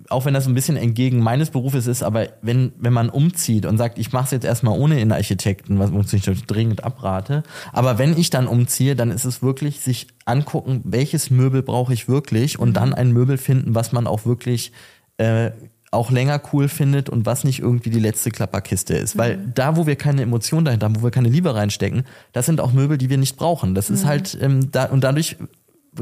auch 0.09 0.25
wenn 0.25 0.33
das 0.33 0.47
ein 0.47 0.53
bisschen 0.53 0.77
entgegen 0.77 1.19
meines 1.19 1.49
Berufes 1.49 1.87
ist, 1.87 2.03
aber 2.03 2.29
wenn, 2.41 2.71
wenn 2.77 2.93
man 2.93 3.09
umzieht 3.09 3.65
und 3.65 3.77
sagt, 3.77 3.99
ich 3.99 4.13
mache 4.13 4.25
es 4.25 4.31
jetzt 4.31 4.45
erstmal 4.45 4.77
ohne 4.79 4.95
Innenarchitekten, 4.99 5.79
was 5.79 5.91
uns 5.91 6.13
ich 6.13 6.23
dringend 6.23 6.83
abrate, 6.83 7.43
aber 7.73 7.97
wenn 7.97 8.17
ich 8.17 8.29
dann 8.29 8.47
umziehe, 8.47 8.95
dann 8.95 9.11
ist 9.11 9.25
es 9.25 9.41
wirklich 9.41 9.81
sich 9.81 10.07
angucken, 10.25 10.81
welches 10.85 11.29
Möbel 11.29 11.61
brauche 11.61 11.93
ich 11.93 12.07
wirklich 12.07 12.57
und 12.57 12.73
dann 12.73 12.93
ein 12.93 13.11
Möbel 13.11 13.37
finden, 13.37 13.75
was 13.75 13.91
man 13.91 14.07
auch 14.07 14.25
wirklich 14.25 14.71
äh, 15.17 15.51
auch 15.91 16.11
länger 16.11 16.41
cool 16.51 16.67
findet 16.67 17.09
und 17.09 17.25
was 17.25 17.43
nicht 17.43 17.59
irgendwie 17.59 17.89
die 17.89 17.99
letzte 17.99 18.29
Klapperkiste 18.29 18.93
ist. 18.95 19.17
Weil 19.17 19.37
da, 19.37 19.77
wo 19.77 19.87
wir 19.87 19.95
keine 19.95 20.21
Emotion 20.21 20.65
dahinter 20.65 20.85
haben, 20.85 20.97
wo 20.97 21.03
wir 21.03 21.11
keine 21.11 21.29
Liebe 21.29 21.55
reinstecken, 21.55 22.03
das 22.33 22.45
sind 22.45 22.59
auch 22.59 22.73
Möbel, 22.73 22.97
die 22.97 23.09
wir 23.09 23.17
nicht 23.17 23.37
brauchen. 23.37 23.73
Das 23.73 23.89
ist 23.89 24.05
halt, 24.05 24.37
ähm, 24.41 24.69
da, 24.71 24.85
und 24.85 25.03
dadurch 25.03 25.37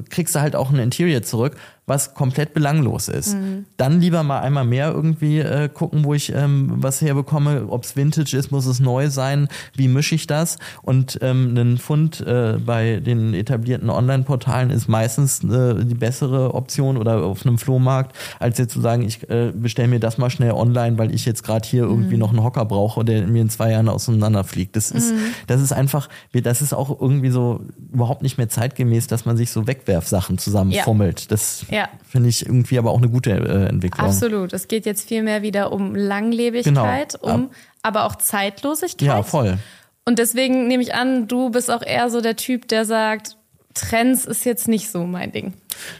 kriegst 0.09 0.35
du 0.35 0.41
halt 0.41 0.55
auch 0.55 0.71
ein 0.71 0.79
Interior 0.79 1.21
zurück, 1.21 1.55
was 1.87 2.13
komplett 2.15 2.53
belanglos 2.53 3.07
ist. 3.09 3.35
Dann 3.77 4.01
lieber 4.01 4.23
mal 4.23 4.39
einmal 4.39 4.65
mehr 4.65 4.91
irgendwie 4.91 5.39
äh, 5.39 5.69
gucken, 5.69 6.03
wo 6.03 6.13
ich 6.13 6.33
ähm, 6.33 6.73
was 6.77 7.01
herbekomme. 7.01 7.67
Ob 7.69 7.83
es 7.83 7.95
Vintage 7.95 8.35
ist, 8.35 8.51
muss 8.51 8.65
es 8.65 8.79
neu 8.79 9.09
sein. 9.09 9.47
Wie 9.75 9.87
mische 9.87 10.15
ich 10.15 10.25
das? 10.25 10.57
Und 10.81 11.19
ähm, 11.21 11.55
ein 11.55 11.77
Fund 11.77 12.21
äh, 12.21 12.57
bei 12.63 12.99
den 12.99 13.33
etablierten 13.33 13.89
Online-Portalen 13.89 14.71
ist 14.71 14.87
meistens 14.87 15.43
äh, 15.43 15.85
die 15.85 15.95
bessere 15.95 16.55
Option 16.55 16.97
oder 16.97 17.23
auf 17.23 17.45
einem 17.45 17.57
Flohmarkt, 17.57 18.15
als 18.39 18.57
jetzt 18.57 18.73
zu 18.73 18.81
sagen, 18.81 19.03
ich 19.03 19.29
äh, 19.29 19.51
bestelle 19.53 19.87
mir 19.87 19.99
das 19.99 20.17
mal 20.17 20.29
schnell 20.29 20.51
online, 20.51 20.97
weil 20.97 21.13
ich 21.13 21.25
jetzt 21.25 21.43
gerade 21.43 21.67
hier 21.67 21.83
irgendwie 21.83 22.17
noch 22.17 22.29
einen 22.29 22.43
Hocker 22.43 22.65
brauche, 22.65 23.05
der 23.05 23.27
mir 23.27 23.43
in 23.43 23.49
zwei 23.49 23.71
Jahren 23.71 23.89
auseinanderfliegt. 23.89 24.75
Das 24.75 24.89
ist, 24.89 25.13
das 25.45 25.61
ist 25.61 25.71
einfach, 25.71 26.09
das 26.33 26.61
ist 26.61 26.73
auch 26.73 26.99
irgendwie 26.99 27.29
so 27.29 27.61
überhaupt 27.93 28.23
nicht 28.23 28.37
mehr 28.37 28.49
zeitgemäß, 28.49 29.07
dass 29.07 29.25
man 29.25 29.37
sich 29.37 29.51
so 29.51 29.67
Wegwerfsachen 29.67 30.37
zusammenfummelt. 30.39 31.31
Das 31.31 31.65
Ja. 31.75 31.89
finde 32.07 32.29
ich 32.29 32.45
irgendwie 32.45 32.77
aber 32.79 32.91
auch 32.91 32.97
eine 32.97 33.09
gute 33.09 33.31
äh, 33.31 33.67
Entwicklung. 33.69 34.07
Absolut. 34.07 34.53
Es 34.53 34.67
geht 34.67 34.85
jetzt 34.85 35.07
viel 35.07 35.23
mehr 35.23 35.41
wieder 35.41 35.71
um 35.71 35.93
Langlebigkeit, 35.95 37.17
Genau. 37.21 37.35
um 37.35 37.49
aber 37.81 38.05
auch 38.05 38.15
Zeitlosigkeit. 38.15 39.07
Ja, 39.07 39.23
voll. 39.23 39.57
Und 40.05 40.19
deswegen 40.19 40.67
nehme 40.67 40.83
ich 40.83 40.93
an, 40.93 41.27
du 41.27 41.49
bist 41.49 41.69
auch 41.71 41.81
eher 41.81 42.09
so 42.09 42.21
der 42.21 42.35
Typ, 42.35 42.67
der 42.67 42.85
sagt, 42.85 43.37
Trends 43.73 44.25
ist 44.25 44.45
jetzt 44.45 44.67
nicht 44.67 44.89
so 44.89 45.05
mein 45.05 45.31
Ding. 45.31 45.53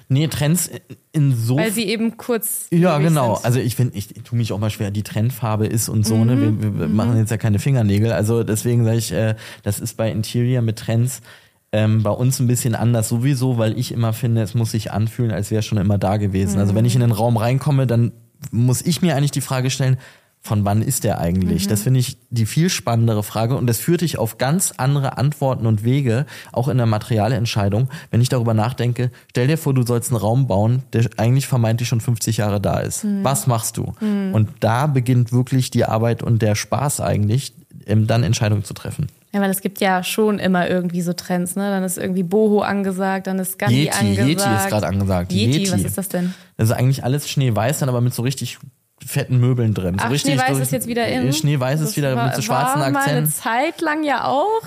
Nee, 0.07 0.27
Trends 0.27 0.71
insofern. 1.11 1.65
Weil 1.65 1.71
sie 1.71 1.83
eben 1.83 2.15
kurz. 2.15 2.67
Ja, 2.71 2.97
genau. 2.99 3.35
Sind. 3.35 3.45
Also 3.45 3.59
ich 3.59 3.75
finde, 3.75 3.97
ich, 3.97 4.07
tue 4.23 4.37
mich 4.37 4.53
auch 4.53 4.59
mal 4.59 4.69
schwer, 4.69 4.91
die 4.91 5.03
Trendfarbe 5.03 5.67
ist 5.67 5.89
und 5.89 6.05
so, 6.07 6.23
ne? 6.23 6.35
Mhm. 6.37 6.61
Wir, 6.61 6.79
wir 6.79 6.87
machen 6.87 7.17
jetzt 7.17 7.31
ja 7.31 7.37
keine 7.37 7.59
Fingernägel. 7.59 8.13
Also 8.13 8.43
deswegen 8.43 8.85
sage 8.85 8.97
ich, 8.97 9.11
äh, 9.11 9.35
das 9.63 9.79
ist 9.79 9.97
bei 9.97 10.09
Interior 10.09 10.61
mit 10.61 10.79
Trends 10.79 11.21
ähm, 11.75 12.03
bei 12.03 12.09
uns 12.09 12.39
ein 12.39 12.47
bisschen 12.47 12.73
anders 12.73 13.09
sowieso, 13.09 13.57
weil 13.57 13.77
ich 13.77 13.91
immer 13.91 14.13
finde, 14.13 14.41
es 14.41 14.53
muss 14.53 14.71
sich 14.71 14.93
anfühlen, 14.93 15.31
als 15.31 15.51
wäre 15.51 15.61
schon 15.61 15.77
immer 15.77 15.97
da 15.97 16.15
gewesen. 16.15 16.57
Also 16.57 16.73
wenn 16.73 16.85
ich 16.85 16.95
in 16.95 17.01
den 17.01 17.11
Raum 17.11 17.35
reinkomme, 17.35 17.85
dann 17.85 18.13
muss 18.51 18.81
ich 18.81 19.01
mir 19.01 19.17
eigentlich 19.17 19.31
die 19.31 19.41
Frage 19.41 19.69
stellen, 19.69 19.97
von 20.39 20.63
wann 20.63 20.81
ist 20.81 21.03
der 21.03 21.19
eigentlich? 21.19 21.67
Das 21.67 21.81
finde 21.81 21.99
ich 21.99 22.17
die 22.29 22.45
viel 22.45 22.69
spannendere 22.69 23.23
Frage 23.23 23.57
und 23.57 23.67
das 23.67 23.79
führt 23.79 24.01
dich 24.01 24.17
auf 24.19 24.37
ganz 24.37 24.73
andere 24.77 25.17
Antworten 25.17 25.65
und 25.65 25.83
Wege, 25.83 26.27
auch 26.53 26.69
in 26.69 26.77
der 26.77 26.85
Materialentscheidung. 26.85 27.89
Wenn 28.09 28.21
ich 28.21 28.29
darüber 28.29 28.53
nachdenke, 28.53 29.11
stell 29.31 29.47
dir 29.47 29.57
vor, 29.57 29.73
du 29.73 29.83
sollst 29.83 30.11
einen 30.11 30.21
Raum 30.21 30.47
bauen, 30.47 30.83
der 30.93 31.09
eigentlich 31.17 31.47
vermeintlich 31.47 31.89
schon 31.89 31.99
50 31.99 32.37
Jahre 32.37 32.61
da 32.61 32.79
ist. 32.79 33.05
Was 33.23 33.47
machst 33.47 33.77
du? 33.77 33.93
Und 34.33 34.49
da 34.61 34.87
beginnt 34.87 35.33
wirklich 35.33 35.71
die 35.71 35.83
Arbeit 35.83 36.23
und 36.23 36.41
der 36.41 36.55
Spaß 36.55 37.01
eigentlich, 37.01 37.53
ähm, 37.87 38.07
dann 38.07 38.23
Entscheidungen 38.23 38.63
zu 38.63 38.75
treffen. 38.75 39.07
Ja, 39.35 39.41
weil 39.41 39.49
es 39.49 39.59
gibt 39.59 39.81
ja 39.81 40.01
schon 40.01 40.39
immer 40.39 40.69
irgendwie 40.69 41.01
so 41.01 41.11
Trends, 41.11 41.57
ne? 41.57 41.69
Dann 41.69 41.83
ist 41.83 41.97
irgendwie 41.97 42.23
Boho 42.23 42.61
angesagt, 42.61 43.27
dann 43.27 43.37
ist 43.37 43.59
Gandhi 43.59 43.83
Yeti, 43.83 43.97
angesagt. 43.97 44.29
Yeti 44.29 44.55
ist 44.55 44.67
gerade 44.69 44.87
angesagt. 44.87 45.33
Yeti, 45.33 45.69
was 45.73 45.81
ist 45.81 45.97
das 45.97 46.07
denn? 46.07 46.33
Das 46.55 46.69
ist 46.69 46.73
eigentlich 46.73 47.03
alles 47.03 47.29
schneeweiß, 47.29 47.79
dann 47.79 47.89
aber 47.89 47.99
mit 47.99 48.13
so 48.13 48.21
richtig 48.21 48.59
fetten 49.05 49.37
Möbeln 49.37 49.73
drin. 49.73 49.99
So 49.99 50.05
Ach, 50.05 50.09
richtig, 50.09 50.35
Schneeweiß 50.35 50.55
so, 50.55 50.63
ist 50.63 50.71
jetzt 50.71 50.87
wieder 50.87 51.05
in. 51.05 51.33
Schneeweiß 51.33 51.81
ist 51.81 51.97
wieder 51.97 52.15
mit 52.23 52.35
so 52.35 52.43
schwarzen 52.43 52.79
war 52.79 52.91
mal 52.91 52.97
eine 52.97 52.97
Akzenten. 52.97 53.29
Zeit 53.29 53.81
lang 53.81 54.05
ja 54.05 54.23
auch. 54.23 54.61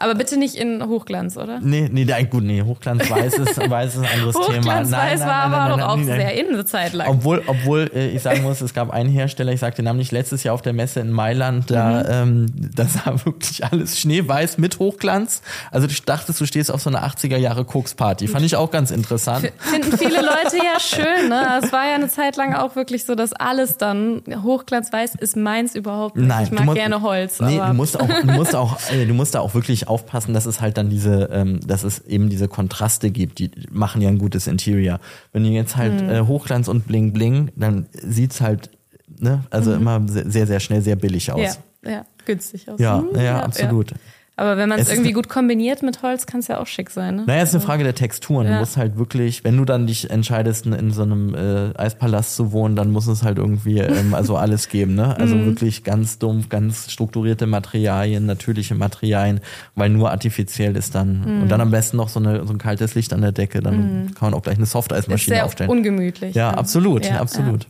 Aber 0.00 0.14
bitte 0.14 0.36
nicht 0.38 0.54
in 0.56 0.82
Hochglanz, 0.86 1.36
oder? 1.36 1.60
Nee, 1.60 1.88
nee, 1.92 2.04
nein, 2.04 2.28
gut, 2.30 2.42
nee, 2.42 2.62
Hochglanzweiß 2.62 3.34
ist, 3.34 3.70
weiß 3.70 3.94
ist 3.94 4.00
ein 4.02 4.08
anderes 4.12 4.34
Thema. 4.34 4.58
Hochglanzweiß 4.58 5.20
war 5.20 5.32
aber 5.52 5.76
doch 5.76 5.88
auch 5.88 5.96
nein. 5.96 6.06
sehr 6.06 6.34
in 6.40 6.48
eine 6.54 6.64
Zeit 6.64 6.92
lang. 6.94 7.08
Obwohl, 7.08 7.42
obwohl 7.46 7.90
äh, 7.94 8.08
ich 8.08 8.22
sagen 8.22 8.42
muss, 8.42 8.60
es 8.62 8.74
gab 8.74 8.90
einen 8.90 9.10
Hersteller, 9.10 9.52
ich 9.52 9.60
sag 9.60 9.74
den 9.76 9.84
Namen 9.84 9.98
nicht, 9.98 10.10
letztes 10.10 10.42
Jahr 10.42 10.54
auf 10.54 10.62
der 10.62 10.72
Messe 10.72 11.00
in 11.00 11.10
Mailand, 11.12 11.70
da, 11.70 11.90
Mhm. 11.90 12.06
ähm, 12.10 12.46
das 12.74 12.94
war 13.06 13.24
wirklich 13.26 13.64
alles 13.64 14.00
schneeweiß 14.00 14.58
mit 14.58 14.78
Hochglanz. 14.78 15.42
Also 15.70 15.86
du 15.86 15.94
dachtest, 16.06 16.40
du 16.40 16.46
stehst 16.46 16.72
auf 16.72 16.80
so 16.80 16.88
einer 16.90 17.04
80er 17.06 17.36
Jahre 17.36 17.64
Koksparty. 17.64 18.26
Fand 18.26 18.44
ich 18.46 18.56
auch 18.56 18.70
ganz 18.70 18.90
interessant. 18.90 19.52
Finden 19.58 19.96
viele 19.98 20.16
Leute 20.22 20.56
ja 20.56 20.80
schön, 20.80 21.28
ne? 21.28 21.60
Es 21.62 21.72
war 21.72 21.86
ja 21.88 21.94
eine 21.96 22.08
Zeit 22.08 22.36
lang 22.36 22.54
auch 22.54 22.74
wirklich 22.74 23.04
so, 23.04 23.14
dass 23.14 23.32
alles 23.34 23.76
dann 23.76 24.22
Hochglanzweiß 24.42 25.14
ist 25.16 25.36
meins 25.36 25.74
überhaupt 25.74 26.16
nicht. 26.16 26.26
Nein, 26.28 26.44
ich 26.44 26.50
mag 26.52 26.64
musst- 26.64 26.76
gerne 26.78 27.02
Holz. 27.02 27.40
Nee, 27.40 27.58
du 27.58 27.74
musst 27.74 28.00
auch, 28.00 28.06
du 28.08 28.26
musst 28.32 28.56
auch, 28.56 28.78
äh, 28.92 29.04
du 29.06 29.14
musst 29.14 29.34
da 29.34 29.40
auch 29.40 29.52
wirklich 29.54 29.88
aufpassen, 29.90 30.32
dass 30.32 30.46
es 30.46 30.60
halt 30.62 30.78
dann 30.78 30.88
diese, 30.88 31.28
ähm, 31.32 31.60
dass 31.66 31.82
es 31.84 31.98
eben 32.06 32.30
diese 32.30 32.48
Kontraste 32.48 33.10
gibt, 33.10 33.38
die 33.40 33.50
machen 33.70 34.00
ja 34.00 34.08
ein 34.08 34.18
gutes 34.18 34.46
Interior. 34.46 35.00
Wenn 35.32 35.42
du 35.44 35.50
jetzt 35.50 35.76
halt 35.76 36.02
Mhm. 36.02 36.08
äh, 36.08 36.20
Hochglanz 36.22 36.68
und 36.68 36.86
Bling 36.86 37.12
Bling, 37.12 37.50
dann 37.56 37.86
sieht's 37.92 38.40
halt, 38.40 38.70
ne, 39.18 39.44
also 39.50 39.74
immer 39.74 40.00
se- 40.08 40.30
sehr, 40.30 40.46
sehr 40.46 40.60
schnell 40.60 40.80
sehr 40.80 40.96
billig 40.96 41.30
aus. 41.32 41.58
Mhm. 41.82 41.88
ja, 41.88 41.90
ja, 41.90 42.04
günstig 42.24 42.68
aus. 42.70 42.80
Ja, 42.80 43.00
Hm, 43.12 43.20
ja, 43.20 43.40
absolut. 43.40 43.92
Aber 44.40 44.56
wenn 44.56 44.70
man 44.70 44.78
Es 44.78 44.88
irgendwie 44.88 45.12
gut 45.12 45.28
kombiniert 45.28 45.82
mit 45.82 46.00
Holz, 46.02 46.24
kann 46.24 46.40
es 46.40 46.48
ja 46.48 46.56
auch 46.60 46.66
schick 46.66 46.88
sein, 46.88 47.16
ne? 47.16 47.24
Naja, 47.26 47.42
es 47.42 47.50
ist 47.50 47.56
eine 47.56 47.62
Frage 47.64 47.84
der 47.84 47.94
Texturen. 47.94 48.46
Du 48.46 48.52
Ja. 48.54 48.58
musst 48.58 48.78
halt 48.78 48.96
wirklich, 48.96 49.44
wenn 49.44 49.54
du 49.58 49.66
dann 49.66 49.86
dich 49.86 50.08
entscheidest, 50.08 50.64
in, 50.64 50.90
so 50.92 51.02
einem 51.02 51.34
äh, 51.34 51.76
Eispalast 51.76 52.36
zu 52.36 52.50
wohnen, 52.50 52.74
dann 52.74 52.90
muss 52.90 53.06
es 53.06 53.22
halt 53.22 53.36
irgendwie 53.36 53.80
ähm, 53.80 54.14
also 54.14 54.38
alles 54.38 54.70
geben, 54.70 54.94
ne? 54.94 55.14
Also 55.14 55.36
Mhm. 55.40 55.44
wirklich 55.44 55.84
ganz 55.84 56.18
dumpf, 56.18 56.48
ganz 56.48 56.90
strukturierte 56.90 57.46
Materialien, 57.46 58.24
natürliche 58.24 58.74
Materialien, 58.74 59.40
weil 59.74 59.90
nur 59.90 60.10
artifiziell 60.10 60.74
ist 60.74 60.94
dann. 60.94 61.20
Mhm. 61.20 61.42
Und 61.42 61.48
dann 61.50 61.60
am 61.60 61.70
besten 61.70 61.98
noch 61.98 62.08
so, 62.08 62.18
eine, 62.18 62.46
so 62.46 62.52
ein 62.54 62.58
kaltes 62.58 62.94
Licht 62.94 63.12
an 63.12 63.20
der 63.20 63.32
Decke, 63.32 63.60
dann 63.60 64.10
kann 64.18 64.30
man 64.30 64.34
auch 64.34 64.42
gleich 64.42 64.56
eine 64.56 64.64
Softeismaschine 64.64 65.36
sehr 65.36 65.44
aufstellen. 65.44 65.68
ungemütlich. 65.68 66.34
Ja, 66.34 66.48
absolut, 66.52 67.04
Ja, 67.04 67.20
absolut. 67.20 67.66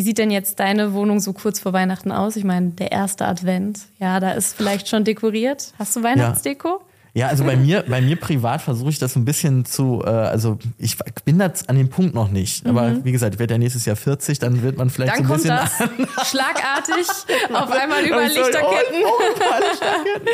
Wie 0.00 0.04
sieht 0.04 0.16
denn 0.16 0.30
jetzt 0.30 0.58
deine 0.60 0.94
Wohnung 0.94 1.20
so 1.20 1.34
kurz 1.34 1.60
vor 1.60 1.74
Weihnachten 1.74 2.10
aus? 2.10 2.34
Ich 2.34 2.44
meine, 2.44 2.70
der 2.70 2.90
erste 2.90 3.26
Advent, 3.26 3.80
ja, 3.98 4.18
da 4.18 4.30
ist 4.30 4.56
vielleicht 4.56 4.88
schon 4.88 5.04
dekoriert. 5.04 5.74
Hast 5.78 5.94
du 5.94 6.02
Weihnachtsdeko? 6.02 6.68
Ja. 6.68 6.78
Ja, 7.12 7.26
also 7.26 7.44
bei 7.44 7.56
mir, 7.56 7.84
bei 7.88 8.00
mir 8.00 8.16
privat 8.16 8.62
versuche 8.62 8.90
ich 8.90 8.98
das 8.98 9.16
ein 9.16 9.24
bisschen 9.24 9.64
zu, 9.64 10.02
äh, 10.04 10.08
also 10.08 10.58
ich 10.78 10.96
bin 11.24 11.38
da 11.38 11.50
an 11.66 11.76
dem 11.76 11.88
Punkt 11.88 12.14
noch 12.14 12.30
nicht. 12.30 12.66
Aber 12.66 12.88
mhm. 12.88 13.04
wie 13.04 13.12
gesagt, 13.12 13.34
ich 13.34 13.40
werde 13.40 13.54
ja 13.54 13.58
nächstes 13.58 13.84
Jahr 13.84 13.96
40, 13.96 14.38
dann 14.38 14.62
wird 14.62 14.78
man 14.78 14.90
vielleicht 14.90 15.18
dann 15.18 15.26
so 15.26 15.32
ein 15.32 15.36
bisschen. 15.38 15.56
Dann 15.56 15.88
kommt 15.88 16.08
das 16.16 16.30
schlagartig 16.30 17.06
auf 17.52 17.70
einmal 17.70 18.04
über 18.04 18.22
Lichterketten. 18.22 19.02
Oh, 19.04 19.10
oh, 19.18 20.30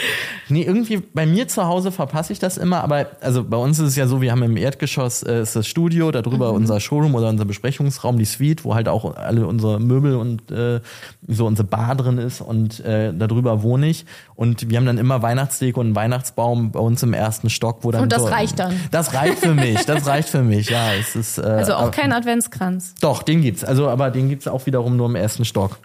nee, 0.48 0.62
irgendwie 0.64 0.98
bei 0.98 1.24
mir 1.24 1.48
zu 1.48 1.66
Hause 1.66 1.92
verpasse 1.92 2.32
ich 2.32 2.38
das 2.38 2.58
immer, 2.58 2.82
aber 2.84 3.06
also 3.20 3.42
bei 3.42 3.56
uns 3.56 3.78
ist 3.78 3.88
es 3.88 3.96
ja 3.96 4.06
so, 4.06 4.20
wir 4.20 4.30
haben 4.30 4.42
im 4.42 4.56
Erdgeschoss 4.56 5.22
äh, 5.22 5.40
ist 5.42 5.56
das 5.56 5.66
Studio, 5.66 6.10
darüber 6.10 6.50
mhm. 6.50 6.56
unser 6.56 6.80
Showroom 6.80 7.14
oder 7.14 7.30
unser 7.30 7.46
Besprechungsraum, 7.46 8.18
die 8.18 8.26
Suite, 8.26 8.64
wo 8.64 8.74
halt 8.74 8.88
auch 8.88 9.16
alle 9.16 9.46
unsere 9.46 9.80
Möbel 9.80 10.16
und 10.16 10.50
äh, 10.50 10.80
so 11.26 11.46
unsere 11.46 11.66
Bar 11.66 11.94
drin 11.94 12.18
ist 12.18 12.42
und 12.42 12.80
äh, 12.80 13.14
darüber 13.14 13.62
wohne 13.62 13.88
ich. 13.88 14.04
Und 14.34 14.68
wir 14.68 14.76
haben 14.76 14.86
dann 14.86 14.98
immer 14.98 15.22
Weihnachtsdeko 15.22 15.80
und 15.80 15.86
einen 15.86 15.96
Weihnachtsbaum 15.96 16.65
bei 16.72 16.80
uns 16.80 17.02
im 17.02 17.12
ersten 17.12 17.50
Stock, 17.50 17.78
wo 17.82 17.90
dann. 17.90 18.02
Und 18.02 18.12
das 18.12 18.22
so, 18.22 18.28
reicht 18.28 18.58
dann. 18.58 18.78
Das 18.90 19.14
reicht 19.14 19.38
für 19.38 19.54
mich, 19.54 19.84
das 19.86 20.06
reicht 20.06 20.28
für 20.28 20.42
mich, 20.42 20.70
ja. 20.70 20.92
Es 20.94 21.16
ist, 21.16 21.38
äh, 21.38 21.42
also 21.42 21.74
auch 21.74 21.90
kein 21.90 22.12
Adventskranz. 22.12 22.94
Doch, 23.00 23.22
den 23.22 23.42
gibt's. 23.42 23.64
Also, 23.64 23.88
aber 23.88 24.10
den 24.10 24.28
gibt's 24.28 24.48
auch 24.48 24.66
wiederum 24.66 24.96
nur 24.96 25.06
im 25.06 25.16
ersten 25.16 25.44
Stock. 25.44 25.78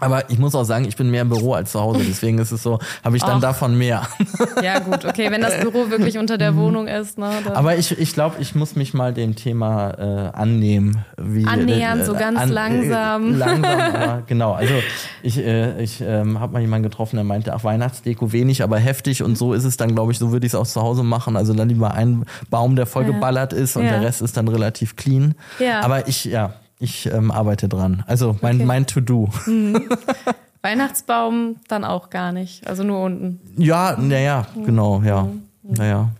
Aber 0.00 0.30
ich 0.30 0.38
muss 0.38 0.54
auch 0.54 0.64
sagen, 0.64 0.84
ich 0.84 0.96
bin 0.96 1.10
mehr 1.10 1.22
im 1.22 1.28
Büro 1.28 1.54
als 1.54 1.72
zu 1.72 1.80
Hause, 1.80 2.02
deswegen 2.06 2.38
ist 2.38 2.52
es 2.52 2.62
so, 2.62 2.78
habe 3.04 3.16
ich 3.16 3.22
dann 3.22 3.36
Och. 3.36 3.40
davon 3.40 3.76
mehr. 3.76 4.02
Ja 4.62 4.78
gut, 4.80 5.04
okay, 5.04 5.30
wenn 5.30 5.40
das 5.40 5.60
Büro 5.60 5.90
wirklich 5.90 6.18
unter 6.18 6.36
der 6.36 6.56
Wohnung 6.56 6.88
ist. 6.88 7.18
Ne, 7.18 7.30
Aber 7.54 7.76
ich, 7.76 7.96
ich 7.98 8.12
glaube, 8.12 8.36
ich 8.40 8.54
muss 8.54 8.76
mich 8.76 8.92
mal 8.92 9.12
dem 9.12 9.36
Thema 9.36 9.90
äh, 9.90 10.36
annehmen. 10.36 11.04
Wie, 11.16 11.46
Annähern, 11.46 12.00
äh, 12.00 12.04
so 12.04 12.14
ganz 12.14 12.38
an, 12.38 12.48
langsam. 12.48 13.34
Äh, 13.34 13.36
langsam, 13.36 13.80
aber 13.94 14.22
genau. 14.26 14.52
Also 14.52 14.74
ich, 15.22 15.38
äh, 15.38 15.80
ich 15.82 16.00
ähm, 16.00 16.40
habe 16.40 16.54
mal 16.54 16.60
jemanden 16.60 16.88
getroffen, 16.88 17.16
der 17.16 17.24
meinte, 17.24 17.54
ach, 17.54 17.64
Weihnachtsdeko 17.64 18.32
wenig, 18.32 18.62
aber 18.62 18.78
heftig 18.78 19.22
und 19.22 19.36
so 19.36 19.54
ist 19.54 19.64
es 19.64 19.76
dann, 19.76 19.94
glaube 19.94 20.12
ich, 20.12 20.18
so 20.18 20.32
würde 20.32 20.46
ich 20.46 20.52
es 20.52 20.58
auch 20.58 20.66
zu 20.66 20.80
Hause 20.82 21.02
machen. 21.02 21.36
Also 21.36 21.54
dann 21.54 21.68
lieber 21.68 21.92
ein 21.92 22.24
Baum, 22.50 22.76
der 22.76 22.86
voll 22.86 23.04
geballert 23.04 23.52
ist 23.52 23.76
und 23.76 23.84
ja. 23.84 23.92
der 23.92 24.02
Rest 24.02 24.22
ist 24.22 24.36
dann 24.36 24.48
relativ 24.48 24.96
clean. 24.96 25.34
Ja. 25.58 25.80
Aber 25.80 26.08
ich, 26.08 26.24
ja, 26.24 26.54
ich 26.78 27.06
ähm, 27.06 27.30
arbeite 27.30 27.68
dran. 27.68 28.04
Also 28.06 28.36
mein, 28.40 28.56
okay. 28.56 28.64
mein 28.64 28.86
To-Do. 28.86 29.28
Mhm. 29.46 29.88
Weihnachtsbaum 30.62 31.56
dann 31.68 31.84
auch 31.84 32.10
gar 32.10 32.32
nicht. 32.32 32.66
Also 32.66 32.82
nur 32.82 33.02
unten. 33.04 33.40
Ja, 33.56 33.96
naja, 33.98 34.46
mhm. 34.54 34.64
genau, 34.64 35.02
ja. 35.02 35.22
Mhm. 35.22 35.42
Naja. 35.62 36.10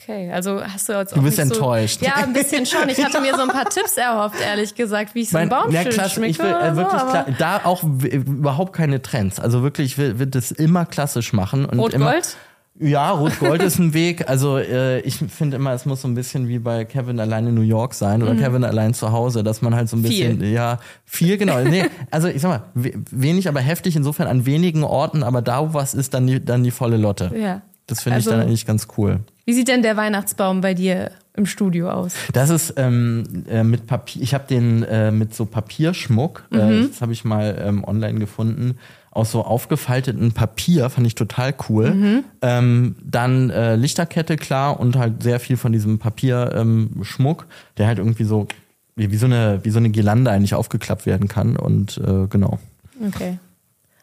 Okay, 0.00 0.32
also 0.32 0.62
hast 0.64 0.88
du 0.88 0.94
jetzt 0.94 1.12
auch 1.12 1.18
Du 1.18 1.22
bist 1.22 1.38
enttäuscht. 1.38 2.00
So, 2.00 2.06
ja, 2.06 2.14
ein 2.16 2.32
bisschen 2.32 2.64
schon. 2.64 2.88
Ich 2.88 3.04
hatte 3.04 3.20
mir 3.20 3.34
so 3.34 3.42
ein 3.42 3.48
paar 3.48 3.64
Tipps 3.68 3.98
erhofft, 3.98 4.40
ehrlich 4.40 4.74
gesagt, 4.74 5.14
wie 5.14 5.20
ich 5.20 5.30
so 5.30 5.36
einen 5.36 5.50
Baum 5.50 5.70
ja, 5.70 5.84
klasse, 5.84 6.14
schmecke. 6.14 6.30
Ich 6.30 6.38
will 6.38 6.52
äh, 6.52 6.74
wirklich 6.74 7.02
klar, 7.02 7.26
da 7.38 7.60
auch 7.64 7.82
überhaupt 7.82 8.72
keine 8.72 9.02
Trends. 9.02 9.38
Also 9.38 9.62
wirklich, 9.62 9.92
ich 9.92 9.98
will, 9.98 10.18
will 10.18 10.26
das 10.26 10.52
immer 10.52 10.86
klassisch 10.86 11.34
machen. 11.34 11.66
Rot-Gold? 11.66 12.36
Ja, 12.80 13.10
Rot-Gold 13.10 13.62
ist 13.62 13.78
ein 13.78 13.92
Weg. 13.92 14.28
Also 14.28 14.56
äh, 14.56 15.00
ich 15.00 15.16
finde 15.16 15.56
immer, 15.56 15.72
es 15.74 15.84
muss 15.84 16.00
so 16.00 16.08
ein 16.08 16.14
bisschen 16.14 16.48
wie 16.48 16.58
bei 16.58 16.86
Kevin 16.86 17.20
allein 17.20 17.46
in 17.46 17.54
New 17.54 17.60
York 17.60 17.92
sein 17.92 18.22
oder 18.22 18.32
mhm. 18.32 18.40
Kevin 18.40 18.64
allein 18.64 18.94
zu 18.94 19.12
Hause, 19.12 19.44
dass 19.44 19.60
man 19.60 19.74
halt 19.74 19.88
so 19.90 19.96
ein 19.96 20.02
bisschen, 20.02 20.40
viel. 20.40 20.50
ja, 20.50 20.78
viel 21.04 21.36
genau. 21.36 21.60
Nee, 21.60 21.84
also 22.10 22.28
ich 22.28 22.40
sag 22.40 22.48
mal, 22.48 22.94
wenig, 23.10 23.48
aber 23.48 23.60
heftig 23.60 23.96
insofern 23.96 24.28
an 24.28 24.46
wenigen 24.46 24.82
Orten, 24.82 25.22
aber 25.22 25.42
da 25.42 25.60
wo 25.60 25.74
was 25.74 25.92
ist, 25.92 26.14
dann 26.14 26.26
die, 26.26 26.42
dann 26.42 26.64
die 26.64 26.70
volle 26.70 26.96
Lotte. 26.96 27.30
Ja. 27.36 27.62
Das 27.86 28.02
finde 28.02 28.16
also, 28.16 28.30
ich 28.30 28.36
dann 28.36 28.46
eigentlich 28.46 28.66
ganz 28.66 28.88
cool. 28.96 29.20
Wie 29.44 29.52
sieht 29.52 29.68
denn 29.68 29.82
der 29.82 29.96
Weihnachtsbaum 29.96 30.60
bei 30.62 30.74
dir 30.74 31.10
im 31.34 31.44
Studio 31.44 31.90
aus? 31.90 32.14
Das 32.32 32.48
ist 32.48 32.74
ähm, 32.76 33.44
äh, 33.48 33.62
mit 33.62 33.86
Papier, 33.86 34.22
ich 34.22 34.32
habe 34.32 34.44
den 34.48 34.84
äh, 34.84 35.10
mit 35.10 35.34
so 35.34 35.44
Papierschmuck, 35.44 36.44
äh, 36.52 36.56
mhm. 36.56 36.88
das 36.88 37.02
habe 37.02 37.12
ich 37.12 37.24
mal 37.24 37.60
ähm, 37.62 37.84
online 37.84 38.20
gefunden 38.20 38.78
aus 39.10 39.32
so 39.32 39.44
aufgefalteten 39.44 40.32
Papier, 40.32 40.88
fand 40.88 41.06
ich 41.06 41.14
total 41.14 41.54
cool. 41.68 41.90
Mhm. 41.90 42.24
Ähm, 42.42 42.96
dann 43.02 43.50
äh, 43.50 43.74
Lichterkette, 43.76 44.36
klar, 44.36 44.78
und 44.78 44.96
halt 44.96 45.22
sehr 45.22 45.40
viel 45.40 45.56
von 45.56 45.72
diesem 45.72 45.98
Papierschmuck, 45.98 47.42
ähm, 47.42 47.48
der 47.76 47.86
halt 47.88 47.98
irgendwie 47.98 48.24
so 48.24 48.46
wie, 48.94 49.10
wie, 49.10 49.16
so 49.16 49.26
eine, 49.26 49.60
wie 49.62 49.70
so 49.70 49.78
eine 49.78 49.90
Girlande 49.90 50.30
eigentlich 50.30 50.54
aufgeklappt 50.54 51.06
werden 51.06 51.26
kann. 51.26 51.56
Und 51.56 51.98
äh, 51.98 52.26
genau. 52.28 52.58
Okay. 53.06 53.38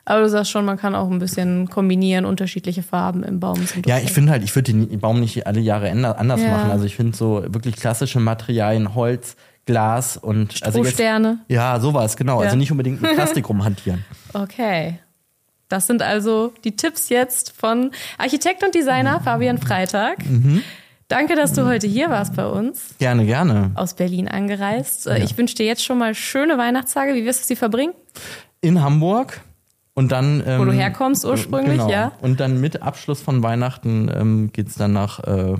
Aber 0.05 0.21
du 0.21 0.29
sagst 0.29 0.51
schon, 0.51 0.63
man 0.63 0.77
kann 0.77 0.95
auch 0.95 1.11
ein 1.11 1.19
bisschen 1.19 1.69
kombinieren, 1.69 2.23
unterschiedliche 2.23 2.81
Farben 2.81 3.23
im 3.23 3.41
Baum. 3.41 3.59
Ja, 3.85 3.97
ich 3.97 4.13
finde 4.13 4.31
halt, 4.31 4.43
ich 4.43 4.55
würde 4.55 4.71
den 4.71 4.99
Baum 4.99 5.19
nicht 5.19 5.45
alle 5.45 5.59
Jahre 5.59 5.91
anders 5.91 6.41
ja. 6.41 6.49
machen. 6.49 6.71
Also 6.71 6.85
ich 6.85 6.95
finde 6.95 7.15
so 7.15 7.43
wirklich 7.45 7.75
klassische 7.75 8.21
Materialien, 8.21 8.95
Holz, 8.95 9.35
Glas 9.67 10.17
und 10.17 10.63
also. 10.63 10.83
Jetzt, 10.83 10.99
ja, 11.47 11.79
sowas, 11.79 12.17
genau. 12.17 12.33
Also 12.33 12.41
ja. 12.41 12.47
Also 12.47 12.57
nicht 12.57 12.71
unbedingt 12.71 13.01
mit 13.01 13.13
Plastik 13.13 13.47
rumhantieren. 13.49 14.03
Okay. 14.33 14.99
Das 15.69 15.85
sind 15.85 16.01
also 16.01 16.53
die 16.63 16.75
Tipps 16.75 17.09
jetzt 17.09 17.51
von 17.51 17.91
Architekt 18.17 18.63
und 18.63 18.73
Designer 18.73 19.19
Fabian 19.19 19.57
Freitag. 19.57 20.25
Mhm. 20.25 20.63
Danke, 21.09 21.35
dass 21.35 21.53
du 21.53 21.65
heute 21.65 21.87
hier 21.87 22.09
warst 22.09 22.35
bei 22.35 22.47
uns. 22.47 22.95
Gerne, 22.99 23.25
gerne. 23.25 23.71
Aus 23.75 23.93
Berlin 23.93 24.27
angereist. 24.27 25.05
Ja. 25.05 25.15
Ich 25.17 25.37
wünsche 25.37 25.55
dir 25.55 25.65
jetzt 25.65 25.83
schon 25.83 25.97
mal 25.97 26.15
schöne 26.15 26.57
Weihnachtstage. 26.57 27.13
Wie 27.13 27.25
wirst 27.25 27.43
du 27.43 27.47
sie 27.47 27.55
verbringen? 27.55 27.93
In 28.61 28.81
Hamburg. 28.81 29.41
Und 29.93 30.11
dann. 30.11 30.43
Ähm, 30.45 30.59
Wo 30.61 30.65
du 30.65 30.73
herkommst 30.73 31.25
ursprünglich, 31.25 31.77
genau. 31.77 31.89
ja. 31.89 32.11
Und 32.21 32.39
dann 32.39 32.59
mit 32.61 32.81
Abschluss 32.81 33.21
von 33.21 33.41
Weihnachten 33.41 34.11
ähm, 34.13 34.51
geht 34.53 34.67
es 34.67 34.75
dann 34.75 34.93
nach 34.93 35.19
äh, 35.23 35.55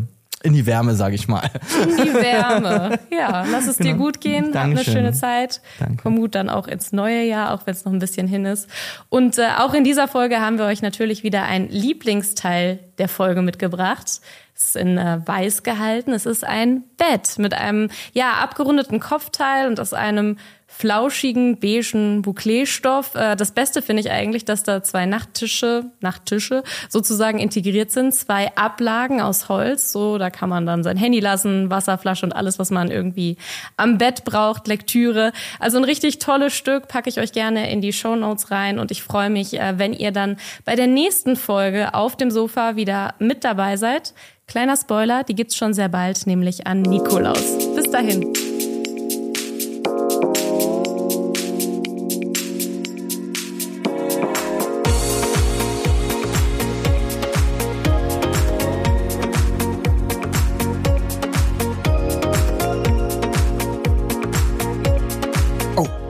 in 0.47 0.53
die 0.53 0.65
Wärme, 0.65 0.95
sage 0.95 1.15
ich 1.15 1.27
mal. 1.27 1.49
In 1.83 1.97
die 1.97 2.13
Wärme. 2.13 2.99
Ja, 3.11 3.45
lass 3.51 3.67
es 3.67 3.77
genau. 3.77 3.91
dir 3.91 3.97
gut 3.97 4.21
gehen. 4.21 4.53
Dankeschön. 4.53 4.77
Hab 4.77 4.87
eine 4.87 4.97
schöne 4.97 5.13
Zeit. 5.13 5.61
Danke. 5.79 5.97
Komm 6.01 6.17
gut 6.17 6.35
dann 6.35 6.49
auch 6.49 6.67
ins 6.67 6.93
neue 6.93 7.23
Jahr, 7.23 7.53
auch 7.53 7.65
wenn 7.65 7.73
es 7.73 7.83
noch 7.83 7.91
ein 7.91 7.99
bisschen 7.99 8.27
hin 8.27 8.45
ist. 8.45 8.69
Und 9.09 9.37
äh, 9.37 9.47
auch 9.57 9.73
in 9.73 9.83
dieser 9.83 10.07
Folge 10.07 10.39
haben 10.39 10.57
wir 10.57 10.65
euch 10.65 10.81
natürlich 10.81 11.23
wieder 11.23 11.43
ein 11.43 11.67
Lieblingsteil 11.67 12.79
der 12.97 13.09
Folge 13.09 13.41
mitgebracht. 13.41 14.21
Es 14.55 14.67
ist 14.67 14.75
in 14.75 14.97
äh, 14.97 15.19
weiß 15.25 15.63
gehalten. 15.63 16.13
Es 16.13 16.25
ist 16.25 16.45
ein 16.45 16.83
Bett 16.97 17.37
mit 17.37 17.53
einem 17.53 17.89
ja 18.13 18.33
abgerundeten 18.35 18.99
Kopfteil 18.99 19.67
und 19.67 19.79
aus 19.79 19.93
einem 19.93 20.37
flauschigen, 20.67 21.59
beigen 21.59 22.21
Bouclé-Stoff. 22.21 23.15
Äh, 23.15 23.35
das 23.35 23.51
Beste 23.51 23.81
finde 23.81 24.01
ich 24.01 24.11
eigentlich, 24.11 24.45
dass 24.45 24.63
da 24.63 24.83
zwei 24.83 25.05
Nachttische, 25.05 25.91
Nachttische 26.01 26.63
sozusagen 26.89 27.39
integriert 27.39 27.89
sind. 27.91 28.13
Zwei 28.13 28.55
Ablagen 28.55 29.21
aus 29.21 29.49
Holz. 29.49 29.91
So, 29.91 30.17
da 30.17 30.29
kann 30.29 30.49
man 30.49 30.65
dann 30.65 30.83
sein 30.83 30.97
Handy 30.97 31.19
lassen, 31.19 31.69
Wasserflasche 31.69 32.25
und 32.25 32.33
alles, 32.33 32.59
was 32.59 32.69
man 32.69 32.91
irgendwie 32.91 33.37
am 33.77 33.97
Bett 33.97 34.25
braucht, 34.25 34.67
Lektüre. 34.67 35.31
Also 35.59 35.77
ein 35.77 35.85
richtig 35.85 36.19
tolles 36.19 36.53
Stück, 36.53 36.87
packe 36.89 37.09
ich 37.09 37.19
euch 37.19 37.31
gerne 37.31 37.71
in 37.71 37.81
die 37.81 37.93
Show 37.93 38.15
Notes 38.15 38.51
rein 38.51 38.77
und 38.77 38.91
ich 38.91 39.01
freue 39.01 39.29
mich, 39.29 39.59
äh, 39.59 39.79
wenn 39.79 39.93
ihr 39.93 40.11
dann 40.11 40.37
bei 40.65 40.75
der 40.75 40.87
nächsten 40.87 41.37
Folge 41.37 41.93
auf 41.93 42.17
dem 42.17 42.29
Sofa 42.29 42.75
wieder 42.75 43.15
mit 43.19 43.43
dabei 43.43 43.77
seid. 43.77 44.13
Kleiner 44.47 44.77
Spoiler, 44.77 45.23
die 45.23 45.35
gibt's 45.35 45.55
schon 45.55 45.73
sehr 45.73 45.89
bald, 45.89 46.27
nämlich 46.27 46.67
an 46.67 46.81
Nikolaus. 46.81 47.57
Bis 47.75 47.89
dahin. 47.89 48.56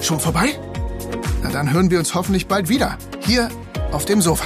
Schon 0.08 0.22
vorbei? 0.22 0.58
Na 1.44 1.50
dann 1.50 1.74
hören 1.74 1.92
wir 1.92 2.00
uns 2.00 2.16
hoffentlich 2.16 2.48
bald 2.48 2.70
wieder. 2.70 2.98
Hier 3.26 3.50
auf 3.92 4.06
dem 4.06 4.22
Sofa. 4.22 4.46